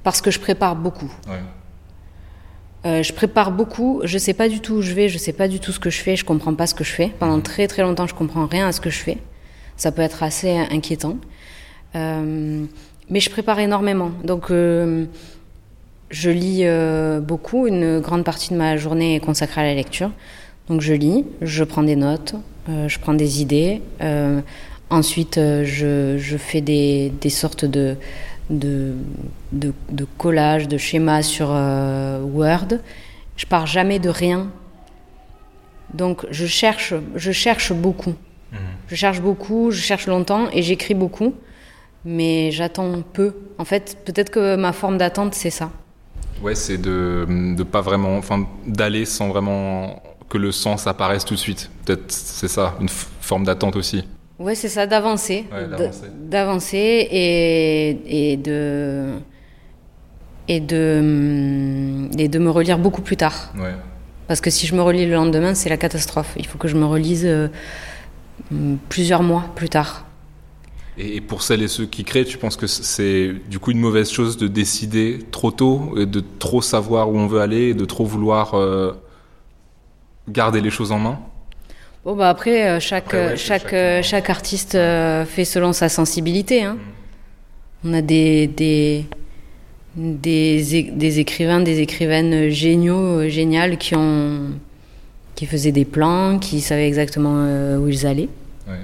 Parce 0.04 0.22
que 0.22 0.32
je 0.32 0.40
prépare 0.40 0.76
beaucoup. 0.76 1.12
Ouais. 1.28 1.42
Euh, 2.86 3.04
je 3.04 3.14
prépare 3.14 3.52
beaucoup, 3.52 4.02
je 4.04 4.18
sais 4.18 4.34
pas 4.34 4.50
du 4.50 4.60
tout 4.60 4.76
où 4.76 4.82
je 4.82 4.94
vais, 4.94 5.08
je 5.08 5.20
sais 5.20 5.34
pas 5.34 5.48
du 5.48 5.60
tout 5.60 5.72
ce 5.72 5.80
que 5.80 5.92
je 5.92 6.00
fais, 6.00 6.16
je 6.16 6.26
comprends 6.26 6.56
pas 6.56 6.66
ce 6.66 6.74
que 6.74 6.84
je 6.84 6.92
fais. 6.92 7.12
Pendant 7.20 7.40
très 7.40 7.68
très 7.68 7.84
longtemps, 7.84 8.08
je 8.08 8.16
comprends 8.16 8.48
rien 8.48 8.68
à 8.68 8.72
ce 8.72 8.82
que 8.82 8.90
je 8.90 8.98
fais. 8.98 9.18
Ça 9.78 9.92
peut 9.92 10.02
être 10.02 10.24
assez 10.24 10.58
inquiétant. 10.58 11.18
Euh, 11.96 12.66
mais 13.10 13.20
je 13.20 13.30
prépare 13.30 13.60
énormément. 13.60 14.12
Donc, 14.24 14.50
euh, 14.50 15.06
je 16.10 16.30
lis 16.30 16.62
euh, 16.64 17.20
beaucoup. 17.20 17.68
Une 17.68 18.00
grande 18.00 18.24
partie 18.24 18.50
de 18.50 18.58
ma 18.58 18.78
journée 18.78 19.16
est 19.16 19.20
consacrée 19.20 19.62
à 19.62 19.66
la 19.66 19.76
lecture. 19.76 20.12
Donc, 20.68 20.82
je 20.82 20.94
lis, 20.94 21.26
je 21.42 21.64
prends 21.64 21.84
des 21.84 21.96
notes, 21.96 22.36
euh, 22.70 22.88
je 22.88 23.00
prends 23.00 23.14
des 23.14 23.42
idées. 23.42 23.82
Euh, 24.02 24.42
ensuite, 24.90 25.36
je, 25.36 26.16
je 26.18 26.38
fais 26.38 26.62
des, 26.62 27.12
des 27.22 27.30
sortes 27.30 27.66
de, 27.66 27.96
de, 28.52 28.94
de, 29.52 29.74
de 29.90 30.06
collages, 30.18 30.68
de 30.68 30.78
schémas 30.78 31.24
sur 31.24 31.48
euh, 31.50 32.22
Word. 32.22 32.80
Je 33.38 33.46
pars 33.46 33.66
jamais 33.66 33.98
de 33.98 34.10
rien. 34.10 34.50
Donc, 35.94 36.26
je 36.30 36.46
cherche, 36.46 36.94
je 37.16 37.32
cherche 37.32 37.74
beaucoup. 37.74 38.14
Je 38.88 38.96
cherche 38.96 39.22
beaucoup, 39.22 39.72
je 39.72 39.82
cherche 39.82 40.08
longtemps 40.08 40.50
et 40.52 40.62
j'écris 40.62 40.94
beaucoup, 40.94 41.34
mais 42.04 42.52
j'attends 42.52 43.02
peu. 43.02 43.34
En 43.58 43.64
fait, 43.64 43.98
peut-être 44.04 44.30
que 44.30 44.58
ma 44.58 44.74
forme 44.74 44.98
d'attente, 44.98 45.34
c'est 45.34 45.50
ça. 45.50 45.72
Ouais, 46.42 46.56
c'est 46.56 46.78
de, 46.78 47.26
de 47.56 47.64
pas 47.64 47.80
vraiment, 47.80 48.18
enfin, 48.18 48.46
d'aller 48.68 49.06
sans 49.06 49.30
vraiment 49.30 50.04
que 50.28 50.38
le 50.38 50.52
sens 50.52 50.88
apparaisse 50.88 51.24
tout 51.24 51.36
de 51.36 51.40
suite. 51.40 51.72
Peut-être 51.86 52.12
c'est 52.12 52.50
ça, 52.50 52.76
une 52.82 52.90
forme 52.90 53.46
d'attente 53.46 53.78
aussi. 53.78 54.04
Ouais, 54.42 54.56
c'est 54.56 54.70
ça, 54.70 54.88
d'avancer. 54.88 55.46
Ouais, 55.52 55.68
d'avancer. 56.20 57.08
Et, 57.12 58.32
et 58.34 58.38
de. 58.38 59.14
Et 60.48 60.60
de, 60.60 62.10
et 62.18 62.28
de 62.28 62.40
me 62.40 62.50
relire 62.50 62.78
beaucoup 62.78 63.02
plus 63.02 63.16
tard. 63.16 63.54
Ouais. 63.56 63.74
Parce 64.28 64.42
que 64.42 64.50
si 64.50 64.66
je 64.68 64.76
me 64.76 64.82
relis 64.82 65.06
le 65.06 65.14
lendemain, 65.14 65.54
c'est 65.54 65.70
la 65.70 65.78
catastrophe. 65.78 66.34
Il 66.38 66.46
faut 66.46 66.58
que 66.58 66.68
je 66.68 66.76
me 66.76 66.86
relise 66.86 67.26
euh, 67.26 67.48
mm, 68.50 68.76
plusieurs 68.90 69.24
mois 69.24 69.46
plus 69.56 69.70
tard. 69.70 70.06
Et, 70.98 71.18
et 71.18 71.22
pour 71.22 71.42
celles 71.44 71.62
et 71.62 71.70
ceux 71.70 71.86
qui 71.86 72.04
créent, 72.04 72.26
tu 72.26 72.38
penses 72.38 72.58
que 72.58 72.68
c'est 72.68 73.34
du 73.50 73.60
coup 73.60 73.72
une 73.72 73.80
mauvaise 73.80 74.10
chose 74.12 74.36
de 74.36 74.48
décider 74.48 75.20
trop 75.32 75.52
tôt, 75.52 75.94
et 75.98 76.06
de 76.06 76.22
trop 76.40 76.62
savoir 76.62 77.10
où 77.10 77.18
on 77.18 77.28
veut 77.28 77.40
aller, 77.40 77.70
et 77.70 77.74
de 77.74 77.86
trop 77.86 78.04
vouloir 78.04 78.56
euh, 78.56 78.94
garder 80.28 80.60
les 80.60 80.72
choses 80.72 80.92
en 80.92 81.00
main? 81.00 81.20
Bon, 82.04 82.16
bah 82.16 82.30
après, 82.30 82.68
euh, 82.68 82.80
chaque, 82.80 83.06
Après, 83.06 83.18
ouais, 83.28 83.32
euh, 83.34 83.36
chaque, 83.38 83.74
euh, 83.74 84.02
chaque 84.02 84.30
artiste 84.30 84.72
fait 84.72 85.46
selon 85.46 85.72
sa 85.74 85.88
sensibilité. 85.88 86.64
hein. 86.64 86.78
On 87.86 87.94
a 87.94 88.02
des, 88.02 88.48
des, 88.48 89.06
des, 89.96 90.92
des 90.92 91.20
écrivains, 91.20 91.60
des 91.62 91.80
écrivaines 91.80 92.50
géniaux, 92.50 93.28
géniales, 93.30 93.78
qui, 93.78 93.96
ont, 93.96 94.50
qui 95.36 95.46
faisaient 95.46 95.72
des 95.72 95.86
plans, 95.86 96.40
qui 96.40 96.62
savaient 96.62 96.88
exactement 96.88 97.46
où 97.78 97.88
ils 97.88 98.06
allaient, 98.06 98.30
Ouais. 98.68 98.78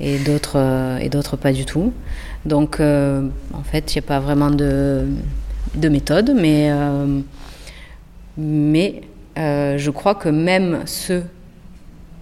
et 0.00 0.18
d'autres 0.18 0.98
et 1.00 1.08
d'autres 1.08 1.36
pas 1.36 1.52
du 1.52 1.64
tout. 1.64 1.92
Donc, 2.44 2.80
euh, 2.80 3.22
en 3.52 3.62
fait, 3.62 3.94
il 3.94 3.98
n'y 3.98 4.04
a 4.04 4.08
pas 4.08 4.18
vraiment 4.18 4.50
de, 4.50 5.06
de 5.76 5.88
méthode, 5.88 6.34
mais, 6.36 6.70
euh, 6.72 7.20
mais 8.36 9.02
euh, 9.38 9.78
je 9.78 9.90
crois 9.90 10.16
que 10.16 10.28
même 10.28 10.80
ceux 10.86 11.22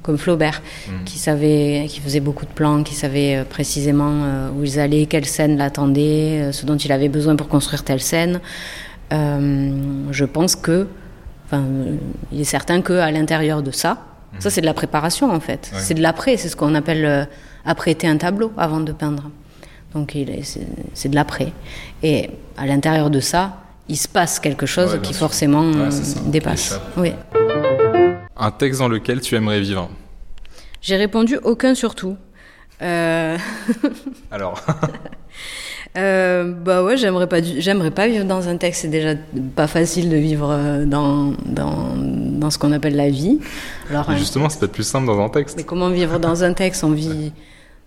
comme 0.03 0.17
Flaubert, 0.19 0.63
qui 1.05 1.19
savait, 1.19 1.87
qui 1.89 2.01
faisait 2.01 2.21
beaucoup 2.21 2.47
de 2.47 2.51
plans, 2.51 2.83
qui 2.83 2.95
savait 2.95 3.37
euh, 3.37 3.45
précisément 3.45 4.23
euh, 4.25 4.51
où 4.51 4.65
ils 4.65 4.79
allaient, 4.81 5.07
quelle 5.07 5.27
scène 5.27 5.57
l'attendait, 5.59 6.41
euh, 6.41 6.53
ce 6.53 6.65
dont 6.67 6.77
il 6.77 6.91
avait 6.93 7.09
besoin 7.09 7.37
pour 7.37 7.49
construire 7.49 7.85
telle 7.85 8.01
scène. 8.01 8.41
Je 9.11 10.25
pense 10.25 10.57
que, 10.57 10.87
enfin, 11.47 11.65
il 12.33 12.41
est 12.41 12.45
certain 12.45 12.81
que 12.83 12.93
à 12.95 13.11
l'intérieur 13.11 13.63
de 13.63 13.71
ça, 13.71 13.99
ça 14.39 14.51
c'est 14.51 14.61
de 14.61 14.67
la 14.67 14.75
préparation 14.75 15.31
en 15.33 15.41
fait, 15.41 15.71
Ouais. 15.73 15.81
c'est 15.83 15.95
de 15.95 16.03
l'après, 16.03 16.37
c'est 16.37 16.49
ce 16.49 16.57
qu'on 16.57 16.75
appelle 16.75 17.27
apprêter 17.65 18.07
un 18.07 18.17
tableau 18.19 18.53
avant 18.57 18.81
de 18.81 18.93
peindre. 18.93 19.31
Donc 19.95 20.15
c'est 20.93 21.09
de 21.09 21.15
l'après. 21.15 21.53
Et 22.03 22.31
à 22.57 22.67
l'intérieur 22.67 23.09
de 23.11 23.21
ça, 23.21 23.61
il 23.89 23.97
se 23.97 24.07
passe 24.09 24.39
quelque 24.39 24.67
chose 24.67 24.93
Ouais, 24.93 25.01
qui 25.01 25.15
forcément 25.15 25.63
Ouais, 25.71 25.89
dépasse. 26.27 26.79
Oui. 26.99 27.13
Un 28.39 28.53
texte 28.53 28.79
dans 28.79 28.89
lequel 28.89 29.21
tu 29.21 29.35
aimerais 29.35 29.61
vivre 29.61 29.91
J'ai 30.81 30.97
répondu 30.97 31.39
aucun 31.43 31.75
surtout. 31.75 32.17
Euh, 32.81 33.37
Alors, 34.31 34.63
euh, 35.97 36.53
bah 36.53 36.85
ouais, 36.85 36.97
j'aimerais 36.97 37.27
pas, 37.27 37.43
j'aimerais 37.43 37.91
pas 37.91 38.07
vivre 38.07 38.25
dans 38.25 38.49
un 38.49 38.57
texte. 38.57 38.83
C'est 38.83 38.89
déjà 38.89 39.15
pas 39.57 39.67
facile 39.67 40.09
de 40.09 40.17
vivre 40.17 40.51
euh, 40.53 40.85
dans, 40.87 41.33
dans, 41.47 41.97
dans 41.97 42.51
ce 42.51 42.59
qu'on 42.59 42.71
appelle 42.71 42.95
la 42.95 43.11
vie. 43.11 43.41
Alors, 43.91 44.13
justement, 44.17 44.49
c'est 44.49 44.61
peut-être 44.61 44.73
plus 44.73 44.87
simple 44.87 45.07
dans 45.07 45.21
un 45.21 45.29
texte. 45.29 45.57
Mais 45.57 45.65
comment 45.65 45.91
vivre 45.91 46.21
dans 46.21 46.45
un 46.45 46.53
texte? 46.53 46.85
On 46.85 46.93
vit 46.93 47.33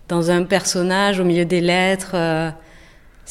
dans 0.08 0.30
un 0.30 0.42
personnage, 0.42 1.18
au 1.18 1.24
milieu 1.24 1.46
des 1.46 1.62
lettres. 1.62 2.14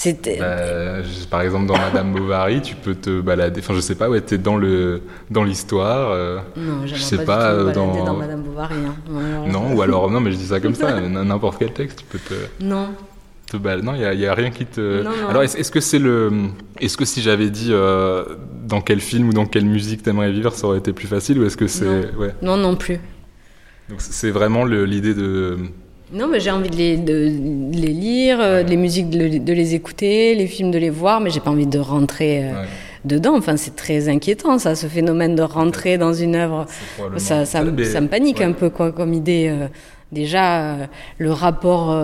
Euh. 0.07 1.01
Bah, 1.01 1.07
par 1.29 1.41
exemple, 1.41 1.67
dans 1.67 1.77
Madame 1.77 2.13
Bovary, 2.15 2.61
tu 2.61 2.75
peux 2.75 2.95
te 2.95 3.21
balader. 3.21 3.61
Enfin, 3.61 3.73
je 3.73 3.79
sais 3.79 3.95
pas, 3.95 4.09
ouais, 4.09 4.21
t'es 4.21 4.37
dans 4.37 4.57
le 4.57 5.01
dans 5.29 5.43
l'histoire. 5.43 6.11
Euh, 6.11 6.39
non, 6.55 6.85
je 6.85 6.95
sais 6.95 7.23
pas, 7.23 7.51
euh, 7.51 7.71
dans... 7.71 8.03
dans 8.03 8.15
Madame 8.15 8.41
Bovary. 8.41 8.75
Hein. 8.75 8.95
Non, 9.47 9.73
ou 9.73 9.81
alors 9.81 10.09
non, 10.09 10.19
mais 10.19 10.31
je 10.31 10.37
dis 10.37 10.47
ça 10.47 10.59
comme 10.59 10.75
ça. 10.75 10.99
N'importe 11.09 11.57
quel 11.59 11.73
texte, 11.73 11.99
tu 11.99 12.05
peux 12.05 12.19
te. 12.19 12.63
Non. 12.63 12.89
Te 13.47 13.57
Non, 13.57 13.95
il 13.95 14.19
y, 14.19 14.25
a 14.27 14.33
rien 14.33 14.49
qui 14.49 14.65
te. 14.65 15.03
Non, 15.03 15.09
non. 15.09 15.27
Alors, 15.29 15.43
est-ce 15.43 15.71
que 15.71 15.81
c'est 15.81 15.99
le. 15.99 16.31
Est-ce 16.79 16.95
que 16.95 17.05
si 17.05 17.21
j'avais 17.21 17.49
dit 17.49 17.69
euh, 17.71 18.23
dans 18.65 18.81
quel 18.81 19.01
film 19.01 19.29
ou 19.29 19.33
dans 19.33 19.45
quelle 19.45 19.65
musique 19.65 20.03
t'aimerais 20.03 20.31
vivre, 20.31 20.53
ça 20.53 20.67
aurait 20.67 20.77
été 20.77 20.93
plus 20.93 21.07
facile, 21.07 21.39
ou 21.39 21.45
est-ce 21.45 21.57
que 21.57 21.67
c'est. 21.67 21.85
Non. 21.85 22.19
Ouais. 22.19 22.35
non, 22.41 22.57
non 22.57 22.75
plus. 22.75 22.99
Donc 23.89 23.99
c'est 23.99 24.31
vraiment 24.31 24.63
l'idée 24.63 25.13
de 25.13 25.57
non, 26.14 26.28
mais 26.28 26.41
j'ai 26.41 26.51
envie 26.51 26.70
de 26.70 26.76
les, 26.76 26.97
de, 26.97 27.14
les 27.74 27.93
lire, 27.93 28.38
euh, 28.41 28.64
les 28.64 28.76
musiques 28.76 29.09
de, 29.09 29.53
les 29.53 29.76
écouter, 29.76 30.36
les 30.36 30.47
films 30.47 30.70
de 30.70 30.78
les 30.78 30.89
voir, 30.89 31.22
mais 31.22 31.30
j'ai 31.30 31.39
pas 31.39 31.51
envie 31.51 31.68
de 31.68 31.80
rentrer 31.80 32.43
euh, 32.43 32.64
dedans. 33.05 33.38
Enfin, 33.38 33.55
c'est 33.55 33.78
très 33.78 34.09
inquiétant, 34.09 34.59
ça, 34.59 34.76
ce 34.76 34.88
phénomène 34.88 35.36
de 35.36 35.41
rentrer 35.41 35.97
dans 35.97 36.14
une 36.14 36.36
œuvre. 36.36 36.66
Ça, 37.16 37.45
ça, 37.45 37.64
me 37.64 38.07
panique 38.07 38.41
un 38.41 38.51
peu, 38.51 38.70
quoi, 38.70 38.91
comme 38.91 39.14
idée. 39.14 39.47
Euh, 39.49 39.68
déjà, 40.12 40.89
le 41.18 41.32
rapport 41.32 41.95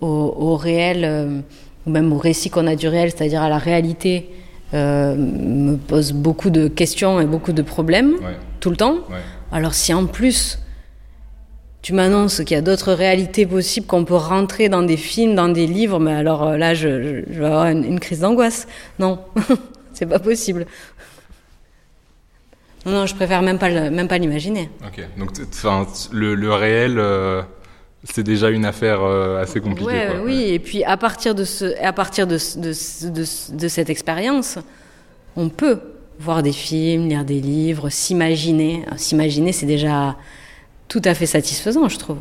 au, 0.00 0.06
au, 0.06 0.56
réel, 0.56 1.44
ou 1.86 1.90
même 1.90 2.12
au 2.12 2.18
récit 2.18 2.50
qu'on 2.50 2.66
a 2.66 2.74
du 2.74 2.88
réel, 2.88 3.12
c'est-à-dire 3.12 3.42
à 3.42 3.48
la 3.48 3.58
réalité, 3.58 4.28
me 4.72 5.76
pose 5.76 6.12
beaucoup 6.12 6.50
de 6.50 6.66
questions 6.66 7.20
et 7.20 7.26
beaucoup 7.26 7.52
de 7.52 7.62
problèmes 7.62 8.14
tout 8.58 8.70
le 8.70 8.76
temps. 8.76 8.96
Alors, 9.52 9.74
si 9.74 9.94
en 9.94 10.06
plus 10.06 10.58
tu 11.86 11.92
m'annonces 11.92 12.38
qu'il 12.38 12.50
y 12.50 12.58
a 12.58 12.62
d'autres 12.62 12.92
réalités 12.92 13.46
possibles, 13.46 13.86
qu'on 13.86 14.04
peut 14.04 14.16
rentrer 14.16 14.68
dans 14.68 14.82
des 14.82 14.96
films, 14.96 15.36
dans 15.36 15.48
des 15.48 15.68
livres, 15.68 16.00
mais 16.00 16.14
alors 16.14 16.42
euh, 16.42 16.56
là, 16.56 16.74
je, 16.74 16.88
vais 16.88 17.46
avoir 17.46 17.66
une, 17.66 18.00
crise 18.00 18.18
d'angoisse. 18.18 18.66
Non, 18.98 19.20
c'est 19.92 20.06
pas 20.06 20.18
possible. 20.18 20.66
Non, 22.84 22.90
non, 22.90 23.06
je 23.06 23.14
préfère 23.14 23.40
même 23.40 23.60
pas, 23.60 23.70
même 23.70 24.08
pas 24.08 24.18
l'imaginer. 24.18 24.68
Ok, 24.84 25.00
donc 25.16 25.30
le, 26.10 26.34
le 26.34 26.52
réel, 26.52 26.98
euh, 26.98 27.42
c'est 28.02 28.24
déjà 28.24 28.50
une 28.50 28.64
affaire 28.64 29.04
euh, 29.04 29.40
assez 29.40 29.60
compliquée. 29.60 29.86
Ouais, 29.86 30.20
Oui, 30.24 30.42
et 30.42 30.58
puis 30.58 30.82
à 30.82 30.96
partir 30.96 31.36
de, 31.36 31.44
ce, 31.44 31.80
à 31.80 31.92
partir 31.92 32.26
de, 32.26 32.38
de, 32.56 33.10
de, 33.10 33.56
de 33.56 33.68
cette 33.68 33.90
expérience, 33.90 34.58
on 35.36 35.48
peut 35.48 35.78
voir 36.18 36.42
des 36.42 36.50
films, 36.50 37.08
lire 37.08 37.24
des 37.24 37.40
livres, 37.40 37.90
s'imaginer. 37.90 38.84
S'imaginer, 38.96 39.52
c'est 39.52 39.66
déjà 39.66 40.16
tout 40.88 41.02
à 41.04 41.14
fait 41.14 41.26
satisfaisant, 41.26 41.88
je 41.88 41.98
trouve. 41.98 42.18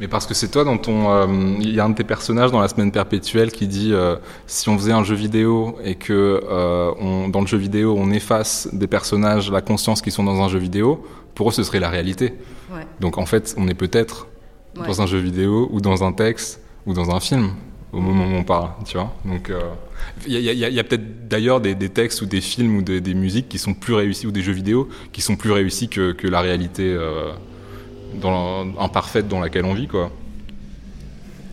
Mais 0.00 0.08
parce 0.08 0.26
que 0.26 0.34
c'est 0.34 0.48
toi 0.48 0.64
dans 0.64 0.78
ton, 0.78 1.12
euh, 1.12 1.26
il 1.60 1.72
y 1.72 1.78
a 1.78 1.84
un 1.84 1.90
de 1.90 1.94
tes 1.94 2.04
personnages 2.04 2.50
dans 2.50 2.60
la 2.60 2.66
semaine 2.66 2.90
perpétuelle 2.90 3.52
qui 3.52 3.68
dit 3.68 3.92
euh, 3.92 4.16
si 4.48 4.68
on 4.68 4.76
faisait 4.76 4.92
un 4.92 5.04
jeu 5.04 5.14
vidéo 5.14 5.78
et 5.84 5.94
que 5.94 6.40
euh, 6.42 6.90
on, 6.98 7.28
dans 7.28 7.40
le 7.40 7.46
jeu 7.46 7.56
vidéo 7.58 7.94
on 7.96 8.10
efface 8.10 8.68
des 8.72 8.88
personnages 8.88 9.52
la 9.52 9.60
conscience 9.60 10.02
qui 10.02 10.10
sont 10.10 10.24
dans 10.24 10.42
un 10.42 10.48
jeu 10.48 10.58
vidéo, 10.58 11.06
pour 11.36 11.50
eux 11.50 11.52
ce 11.52 11.62
serait 11.62 11.78
la 11.78 11.88
réalité. 11.88 12.34
Ouais. 12.74 12.84
Donc 12.98 13.16
en 13.16 13.26
fait 13.26 13.54
on 13.56 13.68
est 13.68 13.74
peut-être 13.74 14.26
dans 14.74 15.02
un 15.02 15.06
jeu 15.06 15.18
vidéo 15.18 15.68
ou 15.70 15.80
dans 15.80 16.02
un 16.02 16.12
texte 16.12 16.60
ou 16.86 16.94
dans 16.94 17.14
un 17.14 17.20
film 17.20 17.50
au 17.92 18.00
moment 18.00 18.26
où 18.26 18.34
on 18.34 18.44
parle, 18.44 18.70
tu 18.86 18.96
vois. 18.96 19.12
Donc, 19.24 19.52
il 20.26 20.32
y 20.32 20.48
a, 20.48 20.52
y 20.52 20.80
a 20.80 20.84
peut-être 20.84 21.28
d'ailleurs 21.28 21.60
des, 21.60 21.74
des, 21.74 21.88
textes 21.88 22.22
ou 22.22 22.26
des 22.26 22.40
films 22.40 22.76
ou 22.76 22.82
des, 22.82 23.00
des, 23.00 23.14
musiques 23.14 23.48
qui 23.48 23.58
sont 23.58 23.74
plus 23.74 23.94
réussis 23.94 24.26
ou 24.26 24.30
des 24.30 24.42
jeux 24.42 24.52
vidéo 24.52 24.88
qui 25.12 25.20
sont 25.20 25.36
plus 25.36 25.52
réussis 25.52 25.88
que, 25.88 26.12
que 26.12 26.26
la 26.26 26.40
réalité 26.40 26.92
euh, 26.92 27.32
dans, 28.14 28.78
imparfaite 28.78 29.28
dans 29.28 29.40
laquelle 29.40 29.64
on 29.64 29.74
vit, 29.74 29.88
quoi. 29.88 30.10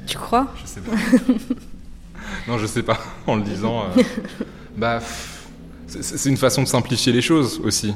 Tu 0.08 0.18
crois? 0.18 0.48
Je 0.62 0.68
sais 0.68 0.82
pas. 0.82 0.92
non, 2.48 2.58
je 2.58 2.66
sais 2.66 2.84
pas. 2.84 3.00
En 3.28 3.36
le 3.36 3.44
disant, 3.44 3.84
euh, 3.84 4.04
bah, 4.78 5.00
c'est 5.88 6.30
une 6.30 6.38
façon 6.38 6.64
de 6.64 6.68
simplifier 6.68 7.14
les 7.14 7.22
choses 7.22 7.60
aussi. 7.64 7.94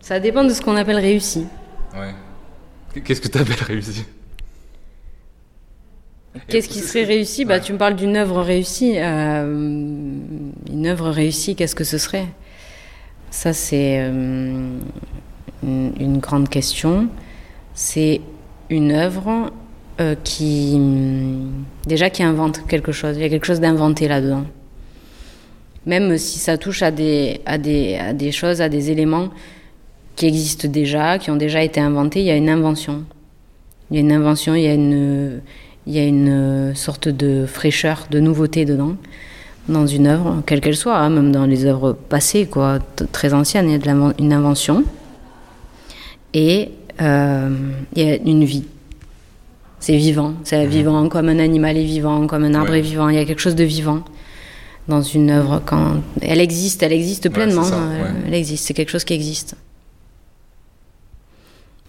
Ça 0.00 0.18
dépend 0.18 0.44
de 0.44 0.50
ce 0.50 0.60
qu'on 0.60 0.76
appelle 0.76 0.98
réussi. 0.98 1.46
Ouais. 1.94 2.14
Qu'est-ce 3.02 3.20
que 3.20 3.28
tu 3.28 3.38
appelles 3.38 3.64
réussi? 3.66 4.04
Qu'est-ce 6.48 6.68
qui 6.68 6.78
serait 6.78 7.04
réussi 7.04 7.44
bah, 7.44 7.60
Tu 7.60 7.72
me 7.72 7.78
parles 7.78 7.96
d'une 7.96 8.16
œuvre 8.16 8.40
réussie. 8.40 8.94
Euh, 8.96 9.44
une 10.70 10.86
œuvre 10.86 11.10
réussie, 11.10 11.54
qu'est-ce 11.54 11.74
que 11.74 11.84
ce 11.84 11.98
serait 11.98 12.26
Ça, 13.30 13.52
c'est 13.52 13.98
euh, 14.00 14.78
une, 15.62 16.18
grande 16.18 16.48
question. 16.48 17.08
C'est 17.74 18.20
une 18.70 18.92
œuvre 18.92 19.52
euh, 20.00 20.14
qui, 20.24 20.80
déjà, 21.86 22.08
qui 22.08 22.22
invente 22.22 22.66
quelque 22.66 22.92
chose. 22.92 23.16
Il 23.16 23.22
y 23.22 23.26
a 23.26 23.28
quelque 23.28 23.46
chose 23.46 23.60
d'inventé 23.60 24.08
là-dedans. 24.08 24.44
Même 25.84 26.16
si 26.16 26.38
ça 26.38 26.56
touche 26.56 26.82
à 26.82 26.90
des, 26.90 27.40
à, 27.44 27.58
des, 27.58 27.96
à 27.96 28.12
des 28.14 28.32
choses, 28.32 28.62
à 28.62 28.70
des 28.70 28.90
éléments 28.90 29.28
qui 30.16 30.26
existent 30.26 30.68
déjà, 30.68 31.18
qui 31.18 31.30
ont 31.30 31.36
déjà 31.36 31.62
été 31.62 31.80
inventés, 31.80 32.20
il 32.20 32.26
y 32.26 32.30
a 32.30 32.36
une 32.36 32.48
invention. 32.48 33.04
Il 33.90 33.96
y 33.96 33.98
a 33.98 34.00
une 34.00 34.12
invention, 34.12 34.54
il 34.54 34.62
y 34.62 34.68
a 34.68 34.74
une 34.74 35.42
il 35.86 35.94
y 35.94 35.98
a 35.98 36.04
une 36.04 36.28
euh, 36.28 36.74
sorte 36.74 37.08
de 37.08 37.46
fraîcheur, 37.46 38.06
de 38.10 38.20
nouveauté 38.20 38.64
dedans, 38.64 38.96
dans 39.68 39.86
une 39.86 40.06
œuvre, 40.06 40.42
quelle 40.46 40.60
qu'elle 40.60 40.76
soit, 40.76 40.96
hein, 40.96 41.10
même 41.10 41.32
dans 41.32 41.46
les 41.46 41.66
œuvres 41.66 41.92
passées, 41.92 42.46
quoi, 42.46 42.78
très 43.12 43.32
anciennes, 43.32 43.68
il 43.68 43.72
y 43.72 43.74
a 43.74 43.78
de 43.78 44.20
une 44.20 44.32
invention. 44.32 44.84
Et 46.34 46.70
euh, 47.00 47.50
il 47.94 48.02
y 48.02 48.10
a 48.10 48.16
une 48.16 48.44
vie. 48.44 48.64
C'est 49.80 49.96
vivant, 49.96 50.34
c'est 50.44 50.64
mhm. 50.64 50.70
vivant 50.70 51.08
comme 51.08 51.28
un 51.28 51.38
animal 51.38 51.76
est 51.76 51.84
vivant, 51.84 52.26
comme 52.26 52.44
un 52.44 52.54
arbre 52.54 52.74
est 52.74 52.80
vivant. 52.80 53.08
Il 53.08 53.16
y 53.16 53.18
a 53.18 53.24
quelque 53.24 53.40
chose 53.40 53.56
de 53.56 53.64
vivant 53.64 54.04
dans 54.88 55.02
une 55.02 55.30
œuvre 55.30 55.60
quand 55.64 55.96
elle 56.20 56.40
existe, 56.40 56.82
elle 56.82 56.92
existe 56.92 57.28
pleinement. 57.28 57.66
Euh, 57.66 58.12
elle 58.26 58.34
existe, 58.34 58.66
c'est 58.66 58.74
quelque 58.74 58.90
chose 58.90 59.04
qui 59.04 59.14
existe. 59.14 59.56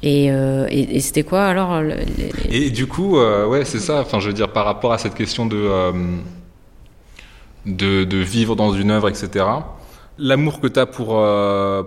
Euh, 0.06 0.68
et, 0.70 0.97
et, 0.97 0.99
c'était 0.99 1.24
quoi 1.24 1.45
alors 1.45 1.82
Et 2.49 2.70
du 2.72 2.88
coup, 2.88 3.18
euh, 3.18 3.47
ouais, 3.47 3.64
c'est 3.64 3.80
ça. 3.80 4.01
Enfin, 4.01 4.20
je 4.20 4.28
veux 4.28 4.34
dire, 4.34 4.51
par 4.51 4.66
rapport 4.66 4.91
à 4.91 4.97
cette 4.97 5.14
question 5.14 5.45
de, 5.45 5.58
euh, 5.58 5.91
de, 7.66 8.18
vivre 8.18 8.56
dans 8.56 8.74
une 8.74 8.91
œuvre, 8.91 9.08
etc. 9.08 9.45
L'amour 10.20 10.60
que 10.60 10.68
tu 10.68 10.80
as 10.80 10.86
pour, 10.86 11.26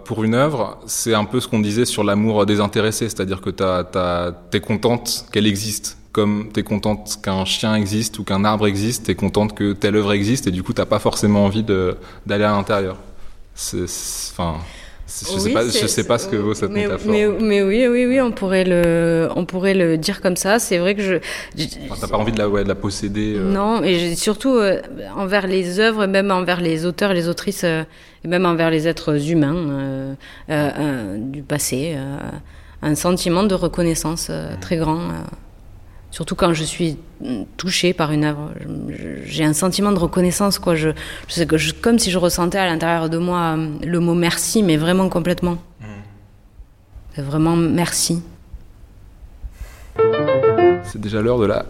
pour 0.05 0.25
une 0.25 0.35
œuvre, 0.35 0.79
c'est 0.87 1.15
un 1.15 1.25
peu 1.25 1.41
ce 1.41 1.47
qu'on 1.47 1.61
disait 1.61 1.85
sur 1.85 2.05
l'amour 2.05 2.45
désintéressé, 2.47 3.09
c'est-à-dire 3.09 3.41
que 3.41 3.51
tu 3.51 4.57
es 4.57 4.61
contente 4.61 5.27
qu'elle 5.31 5.47
existe, 5.47 5.99
comme 6.11 6.49
tu 6.53 6.61
es 6.61 6.63
contente 6.63 7.19
qu'un 7.23 7.45
chien 7.45 7.77
existe 7.77 8.19
ou 8.19 8.25
qu'un 8.25 8.45
arbre 8.45 8.67
existe, 8.67 9.05
tu 9.05 9.11
es 9.13 9.15
contente 9.15 9.55
que 9.55 9.75
telle 9.75 9.95
œuvre 9.95 10.13
existe, 10.13 10.49
et 10.49 10.51
du 10.51 10.63
coup, 10.65 10.73
tu 10.73 10.85
pas 10.85 10.99
forcément 10.99 11.45
envie 11.45 11.63
d'aller 11.63 12.45
à 12.45 12.53
l'intérieur. 12.53 12.97
Enfin, 13.55 14.57
je 15.09 15.39
sais 15.39 15.53
pas, 15.53 15.65
je 15.65 15.87
sais 15.87 16.05
pas 16.05 16.19
ce 16.19 16.29
que 16.29 16.37
vaut 16.37 16.55
cette 16.55 16.71
mais, 16.71 16.83
métaphore. 16.83 17.13
Mais, 17.13 17.29
mais, 17.29 17.63
oui, 17.63 17.87
oui, 17.87 18.07
oui, 18.07 18.21
on 18.21 18.33
pourrait 18.33 18.65
le, 18.65 19.29
on 19.37 19.45
pourrait 19.45 19.75
le 19.75 19.97
dire 19.97 20.21
comme 20.21 20.37
ça. 20.37 20.59
C'est 20.59 20.79
vrai 20.79 20.97
que 20.97 21.03
je. 21.03 21.15
T'as 22.01 22.09
pas 22.09 22.17
envie 22.17 22.33
de 22.33 22.39
la, 22.39 22.49
ouais, 22.49 22.65
de 22.65 22.69
la 22.69 22.75
posséder. 22.75 23.35
Euh... 23.37 23.53
Non, 23.53 23.83
et 23.85 24.17
surtout 24.17 24.57
euh, 24.57 24.81
envers 25.15 25.47
les 25.47 25.79
œuvres, 25.79 26.07
même 26.07 26.31
envers 26.33 26.61
les 26.61 26.87
auteurs, 26.87 27.13
les 27.13 27.29
autrices, 27.29 27.65
euh, 27.65 27.85
et 28.25 28.29
même 28.29 28.47
envers 28.47 28.71
les 28.71 28.89
êtres 28.89 29.31
humains 29.31 30.17
du 31.19 31.43
passé, 31.43 31.97
un 32.83 32.95
sentiment 32.97 33.45
de 33.45 33.55
reconnaissance 33.55 34.31
très 34.61 34.77
grand. 34.77 35.01
Surtout 36.17 36.35
quand 36.35 36.55
je 36.55 36.65
suis 36.65 36.97
touchée 37.59 37.93
par 37.93 38.11
une 38.11 38.25
œuvre, 38.25 38.51
j'ai 39.27 39.45
un 39.45 39.53
sentiment 39.53 39.93
de 39.93 39.99
reconnaissance, 39.99 40.59
quoi. 40.59 40.75
Je, 40.75 40.89
je 41.29 41.35
sais 41.35 41.47
que 41.47 41.59
je, 41.59 41.75
comme 41.75 41.99
si 41.99 42.11
je 42.11 42.17
ressentais 42.17 42.57
à 42.57 42.65
l'intérieur 42.65 43.11
de 43.11 43.19
moi 43.19 43.55
euh, 43.59 43.69
le 43.85 44.01
mot 44.01 44.15
merci, 44.15 44.63
mais 44.63 44.79
vraiment 44.79 45.11
complètement. 45.11 45.59
C'est 47.15 47.21
vraiment 47.21 47.55
merci. 47.55 48.23
C'est 50.85 51.03
déjà 51.03 51.21
l'heure 51.21 51.39
de 51.39 51.45
la 51.45 51.67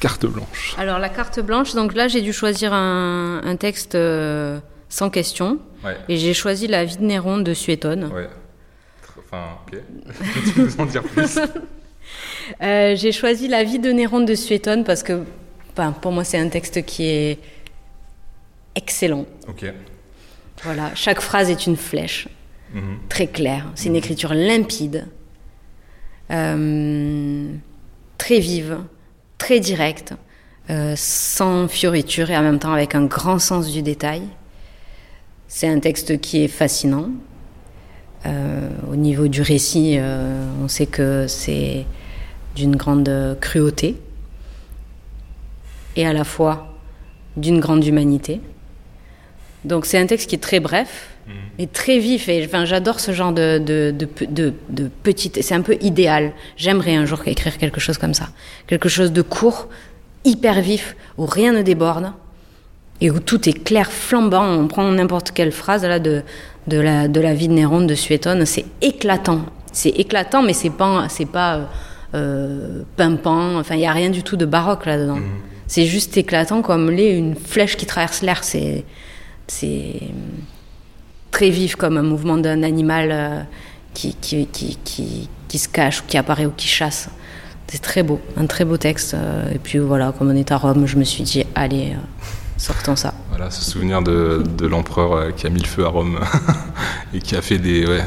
carte 0.00 0.26
blanche. 0.26 0.74
Alors 0.76 0.98
la 0.98 1.08
carte 1.08 1.38
blanche, 1.38 1.74
donc 1.74 1.94
là 1.94 2.08
j'ai 2.08 2.20
dû 2.20 2.32
choisir 2.32 2.72
un, 2.72 3.42
un 3.44 3.54
texte 3.54 3.94
euh, 3.94 4.58
sans 4.88 5.08
question, 5.08 5.60
ouais. 5.84 5.96
et 6.08 6.16
j'ai 6.16 6.34
choisi 6.34 6.66
La 6.66 6.84
vie 6.84 6.96
de 6.96 7.04
Néron 7.04 7.38
de 7.38 7.54
Suétone. 7.54 8.10
Ouais. 8.12 8.28
Enfin, 9.20 9.44
ok. 9.68 9.78
tu 10.46 10.50
peux 10.50 10.62
nous 10.62 10.80
en 10.80 10.86
dire 10.86 11.04
plus? 11.04 11.38
Euh, 12.62 12.96
j'ai 12.96 13.12
choisi 13.12 13.48
La 13.48 13.64
vie 13.64 13.78
de 13.78 13.90
Néron 13.90 14.20
de 14.20 14.34
Suétone 14.34 14.84
parce 14.84 15.02
que 15.02 15.24
pour 16.00 16.12
moi, 16.12 16.24
c'est 16.24 16.38
un 16.38 16.48
texte 16.48 16.84
qui 16.84 17.06
est 17.06 17.38
excellent. 18.74 19.26
Ok. 19.48 19.64
Voilà, 20.62 20.94
chaque 20.94 21.20
phrase 21.20 21.50
est 21.50 21.66
une 21.66 21.76
flèche, 21.76 22.28
mhm. 22.72 22.98
très 23.08 23.26
claire. 23.26 23.66
C'est 23.74 23.86
une 23.86 23.92
mhm. 23.92 23.98
écriture 23.98 24.34
limpide, 24.34 25.08
euh, 26.30 27.52
très 28.18 28.38
vive, 28.38 28.78
très 29.36 29.60
directe, 29.60 30.14
euh, 30.70 30.94
sans 30.96 31.68
fioriture 31.68 32.30
et 32.30 32.36
en 32.36 32.42
même 32.42 32.58
temps 32.58 32.72
avec 32.72 32.94
un 32.94 33.04
grand 33.04 33.38
sens 33.38 33.70
du 33.70 33.82
détail. 33.82 34.22
C'est 35.48 35.68
un 35.68 35.80
texte 35.80 36.20
qui 36.20 36.42
est 36.42 36.48
fascinant. 36.48 37.10
Euh, 38.26 38.70
au 38.90 38.96
niveau 38.96 39.28
du 39.28 39.42
récit, 39.42 39.98
on 40.62 40.68
sait 40.68 40.86
que 40.86 41.26
c'est 41.28 41.84
d'une 42.54 42.76
grande 42.76 43.36
cruauté 43.40 43.96
et 45.96 46.06
à 46.06 46.12
la 46.12 46.24
fois 46.24 46.74
d'une 47.36 47.60
grande 47.60 47.84
humanité. 47.84 48.40
Donc 49.64 49.86
c'est 49.86 49.98
un 49.98 50.06
texte 50.06 50.28
qui 50.28 50.36
est 50.36 50.42
très 50.42 50.60
bref, 50.60 51.08
mais 51.58 51.66
très 51.66 51.98
vif. 51.98 52.28
Et 52.28 52.44
enfin, 52.44 52.64
j'adore 52.64 53.00
ce 53.00 53.12
genre 53.12 53.32
de, 53.32 53.58
de, 53.58 53.94
de, 54.28 54.90
petite. 55.02 55.42
C'est 55.42 55.54
un 55.54 55.62
peu 55.62 55.76
idéal. 55.80 56.32
J'aimerais 56.56 56.94
un 56.94 57.06
jour 57.06 57.22
écrire 57.26 57.56
quelque 57.56 57.80
chose 57.80 57.98
comme 57.98 58.14
ça. 58.14 58.28
Quelque 58.66 58.88
chose 58.88 59.12
de 59.12 59.22
court, 59.22 59.68
hyper 60.24 60.60
vif, 60.60 60.96
où 61.16 61.26
rien 61.26 61.52
ne 61.52 61.62
déborde 61.62 62.12
et 63.00 63.10
où 63.10 63.18
tout 63.20 63.48
est 63.48 63.64
clair, 63.64 63.90
flambant. 63.90 64.44
On 64.44 64.68
prend 64.68 64.90
n'importe 64.90 65.30
quelle 65.32 65.52
phrase 65.52 65.84
là 65.84 65.98
de, 65.98 66.22
de, 66.66 66.78
la, 66.78 67.08
de 67.08 67.20
la 67.20 67.34
vie 67.34 67.48
de 67.48 67.54
Néron, 67.54 67.80
de 67.80 67.94
Suétone, 67.94 68.44
c'est 68.46 68.66
éclatant. 68.82 69.46
C'est 69.72 69.90
éclatant, 69.90 70.42
mais 70.42 70.52
c'est 70.52 70.70
pas, 70.70 71.08
c'est 71.08 71.26
pas 71.26 71.68
euh, 72.14 72.82
pimpant. 72.96 73.58
Enfin, 73.58 73.74
il 73.74 73.80
y 73.80 73.86
a 73.86 73.92
rien 73.92 74.10
du 74.10 74.22
tout 74.22 74.36
de 74.36 74.46
baroque 74.46 74.86
là-dedans. 74.86 75.18
C'est 75.66 75.86
juste 75.86 76.16
éclatant 76.16 76.62
comme 76.62 76.90
l'est 76.90 77.16
une 77.16 77.34
flèche 77.34 77.76
qui 77.76 77.86
traverse 77.86 78.22
l'air. 78.22 78.44
C'est, 78.44 78.84
c'est 79.48 80.00
très 81.30 81.50
vif 81.50 81.76
comme 81.76 81.96
un 81.96 82.02
mouvement 82.02 82.36
d'un 82.36 82.62
animal 82.62 83.08
euh, 83.12 83.40
qui, 83.94 84.14
qui, 84.20 84.46
qui, 84.46 84.78
qui, 84.84 85.28
qui 85.48 85.58
se 85.58 85.68
cache 85.68 86.00
ou 86.00 86.04
qui 86.06 86.16
apparaît 86.16 86.46
ou 86.46 86.52
qui 86.56 86.68
chasse. 86.68 87.08
C'est 87.66 87.80
très 87.82 88.02
beau, 88.02 88.20
un 88.36 88.46
très 88.46 88.64
beau 88.64 88.76
texte. 88.76 89.14
euh, 89.14 89.50
Et 89.54 89.58
puis 89.58 89.78
voilà, 89.78 90.12
comme 90.16 90.28
on 90.30 90.36
est 90.36 90.52
à 90.52 90.56
Rome, 90.58 90.86
je 90.86 90.96
me 90.96 91.04
suis 91.04 91.24
dit, 91.24 91.44
allez, 91.54 91.92
euh, 91.92 91.98
sortons 92.58 92.94
ça. 92.94 93.14
Voilà, 93.30 93.50
ce 93.50 93.64
souvenir 93.68 94.02
de, 94.02 94.44
de 94.58 94.66
l'empereur 94.66 95.34
qui 95.34 95.46
a 95.46 95.50
mis 95.50 95.60
le 95.60 95.66
feu 95.66 95.84
à 95.84 95.88
Rome 95.88 96.20
et 97.14 97.18
qui 97.20 97.34
a 97.34 97.42
fait 97.42 97.58
des. 97.58 97.86
Ouais. 97.86 98.02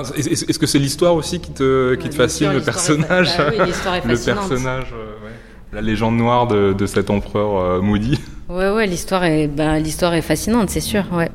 Enfin, 0.00 0.12
est- 0.16 0.26
est- 0.26 0.50
est-ce 0.50 0.58
que 0.58 0.66
c'est 0.66 0.78
l'histoire 0.78 1.14
aussi 1.14 1.40
qui 1.40 1.50
te, 1.52 1.94
qui 1.94 2.08
te 2.08 2.14
fascine, 2.14 2.50
le 2.52 2.58
est 2.58 2.64
personnage 2.64 3.36
bah 3.36 3.50
oui, 3.58 3.66
l'histoire 3.66 3.94
est 3.96 4.04
Le 4.06 4.16
fascinante. 4.16 4.48
personnage, 4.48 4.86
euh, 4.92 5.24
ouais. 5.26 5.32
la 5.72 5.80
légende 5.80 6.16
noire 6.16 6.46
de, 6.46 6.72
de 6.72 6.86
cet 6.86 7.10
empereur 7.10 7.56
euh, 7.58 7.80
maudit. 7.80 8.18
Ouais, 8.48 8.70
ouais, 8.70 8.86
l'histoire 8.86 9.24
est, 9.24 9.46
ben, 9.48 9.78
l'histoire 9.78 10.14
est 10.14 10.22
fascinante, 10.22 10.70
c'est 10.70 10.80
sûr, 10.80 11.04
ouais. 11.12 11.30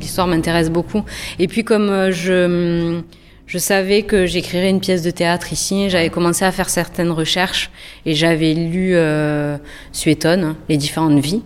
L'histoire 0.00 0.26
m'intéresse 0.26 0.70
beaucoup. 0.70 1.02
Et 1.38 1.48
puis 1.48 1.64
comme 1.64 1.88
euh, 1.90 2.10
je, 2.12 3.00
je 3.46 3.58
savais 3.58 4.02
que 4.02 4.24
j'écrirais 4.26 4.70
une 4.70 4.80
pièce 4.80 5.02
de 5.02 5.10
théâtre 5.10 5.52
ici, 5.52 5.90
j'avais 5.90 6.10
commencé 6.10 6.44
à 6.44 6.52
faire 6.52 6.68
certaines 6.70 7.10
recherches 7.10 7.70
et 8.06 8.14
j'avais 8.14 8.54
lu 8.54 8.92
euh, 8.94 9.56
Suétone, 9.92 10.54
les 10.68 10.76
différentes 10.76 11.18
vies. 11.18 11.42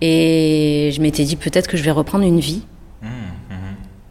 Et 0.00 0.90
je 0.94 1.00
m'étais 1.00 1.22
dit 1.24 1.36
peut-être 1.36 1.68
que 1.68 1.76
je 1.76 1.82
vais 1.84 1.92
reprendre 1.92 2.24
une 2.24 2.40
vie 2.40 2.62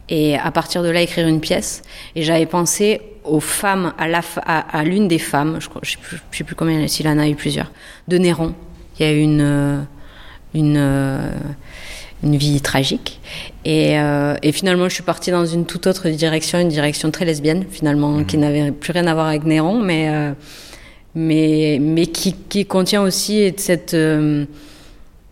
et 0.08 0.36
à 0.36 0.50
partir 0.50 0.82
de 0.82 0.88
là 0.88 1.00
écrire 1.00 1.26
une 1.28 1.40
pièce. 1.40 1.82
Et 2.16 2.22
j'avais 2.22 2.46
pensé 2.46 3.00
aux 3.24 3.40
femmes, 3.40 3.92
à, 3.98 4.08
la, 4.08 4.20
fa- 4.20 4.42
à, 4.44 4.78
à 4.78 4.82
l'une 4.84 5.08
des 5.08 5.18
femmes, 5.18 5.58
je, 5.60 5.68
je 5.82 5.92
sais 5.92 5.98
plus, 6.02 6.18
je 6.30 6.38
sais 6.38 6.44
plus 6.44 6.54
combien, 6.56 6.86
s'il 6.88 7.06
en 7.08 7.18
a 7.18 7.28
eu 7.28 7.34
plusieurs, 7.34 7.70
de 8.08 8.18
Néron. 8.18 8.54
Il 8.98 9.06
y 9.06 9.08
a 9.08 9.12
eu 9.12 9.20
une, 9.20 9.40
euh, 9.40 9.78
une, 10.54 10.76
euh, 10.76 11.30
une 12.22 12.36
vie 12.36 12.60
tragique. 12.60 13.20
Et, 13.64 13.98
euh, 13.98 14.34
et 14.42 14.52
finalement, 14.52 14.88
je 14.88 14.94
suis 14.94 15.02
partie 15.04 15.30
dans 15.30 15.46
une 15.46 15.66
toute 15.66 15.86
autre 15.86 16.08
direction, 16.08 16.58
une 16.58 16.68
direction 16.68 17.10
très 17.10 17.24
lesbienne, 17.24 17.64
finalement, 17.70 18.24
qui 18.24 18.38
n'avait 18.38 18.72
plus 18.72 18.92
rien 18.92 19.06
à 19.06 19.14
voir 19.14 19.28
avec 19.28 19.44
Néron, 19.44 19.78
mais, 19.78 20.08
euh, 20.08 20.32
mais, 21.14 21.78
mais 21.80 22.06
qui, 22.06 22.34
qui 22.48 22.66
contient 22.66 23.02
aussi 23.02 23.54
cette. 23.56 23.94
euh, 23.94 24.46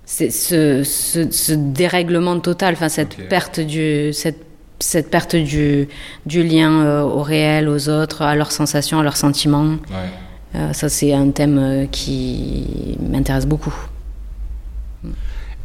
ce, 0.07 0.83
ce, 0.83 1.31
ce 1.31 1.53
dérèglement 1.53 2.41
total, 2.41 2.75
enfin 2.75 2.89
cette 2.89 3.29
perte 3.29 3.61
du 3.61 4.13
cette 4.13 4.45
cette 4.81 5.11
perte 5.11 5.37
du, 5.37 5.89
du 6.27 6.43
lien 6.43 6.85
euh, 6.85 7.03
au 7.03 7.23
réel, 7.23 7.69
aux 7.69 7.89
autres, 7.89 8.23
à 8.23 8.35
leurs 8.35 8.53
sensations, 8.53 8.99
à 8.99 9.03
leurs 9.03 9.17
sentiments. 9.17 9.77
Ouais. 9.91 10.57
Euh, 10.57 10.73
ça, 10.73 10.89
c'est 10.89 11.13
un 11.13 11.31
thème 11.31 11.59
euh, 11.59 11.87
qui 11.87 12.97
m'intéresse 13.01 13.47
beaucoup. 13.47 13.75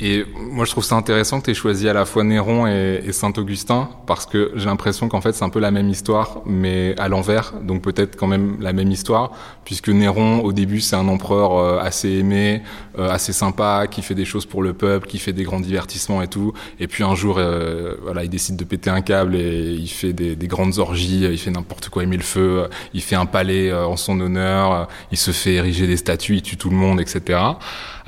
Et 0.01 0.25
moi, 0.35 0.65
je 0.65 0.71
trouve 0.71 0.83
ça 0.83 0.95
intéressant 0.95 1.39
que 1.39 1.45
tu 1.45 1.51
aies 1.51 1.55
choisi 1.55 1.87
à 1.87 1.93
la 1.93 2.03
fois 2.03 2.23
Néron 2.23 2.67
et, 2.67 3.01
Saint-Augustin, 3.11 3.89
parce 4.05 4.25
que 4.25 4.51
j'ai 4.55 4.65
l'impression 4.65 5.07
qu'en 5.07 5.21
fait, 5.21 5.31
c'est 5.31 5.45
un 5.45 5.49
peu 5.49 5.59
la 5.59 5.71
même 5.71 5.89
histoire, 5.89 6.41
mais 6.45 6.95
à 6.99 7.07
l'envers, 7.07 7.53
donc 7.61 7.81
peut-être 7.81 8.17
quand 8.17 8.27
même 8.27 8.57
la 8.59 8.73
même 8.73 8.91
histoire, 8.91 9.31
puisque 9.63 9.87
Néron, 9.87 10.41
au 10.41 10.51
début, 10.51 10.81
c'est 10.81 10.97
un 10.97 11.07
empereur 11.07 11.57
euh, 11.57 11.79
assez 11.79 12.09
aimé, 12.09 12.61
euh, 12.99 13.09
assez 13.09 13.31
sympa, 13.31 13.87
qui 13.89 14.01
fait 14.01 14.15
des 14.15 14.25
choses 14.25 14.45
pour 14.45 14.63
le 14.63 14.73
peuple, 14.73 15.07
qui 15.07 15.17
fait 15.17 15.33
des 15.33 15.43
grands 15.43 15.61
divertissements 15.61 16.21
et 16.21 16.27
tout, 16.27 16.51
et 16.79 16.87
puis 16.87 17.05
un 17.05 17.15
jour, 17.15 17.37
euh, 17.37 17.95
voilà, 18.03 18.25
il 18.25 18.29
décide 18.29 18.57
de 18.57 18.65
péter 18.65 18.89
un 18.89 19.01
câble 19.01 19.35
et 19.35 19.73
il 19.73 19.87
fait 19.87 20.11
des, 20.11 20.35
des 20.35 20.47
grandes 20.47 20.77
orgies, 20.77 21.21
il 21.23 21.37
fait 21.37 21.51
n'importe 21.51 21.87
quoi, 21.87 22.03
il 22.03 22.09
met 22.09 22.17
le 22.17 22.23
feu, 22.23 22.67
il 22.93 23.01
fait 23.01 23.15
un 23.15 23.25
palais 23.25 23.69
euh, 23.69 23.85
en 23.85 23.97
son 23.97 24.19
honneur, 24.19 24.71
euh, 24.71 24.85
il 25.11 25.17
se 25.17 25.31
fait 25.31 25.53
ériger 25.53 25.87
des 25.87 25.97
statues, 25.97 26.35
il 26.35 26.41
tue 26.41 26.57
tout 26.57 26.69
le 26.69 26.75
monde, 26.75 26.99
etc. 26.99 27.39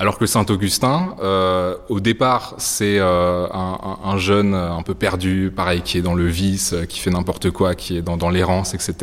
Alors 0.00 0.16
que 0.16 0.26
Saint-Augustin, 0.26 1.16
euh, 1.22 1.74
au 1.88 1.98
départ, 1.98 2.54
c'est 2.58 2.98
euh, 3.00 3.46
un, 3.52 3.78
un- 4.04 4.10
un 4.10 4.16
jeune 4.16 4.54
un 4.54 4.82
peu 4.82 4.94
perdu, 4.94 5.52
pareil, 5.54 5.82
qui 5.82 5.98
est 5.98 6.02
dans 6.02 6.14
le 6.14 6.26
vice, 6.26 6.74
qui 6.88 7.00
fait 7.00 7.10
n'importe 7.10 7.50
quoi, 7.50 7.74
qui 7.74 7.96
est 7.98 8.02
dans, 8.02 8.16
dans 8.16 8.30
l'errance, 8.30 8.74
etc. 8.74 8.94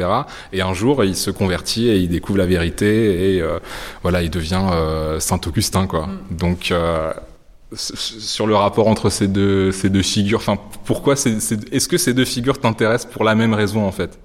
Et 0.53 0.61
un 0.61 0.73
jour, 0.73 1.03
il 1.03 1.17
se 1.17 1.31
convertit 1.31 1.89
et 1.89 1.97
il 1.97 2.07
découvre 2.07 2.37
la 2.39 2.45
vérité 2.45 3.35
et 3.35 3.41
euh, 3.41 3.59
voilà, 4.03 4.21
il 4.23 4.29
devient 4.29 4.61
euh, 4.71 5.19
Saint-Augustin, 5.19 5.85
quoi. 5.85 6.07
Donc 6.31 6.71
euh, 6.71 7.11
sur 7.73 8.47
le 8.47 8.55
rapport 8.55 8.87
entre 8.87 9.09
ces 9.09 9.27
deux 9.27 9.73
ces 9.73 9.89
deux 9.89 10.01
figures, 10.03 10.39
enfin, 10.39 10.57
pourquoi 10.85 11.15
est-ce 11.15 11.87
que 11.89 11.97
ces 11.97 12.13
deux 12.13 12.23
figures 12.23 12.59
t'intéressent 12.59 13.11
pour 13.11 13.25
la 13.25 13.35
même 13.35 13.53
raison 13.53 13.85
en 13.85 13.91
fait? 13.91 14.17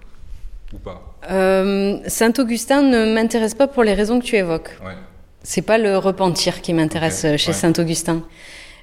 Ou 0.72 0.78
pas? 0.78 1.02
Euh, 1.32 1.98
Saint-Augustin 2.06 2.82
ne 2.82 3.12
m'intéresse 3.12 3.54
pas 3.54 3.66
pour 3.66 3.82
les 3.82 3.94
raisons 3.94 4.20
que 4.20 4.24
tu 4.24 4.36
évoques. 4.36 4.78
Ouais. 4.84 4.94
C'est 5.42 5.62
pas 5.62 5.78
le 5.78 5.96
repentir 5.96 6.60
qui 6.60 6.72
m'intéresse 6.74 7.24
euh, 7.24 7.36
chez 7.36 7.48
ouais. 7.48 7.56
Saint-Augustin. 7.56 8.22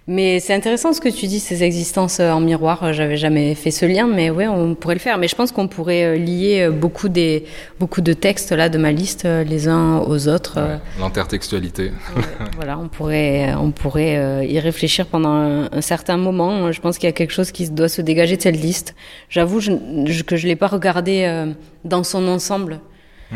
Mais 0.09 0.39
c'est 0.39 0.53
intéressant 0.53 0.93
ce 0.93 1.01
que 1.01 1.09
tu 1.09 1.27
dis, 1.27 1.41
ces 1.41 1.63
existences 1.63 2.21
euh, 2.21 2.31
en 2.31 2.39
miroir. 2.39 2.81
Euh, 2.81 2.93
J'avais 2.93 3.17
jamais 3.17 3.53
fait 3.55 3.71
ce 3.71 3.85
lien, 3.85 4.07
mais 4.07 4.29
ouais, 4.29 4.47
on 4.47 4.73
pourrait 4.73 4.95
le 4.95 4.99
faire. 5.01 5.17
Mais 5.17 5.27
je 5.27 5.35
pense 5.35 5.51
qu'on 5.51 5.67
pourrait 5.67 6.17
lier 6.17 6.69
beaucoup 6.71 7.09
des 7.09 7.43
beaucoup 7.79 7.99
de 8.01 8.13
textes 8.13 8.53
là 8.53 8.69
de 8.69 8.77
ma 8.77 8.91
liste 8.93 9.25
les 9.25 9.67
uns 9.67 9.97
aux 9.99 10.29
autres. 10.29 10.55
Ouais, 10.59 10.79
L'intertextualité. 10.99 11.91
voilà, 12.55 12.79
on 12.79 12.87
pourrait, 12.87 13.53
on 13.55 13.71
pourrait 13.71 14.47
y 14.47 14.59
réfléchir 14.59 15.05
pendant 15.07 15.29
un, 15.33 15.69
un 15.71 15.81
certain 15.81 16.15
moment. 16.17 16.71
Je 16.71 16.79
pense 16.79 16.97
qu'il 16.97 17.07
y 17.07 17.09
a 17.09 17.13
quelque 17.13 17.33
chose 17.33 17.51
qui 17.51 17.69
doit 17.69 17.89
se 17.89 18.01
dégager 18.01 18.37
de 18.37 18.41
cette 18.41 18.59
liste. 18.59 18.95
J'avoue 19.29 19.59
que 19.59 20.37
je 20.37 20.47
l'ai 20.47 20.55
pas 20.55 20.67
regardé 20.67 21.23
euh, 21.25 21.51
dans 21.83 22.03
son 22.05 22.27
ensemble. 22.29 22.79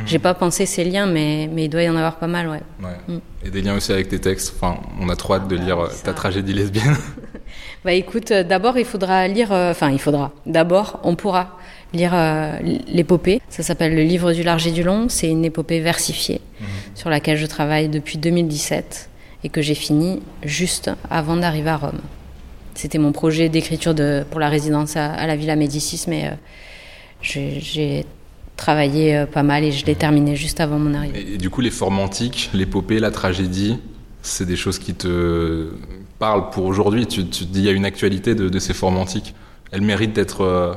J'ai 0.05 0.19
pas 0.19 0.33
pensé 0.33 0.65
ces 0.65 0.85
liens, 0.85 1.05
mais, 1.05 1.49
mais 1.51 1.65
il 1.65 1.69
doit 1.69 1.83
y 1.83 1.89
en 1.89 1.95
avoir 1.95 2.15
pas 2.15 2.27
mal, 2.27 2.47
ouais. 2.47 2.61
Ouais. 2.81 3.19
Et 3.43 3.49
des 3.49 3.61
liens 3.61 3.75
aussi 3.75 3.91
avec 3.91 4.07
tes 4.07 4.19
textes. 4.19 4.53
Enfin, 4.55 4.79
on 4.99 5.09
a 5.09 5.15
trop 5.15 5.33
hâte 5.33 5.47
de 5.49 5.55
lire 5.57 5.79
euh, 5.79 5.89
ça. 5.89 6.03
ta 6.03 6.13
tragédie 6.13 6.53
lesbienne. 6.53 6.95
Bah 7.83 7.93
écoute, 7.93 8.31
euh, 8.31 8.43
d'abord 8.43 8.77
il 8.77 8.85
faudra 8.85 9.27
lire, 9.27 9.51
euh, 9.51 9.71
enfin 9.71 9.89
il 9.89 9.99
faudra, 9.99 10.31
d'abord 10.45 10.99
on 11.03 11.15
pourra 11.15 11.57
lire 11.93 12.11
euh, 12.13 12.57
l'épopée. 12.87 13.41
Ça 13.49 13.63
s'appelle 13.63 13.95
Le 13.95 14.03
livre 14.03 14.33
du 14.33 14.43
large 14.43 14.67
et 14.67 14.71
du 14.71 14.83
long. 14.83 15.09
C'est 15.09 15.27
une 15.27 15.43
épopée 15.43 15.79
versifiée 15.79 16.41
sur 16.95 17.09
laquelle 17.09 17.37
je 17.37 17.45
travaille 17.45 17.89
depuis 17.89 18.17
2017 18.17 19.09
et 19.43 19.49
que 19.49 19.61
j'ai 19.61 19.75
fini 19.75 20.21
juste 20.43 20.91
avant 21.09 21.35
d'arriver 21.35 21.69
à 21.69 21.77
Rome. 21.77 21.99
C'était 22.75 22.99
mon 22.99 23.11
projet 23.11 23.49
d'écriture 23.49 23.93
pour 24.29 24.39
la 24.39 24.49
résidence 24.49 24.95
à, 24.95 25.11
à 25.11 25.27
la 25.27 25.35
Villa 25.35 25.55
Médicis, 25.55 26.05
mais 26.07 26.27
euh, 26.27 26.31
j'ai 27.21 28.05
travaillé 28.61 29.15
euh, 29.17 29.25
pas 29.25 29.43
mal 29.43 29.63
et 29.63 29.71
je 29.71 29.85
l'ai 29.87 29.95
terminé 29.95 30.35
juste 30.35 30.59
avant 30.59 30.77
mon 30.79 30.93
arrivée. 30.93 31.33
Et, 31.33 31.37
du 31.37 31.49
coup, 31.49 31.61
les 31.61 31.71
formes 31.71 31.99
antiques, 31.99 32.49
l'épopée, 32.53 32.99
la 32.99 33.11
tragédie, 33.11 33.77
c'est 34.21 34.45
des 34.45 34.55
choses 34.55 34.77
qui 34.79 34.93
te 34.93 35.71
parlent 36.19 36.49
pour 36.51 36.65
aujourd'hui. 36.65 37.07
Tu, 37.07 37.25
tu 37.27 37.45
te 37.45 37.51
dis, 37.51 37.59
il 37.61 37.65
y 37.65 37.69
a 37.69 37.71
une 37.71 37.85
actualité 37.85 38.35
de, 38.35 38.49
de 38.49 38.59
ces 38.59 38.73
formes 38.73 38.97
antiques. 38.97 39.33
Elles 39.71 39.81
méritent 39.81 40.13
d'être 40.13 40.41
euh, 40.41 40.73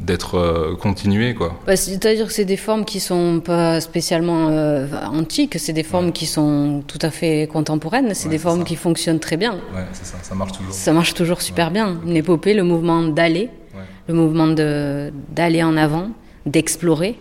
d'être 0.00 0.36
euh, 0.38 0.74
continuées, 0.76 1.34
quoi. 1.34 1.50
Bah, 1.66 1.76
C'est-à-dire 1.76 2.26
que 2.26 2.32
c'est 2.32 2.46
des 2.46 2.56
formes 2.56 2.84
qui 2.86 3.00
sont 3.00 3.40
pas 3.44 3.80
spécialement 3.82 4.48
euh, 4.48 4.86
antiques, 5.12 5.56
c'est 5.58 5.74
des 5.74 5.82
formes 5.82 6.10
qui 6.10 6.24
sont 6.26 6.82
tout 6.86 6.98
à 7.02 7.10
fait 7.10 7.46
contemporaines, 7.52 8.14
c'est 8.14 8.26
Ouais, 8.28 8.30
des 8.36 8.38
formes 8.38 8.60
ça. 8.60 8.64
qui 8.64 8.76
fonctionnent 8.76 9.20
très 9.20 9.36
bien. 9.36 9.52
Ouais, 9.74 9.86
c'est 9.92 10.06
ça, 10.06 10.16
ça 10.22 10.34
marche 10.34 10.52
toujours. 10.52 10.72
Ça 10.72 10.92
marche 10.94 11.12
toujours 11.14 11.42
super 11.42 11.70
bien. 11.70 12.00
Une 12.06 12.16
épopée, 12.16 12.54
le 12.54 12.62
mouvement 12.64 13.02
d'aller, 13.02 13.50
le 14.08 14.14
mouvement 14.14 14.48
d'aller 14.48 15.62
en 15.62 15.76
avant, 15.76 16.08
d'explorer, 16.50 17.16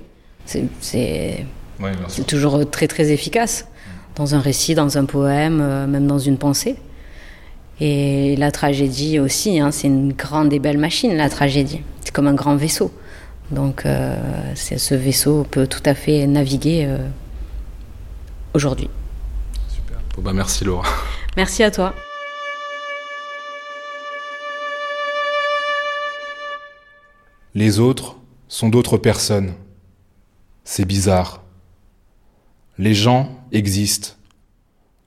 c'est 0.45 1.45
toujours 2.27 2.69
très 2.69 2.87
très 2.87 3.11
efficace 3.11 3.67
dans 4.15 4.35
un 4.35 4.39
récit, 4.39 4.75
dans 4.75 4.97
un 4.97 5.05
poème, 5.05 5.59
euh, 5.61 5.87
même 5.87 6.07
dans 6.07 6.19
une 6.19 6.37
pensée. 6.37 6.75
Et 7.79 8.35
la 8.35 8.51
tragédie 8.51 9.19
aussi, 9.19 9.59
hein, 9.59 9.71
c'est 9.71 9.87
une 9.87 10.11
grande 10.11 10.51
et 10.51 10.59
belle 10.59 10.77
machine, 10.77 11.15
la 11.15 11.29
tragédie. 11.29 11.81
C'est 12.03 12.11
comme 12.11 12.27
un 12.27 12.33
grand 12.33 12.55
vaisseau. 12.57 12.91
Donc 13.51 13.85
euh, 13.85 14.15
c'est- 14.55 14.77
ce 14.77 14.93
vaisseau 14.95 15.45
peut 15.49 15.67
tout 15.67 15.81
à 15.85 15.93
fait 15.95 16.27
naviguer 16.27 16.85
euh, 16.87 16.97
aujourd'hui. 18.53 18.89
Super. 19.73 19.97
Bon, 20.15 20.21
bah, 20.21 20.33
merci 20.33 20.65
Laura. 20.65 20.83
Merci 21.37 21.63
à 21.63 21.71
toi. 21.71 21.93
Les 27.55 27.79
autres 27.79 28.15
sont 28.49 28.67
d'autres 28.67 28.97
personnes. 28.97 29.53
C'est 30.65 30.85
bizarre. 30.85 31.43
Les 32.77 32.93
gens 32.93 33.29
existent. 33.51 34.15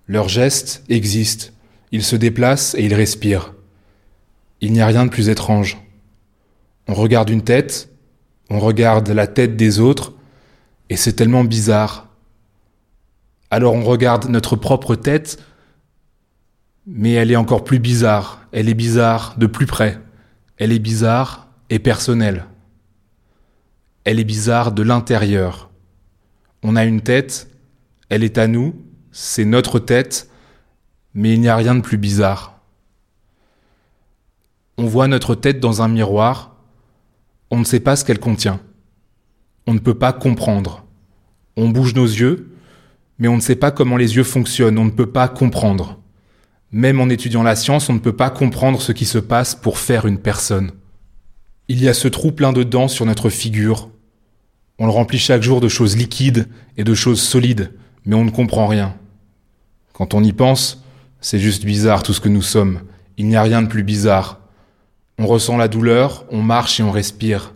Leurs 0.07 0.29
gestes 0.29 0.85
existent. 0.89 1.53
Ils 1.91 2.05
se 2.05 2.17
déplacent 2.17 2.75
et 2.75 2.85
ils 2.85 2.95
respirent. 2.95 3.53
Il 4.61 4.73
n'y 4.73 4.81
a 4.81 4.87
rien 4.87 5.05
de 5.05 5.11
plus 5.11 5.29
étrange. 5.29 5.77
On 6.89 6.95
regarde 6.95 7.31
une 7.31 7.43
tête, 7.43 7.91
on 8.49 8.59
regarde 8.61 9.09
la 9.09 9.27
tête 9.27 9.57
des 9.57 9.81
autres, 9.81 10.15
et 10.89 10.97
c'est 10.97 11.13
tellement 11.13 11.45
bizarre. 11.45 12.09
Alors 13.51 13.75
on 13.75 13.83
regarde 13.83 14.29
notre 14.29 14.57
propre 14.57 14.95
tête, 14.95 15.43
mais 16.87 17.13
elle 17.13 17.31
est 17.31 17.37
encore 17.37 17.65
plus 17.65 17.79
bizarre. 17.79 18.47
Elle 18.53 18.69
est 18.69 18.75
bizarre 18.75 19.35
de 19.37 19.47
plus 19.47 19.67
près. 19.67 19.99
Elle 20.59 20.73
est 20.73 20.79
bizarre 20.79 21.49
et 21.71 21.79
personnelle. 21.79 22.47
Elle 24.05 24.19
est 24.19 24.25
bizarre 24.25 24.73
de 24.73 24.83
l'intérieur. 24.83 25.71
On 26.63 26.77
a 26.77 26.85
une 26.85 27.01
tête, 27.01 27.49
elle 28.09 28.25
est 28.25 28.39
à 28.39 28.47
nous, 28.47 28.75
c'est 29.13 29.45
notre 29.45 29.79
tête, 29.79 30.29
mais 31.15 31.35
il 31.35 31.41
n'y 31.41 31.49
a 31.49 31.57
rien 31.57 31.75
de 31.75 31.81
plus 31.81 31.99
bizarre. 31.99 32.61
On 34.79 34.87
voit 34.87 35.09
notre 35.09 35.35
tête 35.35 35.61
dans 35.61 35.83
un 35.83 35.89
miroir, 35.89 36.57
on 37.51 37.59
ne 37.59 37.65
sait 37.65 37.81
pas 37.81 37.97
ce 37.97 38.05
qu'elle 38.05 38.19
contient. 38.19 38.61
On 39.67 39.75
ne 39.75 39.79
peut 39.79 39.99
pas 39.99 40.13
comprendre. 40.13 40.85
On 41.57 41.69
bouge 41.69 41.95
nos 41.95 42.07
yeux, 42.07 42.51
mais 43.19 43.29
on 43.29 43.37
ne 43.37 43.41
sait 43.41 43.57
pas 43.57 43.71
comment 43.71 43.97
les 43.97 44.17
yeux 44.17 44.25
fonctionnent, 44.25 44.79
on 44.79 44.87
ne 44.87 44.91
peut 44.91 45.13
pas 45.13 45.29
comprendre. 45.29 46.01
Même 46.73 47.01
en 47.01 47.09
étudiant 47.09 47.45
la 47.45 47.55
science, 47.55 47.89
on 47.89 47.93
ne 47.93 47.99
peut 48.01 48.17
pas 48.17 48.31
comprendre 48.31 48.81
ce 48.81 48.91
qui 48.91 49.05
se 49.05 49.19
passe 49.19 49.55
pour 49.55 49.79
faire 49.79 50.07
une 50.07 50.19
personne. 50.19 50.73
Il 51.69 51.81
y 51.81 51.89
a 51.89 51.95
ce 51.95 52.09
trou 52.09 52.33
plein 52.33 52.53
de 52.53 52.65
dents 52.65 52.89
sur 52.89 53.07
notre 53.07 53.29
figure. 53.31 53.92
On 54.79 54.87
le 54.87 54.93
remplit 54.93 55.19
chaque 55.19 55.43
jour 55.43 55.61
de 55.61 55.69
choses 55.69 55.97
liquides 55.97 56.49
et 56.77 56.85
de 56.85 56.95
choses 56.95 57.21
solides, 57.21 57.73
mais 58.05 58.17
on 58.17 58.25
ne 58.25 58.31
comprend 58.31 58.67
rien. 58.67 58.95
Quand 59.93 60.15
on 60.15 60.25
y 60.25 60.33
pense, 60.33 60.83
c'est 61.21 61.39
juste 61.39 61.65
bizarre 61.65 62.03
tout 62.03 62.13
ce 62.13 62.21
que 62.21 62.29
nous 62.29 62.43
sommes. 62.43 62.81
Il 63.17 63.29
n'y 63.29 63.37
a 63.37 63.43
rien 63.43 63.63
de 63.63 63.69
plus 63.69 63.85
bizarre. 63.85 64.41
On 65.19 65.27
ressent 65.27 65.57
la 65.57 65.69
douleur, 65.69 66.25
on 66.31 66.43
marche 66.43 66.81
et 66.81 66.83
on 66.83 66.91
respire. 66.91 67.55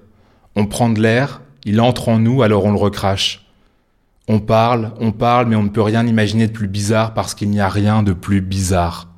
On 0.54 0.66
prend 0.66 0.88
de 0.88 1.00
l'air, 1.00 1.40
il 1.64 1.80
entre 1.80 2.08
en 2.08 2.18
nous, 2.18 2.42
alors 2.42 2.64
on 2.64 2.70
le 2.70 2.78
recrache. 2.78 3.46
On 4.28 4.40
parle, 4.40 4.92
on 5.00 5.12
parle, 5.12 5.46
mais 5.46 5.56
on 5.56 5.62
ne 5.62 5.68
peut 5.68 5.82
rien 5.82 6.06
imaginer 6.06 6.46
de 6.46 6.52
plus 6.52 6.68
bizarre 6.68 7.14
parce 7.14 7.34
qu'il 7.34 7.50
n'y 7.50 7.60
a 7.60 7.68
rien 7.68 8.02
de 8.02 8.12
plus 8.12 8.40
bizarre. 8.40 9.08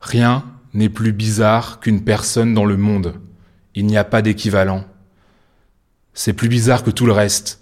Rien 0.00 0.44
n'est 0.74 0.88
plus 0.88 1.12
bizarre 1.12 1.80
qu'une 1.80 2.02
personne 2.02 2.54
dans 2.54 2.64
le 2.64 2.76
monde. 2.76 3.14
Il 3.74 3.86
n'y 3.86 3.96
a 3.96 4.04
pas 4.04 4.22
d'équivalent. 4.22 4.84
C'est 6.16 6.32
plus 6.32 6.48
bizarre 6.48 6.82
que 6.82 6.90
tout 6.90 7.04
le 7.04 7.12
reste. 7.12 7.60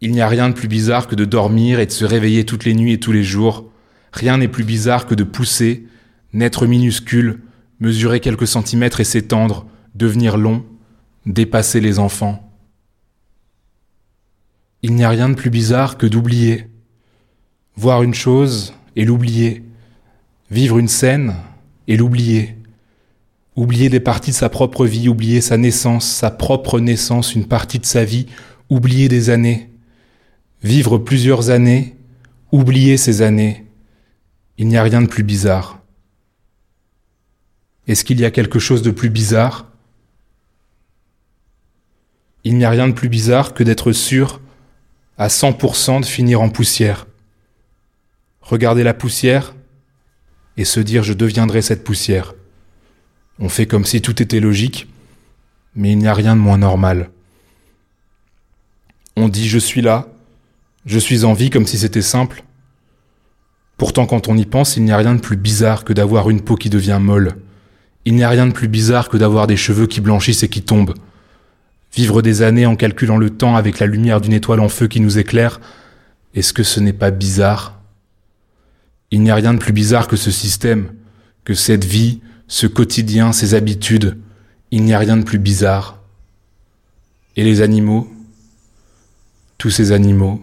Il 0.00 0.10
n'y 0.10 0.20
a 0.20 0.28
rien 0.28 0.48
de 0.48 0.54
plus 0.54 0.66
bizarre 0.66 1.06
que 1.06 1.14
de 1.14 1.24
dormir 1.24 1.78
et 1.78 1.86
de 1.86 1.92
se 1.92 2.04
réveiller 2.04 2.44
toutes 2.44 2.64
les 2.64 2.74
nuits 2.74 2.92
et 2.92 3.00
tous 3.00 3.12
les 3.12 3.22
jours. 3.22 3.70
Rien 4.12 4.38
n'est 4.38 4.48
plus 4.48 4.64
bizarre 4.64 5.06
que 5.06 5.14
de 5.14 5.22
pousser, 5.22 5.86
naître 6.32 6.66
minuscule, 6.66 7.42
mesurer 7.78 8.18
quelques 8.18 8.48
centimètres 8.48 8.98
et 8.98 9.04
s'étendre, 9.04 9.66
devenir 9.94 10.36
long, 10.36 10.66
dépasser 11.26 11.80
les 11.80 12.00
enfants. 12.00 12.52
Il 14.82 14.96
n'y 14.96 15.04
a 15.04 15.08
rien 15.08 15.28
de 15.28 15.34
plus 15.34 15.50
bizarre 15.50 15.96
que 15.96 16.06
d'oublier. 16.06 16.66
Voir 17.76 18.02
une 18.02 18.14
chose 18.14 18.74
et 18.96 19.04
l'oublier. 19.04 19.62
Vivre 20.50 20.76
une 20.76 20.88
scène 20.88 21.36
et 21.86 21.96
l'oublier. 21.96 22.53
Oublier 23.56 23.88
des 23.88 24.00
parties 24.00 24.32
de 24.32 24.36
sa 24.36 24.48
propre 24.48 24.84
vie, 24.84 25.08
oublier 25.08 25.40
sa 25.40 25.56
naissance, 25.56 26.06
sa 26.06 26.30
propre 26.30 26.80
naissance, 26.80 27.34
une 27.34 27.46
partie 27.46 27.78
de 27.78 27.86
sa 27.86 28.04
vie, 28.04 28.26
oublier 28.68 29.08
des 29.08 29.30
années. 29.30 29.70
Vivre 30.62 30.98
plusieurs 30.98 31.50
années, 31.50 31.96
oublier 32.50 32.96
ces 32.96 33.22
années. 33.22 33.66
Il 34.58 34.66
n'y 34.66 34.76
a 34.76 34.82
rien 34.82 35.02
de 35.02 35.06
plus 35.06 35.22
bizarre. 35.22 35.80
Est-ce 37.86 38.04
qu'il 38.04 38.20
y 38.20 38.24
a 38.24 38.30
quelque 38.30 38.58
chose 38.58 38.82
de 38.82 38.90
plus 38.90 39.10
bizarre? 39.10 39.70
Il 42.44 42.56
n'y 42.56 42.64
a 42.64 42.70
rien 42.70 42.88
de 42.88 42.92
plus 42.92 43.08
bizarre 43.08 43.54
que 43.54 43.62
d'être 43.62 43.92
sûr 43.92 44.40
à 45.16 45.28
100% 45.28 46.00
de 46.00 46.06
finir 46.06 46.40
en 46.40 46.48
poussière. 46.48 47.06
Regarder 48.40 48.82
la 48.82 48.94
poussière 48.94 49.54
et 50.56 50.64
se 50.64 50.80
dire 50.80 51.02
je 51.02 51.12
deviendrai 51.12 51.62
cette 51.62 51.84
poussière. 51.84 52.34
On 53.38 53.48
fait 53.48 53.66
comme 53.66 53.84
si 53.84 54.00
tout 54.00 54.22
était 54.22 54.40
logique, 54.40 54.88
mais 55.74 55.92
il 55.92 55.98
n'y 55.98 56.06
a 56.06 56.14
rien 56.14 56.36
de 56.36 56.40
moins 56.40 56.58
normal. 56.58 57.10
On 59.16 59.28
dit 59.28 59.48
je 59.48 59.58
suis 59.58 59.80
là, 59.80 60.08
je 60.86 60.98
suis 60.98 61.24
en 61.24 61.32
vie 61.32 61.50
comme 61.50 61.66
si 61.66 61.78
c'était 61.78 62.02
simple. 62.02 62.44
Pourtant 63.76 64.06
quand 64.06 64.28
on 64.28 64.36
y 64.36 64.44
pense, 64.44 64.76
il 64.76 64.84
n'y 64.84 64.92
a 64.92 64.96
rien 64.96 65.14
de 65.14 65.20
plus 65.20 65.36
bizarre 65.36 65.84
que 65.84 65.92
d'avoir 65.92 66.30
une 66.30 66.42
peau 66.42 66.56
qui 66.56 66.70
devient 66.70 66.98
molle. 67.00 67.36
Il 68.04 68.14
n'y 68.14 68.22
a 68.22 68.28
rien 68.28 68.46
de 68.46 68.52
plus 68.52 68.68
bizarre 68.68 69.08
que 69.08 69.16
d'avoir 69.16 69.46
des 69.46 69.56
cheveux 69.56 69.86
qui 69.86 70.00
blanchissent 70.00 70.42
et 70.42 70.48
qui 70.48 70.62
tombent. 70.62 70.94
Vivre 71.94 72.22
des 72.22 72.42
années 72.42 72.66
en 72.66 72.76
calculant 72.76 73.16
le 73.16 73.30
temps 73.30 73.56
avec 73.56 73.78
la 73.78 73.86
lumière 73.86 74.20
d'une 74.20 74.32
étoile 74.32 74.60
en 74.60 74.68
feu 74.68 74.88
qui 74.88 75.00
nous 75.00 75.18
éclaire, 75.18 75.60
est-ce 76.34 76.52
que 76.52 76.62
ce 76.62 76.80
n'est 76.80 76.92
pas 76.92 77.10
bizarre? 77.10 77.80
Il 79.10 79.22
n'y 79.22 79.30
a 79.30 79.36
rien 79.36 79.54
de 79.54 79.58
plus 79.58 79.72
bizarre 79.72 80.08
que 80.08 80.16
ce 80.16 80.30
système, 80.30 80.92
que 81.44 81.54
cette 81.54 81.84
vie, 81.84 82.20
ce 82.54 82.68
quotidien, 82.68 83.32
ces 83.32 83.54
habitudes. 83.54 84.16
Il 84.70 84.84
n'y 84.84 84.94
a 84.94 85.00
rien 85.00 85.16
de 85.16 85.24
plus 85.24 85.40
bizarre. 85.40 85.98
Et 87.34 87.42
les 87.42 87.62
animaux 87.62 88.08
Tous 89.58 89.70
ces 89.70 89.90
animaux 89.90 90.40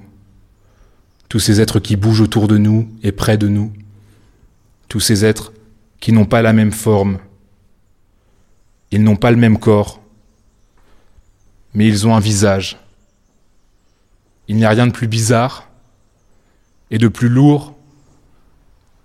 Tous 1.29 1.39
ces 1.39 1.61
êtres 1.61 1.79
qui 1.79 1.95
bougent 1.95 2.19
autour 2.19 2.49
de 2.49 2.57
nous 2.57 2.89
et 3.01 3.13
près 3.13 3.37
de 3.37 3.47
nous 3.47 3.71
Tous 4.89 4.99
ces 4.99 5.23
êtres 5.23 5.53
qui 6.01 6.11
n'ont 6.11 6.25
pas 6.25 6.41
la 6.41 6.51
même 6.51 6.73
forme, 6.73 7.17
ils 8.91 9.01
n'ont 9.01 9.15
pas 9.15 9.31
le 9.31 9.37
même 9.37 9.57
corps, 9.57 10.01
mais 11.73 11.87
ils 11.87 12.07
ont 12.07 12.13
un 12.13 12.19
visage. 12.19 12.77
Il 14.49 14.57
n'y 14.57 14.65
a 14.65 14.69
rien 14.69 14.87
de 14.87 14.91
plus 14.91 15.07
bizarre, 15.07 15.69
et 16.89 16.97
de 16.97 17.07
plus 17.07 17.29
lourd, 17.29 17.77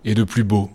et 0.04 0.14
de 0.14 0.24
plus 0.24 0.42
beau. 0.42 0.72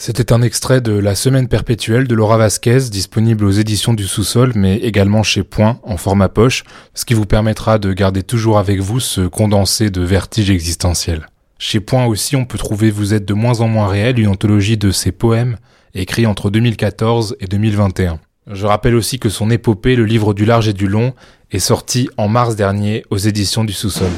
C'était 0.00 0.32
un 0.32 0.42
extrait 0.42 0.80
de 0.80 0.92
La 0.92 1.16
Semaine 1.16 1.48
perpétuelle 1.48 2.06
de 2.06 2.14
Laura 2.14 2.36
Vasquez, 2.36 2.78
disponible 2.88 3.44
aux 3.44 3.50
éditions 3.50 3.94
du 3.94 4.06
sous-sol, 4.06 4.52
mais 4.54 4.76
également 4.76 5.24
chez 5.24 5.42
Point, 5.42 5.80
en 5.82 5.96
format 5.96 6.28
poche, 6.28 6.62
ce 6.94 7.04
qui 7.04 7.14
vous 7.14 7.26
permettra 7.26 7.80
de 7.80 7.92
garder 7.92 8.22
toujours 8.22 8.60
avec 8.60 8.78
vous 8.78 9.00
ce 9.00 9.22
condensé 9.22 9.90
de 9.90 10.00
vertige 10.02 10.50
existentiel. 10.50 11.26
Chez 11.58 11.80
Point 11.80 12.06
aussi, 12.06 12.36
on 12.36 12.44
peut 12.44 12.58
trouver 12.58 12.92
Vous 12.92 13.12
êtes 13.12 13.24
de 13.24 13.34
moins 13.34 13.60
en 13.60 13.66
moins 13.66 13.88
réel, 13.88 14.20
une 14.20 14.28
anthologie 14.28 14.76
de 14.76 14.92
ses 14.92 15.10
poèmes, 15.10 15.56
écrits 15.94 16.26
entre 16.26 16.48
2014 16.48 17.36
et 17.40 17.46
2021. 17.46 18.20
Je 18.52 18.66
rappelle 18.66 18.94
aussi 18.94 19.18
que 19.18 19.28
son 19.28 19.50
épopée, 19.50 19.96
le 19.96 20.04
livre 20.04 20.32
du 20.32 20.44
large 20.44 20.68
et 20.68 20.74
du 20.74 20.86
long, 20.86 21.12
est 21.50 21.58
sorti 21.58 22.08
en 22.16 22.28
mars 22.28 22.54
dernier 22.54 23.04
aux 23.10 23.18
éditions 23.18 23.64
du 23.64 23.72
sous-sol. 23.72 24.12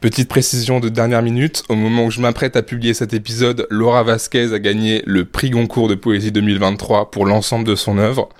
Petite 0.00 0.30
précision 0.30 0.80
de 0.80 0.88
dernière 0.88 1.20
minute, 1.20 1.62
au 1.68 1.74
moment 1.74 2.06
où 2.06 2.10
je 2.10 2.22
m'apprête 2.22 2.56
à 2.56 2.62
publier 2.62 2.94
cet 2.94 3.12
épisode, 3.12 3.66
Laura 3.68 4.02
Vasquez 4.02 4.54
a 4.54 4.58
gagné 4.58 5.02
le 5.04 5.26
prix 5.26 5.50
Goncourt 5.50 5.88
de 5.88 5.94
poésie 5.94 6.32
2023 6.32 7.10
pour 7.10 7.26
l'ensemble 7.26 7.66
de 7.66 7.74
son 7.74 7.98
œuvre. 7.98 8.30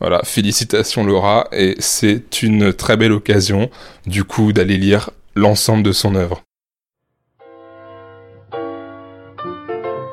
Voilà, 0.00 0.22
félicitations 0.24 1.04
Laura, 1.04 1.46
et 1.52 1.76
c'est 1.78 2.42
une 2.42 2.72
très 2.72 2.96
belle 2.96 3.12
occasion, 3.12 3.70
du 4.08 4.24
coup, 4.24 4.52
d'aller 4.52 4.76
lire 4.76 5.10
l'ensemble 5.36 5.84
de 5.84 5.92
son 5.92 6.16
œuvre. 6.16 6.42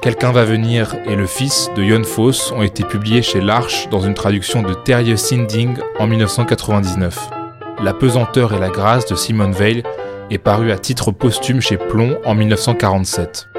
Quelqu'un 0.03 0.31
va 0.31 0.45
venir 0.45 0.95
et 1.07 1.15
le 1.15 1.25
fils 1.25 1.71
de 1.75 1.81
Yon 1.81 2.03
Foss 2.03 2.51
ont 2.51 2.61
été 2.61 2.83
publiés 2.83 3.23
chez 3.23 3.41
l'Arche 3.41 3.89
dans 3.89 4.01
une 4.01 4.13
traduction 4.13 4.61
de 4.61 4.75
Terje 4.75 5.15
Sinding 5.15 5.77
en 5.97 6.05
1999. 6.05 7.27
La 7.81 7.95
pesanteur 7.95 8.53
et 8.53 8.59
la 8.59 8.69
grâce 8.69 9.07
de 9.07 9.15
Simone 9.15 9.51
Veil 9.51 9.81
est 10.31 10.37
paru 10.37 10.71
à 10.71 10.77
titre 10.77 11.11
posthume 11.11 11.61
chez 11.61 11.77
Plomb 11.77 12.17
en 12.25 12.35
1947. 12.35 13.49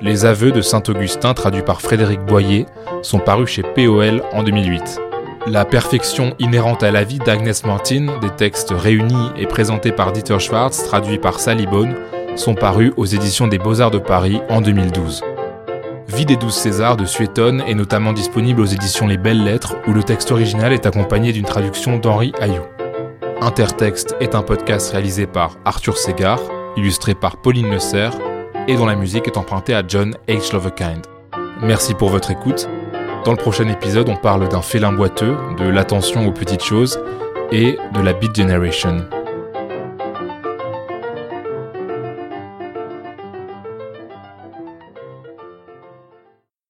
Les 0.00 0.24
aveux 0.24 0.52
de 0.52 0.62
Saint-Augustin, 0.62 1.34
traduits 1.34 1.62
par 1.62 1.80
Frédéric 1.80 2.20
Boyer, 2.20 2.66
sont 3.02 3.18
parus 3.18 3.50
chez 3.50 3.62
POL 3.62 4.22
en 4.32 4.42
2008. 4.42 5.00
La 5.46 5.64
perfection 5.64 6.34
inhérente 6.38 6.82
à 6.82 6.90
la 6.90 7.04
vie 7.04 7.18
d'Agnès 7.18 7.64
Martin, 7.64 8.18
des 8.20 8.30
textes 8.30 8.70
réunis 8.70 9.30
et 9.36 9.46
présentés 9.46 9.92
par 9.92 10.12
Dieter 10.12 10.38
Schwartz, 10.38 10.84
traduits 10.84 11.18
par 11.18 11.40
Sally 11.40 11.66
Bone, 11.66 11.94
sont 12.36 12.54
parus 12.54 12.92
aux 12.96 13.06
éditions 13.06 13.48
des 13.48 13.58
Beaux-Arts 13.58 13.90
de 13.90 13.98
Paris 13.98 14.40
en 14.48 14.60
2012. 14.60 15.22
Vie 16.08 16.26
des 16.26 16.36
douze 16.36 16.54
Césars 16.54 16.96
de 16.96 17.04
Suétone 17.04 17.62
est 17.66 17.74
notamment 17.74 18.12
disponible 18.12 18.60
aux 18.60 18.66
éditions 18.66 19.06
Les 19.06 19.18
Belles 19.18 19.44
Lettres 19.44 19.76
où 19.86 19.92
le 19.92 20.02
texte 20.02 20.30
original 20.30 20.72
est 20.72 20.86
accompagné 20.86 21.32
d'une 21.32 21.44
traduction 21.44 21.98
d'Henri 21.98 22.32
Ayou. 22.40 22.62
Intertexte 23.40 24.16
est 24.18 24.34
un 24.34 24.42
podcast 24.42 24.90
réalisé 24.90 25.28
par 25.28 25.56
Arthur 25.64 25.96
Segar, 25.96 26.40
illustré 26.76 27.14
par 27.14 27.36
Pauline 27.36 27.70
Le 27.70 27.78
Serre 27.78 28.12
et 28.66 28.74
dont 28.76 28.84
la 28.84 28.96
musique 28.96 29.28
est 29.28 29.36
empruntée 29.36 29.74
à 29.74 29.84
John 29.86 30.16
H. 30.26 30.52
Lovekind. 30.52 31.06
Merci 31.62 31.94
pour 31.94 32.08
votre 32.08 32.32
écoute. 32.32 32.68
Dans 33.24 33.30
le 33.30 33.38
prochain 33.38 33.68
épisode, 33.68 34.08
on 34.08 34.16
parle 34.16 34.48
d'un 34.48 34.60
félin 34.60 34.92
boiteux, 34.92 35.36
de 35.56 35.68
l'attention 35.68 36.26
aux 36.26 36.32
petites 36.32 36.64
choses 36.64 36.98
et 37.52 37.78
de 37.94 38.00
la 38.00 38.12
Beat 38.12 38.34
Generation. 38.34 39.04